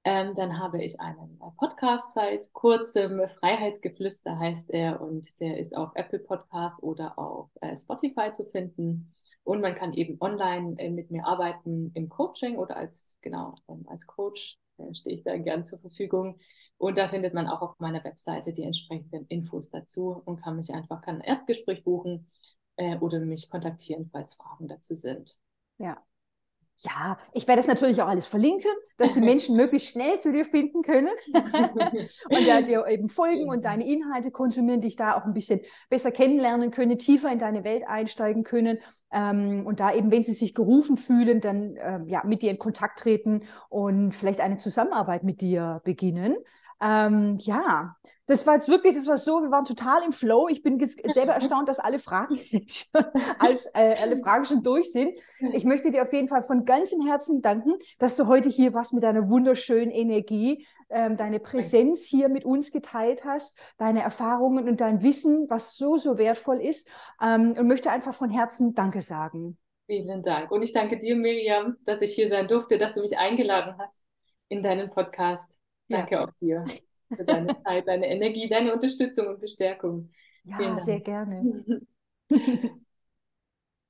Ähm, 0.05 0.33
dann 0.33 0.57
habe 0.59 0.83
ich 0.83 0.99
einen 0.99 1.39
äh, 1.41 1.51
Podcast 1.57 2.13
seit 2.13 2.51
kurzem, 2.53 3.21
Freiheitsgeflüster 3.39 4.39
heißt 4.39 4.71
er, 4.71 5.01
und 5.01 5.39
der 5.41 5.57
ist 5.57 5.75
auf 5.75 5.91
Apple 5.95 6.19
Podcast 6.19 6.81
oder 6.81 7.19
auf 7.19 7.49
äh, 7.61 7.75
Spotify 7.75 8.31
zu 8.31 8.45
finden. 8.45 9.13
Und 9.43 9.61
man 9.61 9.75
kann 9.75 9.93
eben 9.93 10.17
online 10.21 10.79
äh, 10.79 10.89
mit 10.89 11.11
mir 11.11 11.25
arbeiten 11.25 11.91
im 11.95 12.07
Coaching 12.07 12.57
oder 12.57 12.77
als, 12.77 13.17
genau, 13.21 13.55
ähm, 13.67 13.85
als 13.87 14.07
Coach 14.07 14.57
äh, 14.77 14.93
stehe 14.93 15.15
ich 15.15 15.23
da 15.23 15.37
gern 15.37 15.65
zur 15.65 15.79
Verfügung. 15.79 16.39
Und 16.79 16.97
da 16.97 17.09
findet 17.09 17.33
man 17.33 17.47
auch 17.47 17.61
auf 17.61 17.79
meiner 17.79 18.03
Webseite 18.05 18.53
die 18.53 18.63
entsprechenden 18.63 19.27
Infos 19.27 19.69
dazu 19.69 20.21
und 20.25 20.41
kann 20.41 20.55
mich 20.55 20.73
einfach, 20.73 21.01
kann 21.01 21.15
ein 21.17 21.21
Erstgespräch 21.21 21.83
buchen 21.83 22.25
äh, 22.77 22.97
oder 22.97 23.19
mich 23.19 23.49
kontaktieren, 23.49 24.09
falls 24.11 24.33
Fragen 24.35 24.69
dazu 24.69 24.95
sind. 24.95 25.37
Ja, 25.77 26.01
ja, 26.79 27.17
ich 27.33 27.47
werde 27.47 27.59
das 27.59 27.67
natürlich 27.67 28.01
auch 28.01 28.07
alles 28.07 28.25
verlinken, 28.25 28.71
dass 28.97 29.13
die 29.13 29.21
Menschen 29.21 29.55
möglichst 29.55 29.89
schnell 29.89 30.17
zu 30.19 30.31
dir 30.31 30.45
finden 30.45 30.81
können 30.81 31.09
und 32.29 32.41
ja, 32.45 32.61
dir 32.61 32.85
eben 32.87 33.09
folgen 33.09 33.49
und 33.49 33.65
deine 33.65 33.85
Inhalte 33.85 34.31
konsumieren, 34.31 34.81
dich 34.81 34.95
da 34.95 35.17
auch 35.17 35.25
ein 35.25 35.33
bisschen 35.33 35.59
besser 35.89 36.11
kennenlernen 36.11 36.71
können, 36.71 36.97
tiefer 36.97 37.31
in 37.31 37.39
deine 37.39 37.63
Welt 37.63 37.83
einsteigen 37.87 38.43
können 38.43 38.79
ähm, 39.11 39.65
und 39.65 39.79
da 39.79 39.93
eben, 39.93 40.11
wenn 40.11 40.23
sie 40.23 40.33
sich 40.33 40.53
gerufen 40.53 40.97
fühlen, 40.97 41.41
dann 41.41 41.75
ähm, 41.79 42.07
ja 42.07 42.23
mit 42.25 42.41
dir 42.41 42.51
in 42.51 42.59
Kontakt 42.59 42.99
treten 42.99 43.43
und 43.69 44.13
vielleicht 44.13 44.39
eine 44.39 44.57
Zusammenarbeit 44.57 45.23
mit 45.23 45.41
dir 45.41 45.81
beginnen. 45.83 46.35
Ähm, 46.81 47.37
ja, 47.41 47.97
das 48.29 48.45
war 48.45 48.53
jetzt 48.53 48.69
wirklich, 48.69 48.93
das 48.93 49.07
war 49.07 49.17
so, 49.17 49.41
wir 49.41 49.49
waren 49.49 49.65
total 49.65 50.03
im 50.03 50.11
Flow. 50.11 50.47
Ich 50.49 50.61
bin 50.61 50.77
jetzt 50.79 51.01
selber 51.13 51.33
erstaunt, 51.33 51.67
dass 51.67 51.79
alle 51.79 51.97
Fragen, 51.97 52.39
schon, 52.67 53.03
als, 53.39 53.65
äh, 53.73 53.95
alle 53.99 54.19
Fragen 54.19 54.45
schon 54.45 54.61
durch 54.61 54.91
sind. 54.91 55.17
Ich 55.53 55.65
möchte 55.65 55.89
dir 55.89 56.03
auf 56.03 56.13
jeden 56.13 56.27
Fall 56.27 56.43
von 56.43 56.63
ganzem 56.63 57.01
Herzen 57.01 57.41
danken, 57.41 57.73
dass 57.97 58.17
du 58.17 58.27
heute 58.27 58.49
hier 58.49 58.75
warst 58.75 58.93
mit 58.93 59.03
deiner 59.03 59.29
wunderschönen 59.29 59.89
Energie, 59.89 60.67
ähm, 60.91 61.17
deine 61.17 61.39
Präsenz 61.39 62.03
hier 62.03 62.29
mit 62.29 62.45
uns 62.45 62.71
geteilt 62.71 63.25
hast, 63.25 63.57
deine 63.79 64.03
Erfahrungen 64.03 64.69
und 64.69 64.79
dein 64.79 65.01
Wissen, 65.01 65.47
was 65.49 65.75
so, 65.75 65.97
so 65.97 66.19
wertvoll 66.19 66.61
ist. 66.61 66.87
Ähm, 67.19 67.55
und 67.57 67.67
möchte 67.67 67.89
einfach 67.89 68.13
von 68.13 68.29
Herzen 68.29 68.75
Danke 68.75 69.01
sagen. 69.01 69.57
Vielen 69.87 70.21
Dank. 70.21 70.51
Und 70.51 70.61
ich 70.61 70.71
danke 70.71 70.99
dir, 70.99 71.15
Miriam, 71.15 71.77
dass 71.83 72.03
ich 72.03 72.13
hier 72.13 72.27
sein 72.27 72.47
durfte, 72.47 72.77
dass 72.77 72.93
du 72.93 73.01
mich 73.01 73.17
eingeladen 73.17 73.73
hast 73.79 74.03
in 74.49 74.61
deinen 74.61 74.91
Podcast. 74.91 75.59
Danke 75.87 76.13
ja. 76.13 76.25
auch 76.25 76.31
dir 76.39 76.63
für 77.15 77.25
deine 77.25 77.53
Zeit, 77.53 77.87
deine 77.87 78.07
Energie, 78.07 78.49
deine 78.49 78.73
Unterstützung 78.73 79.27
und 79.27 79.39
Bestärkung. 79.41 80.11
Ja, 80.43 80.79
sehr 80.79 80.99
gerne. 80.99 81.49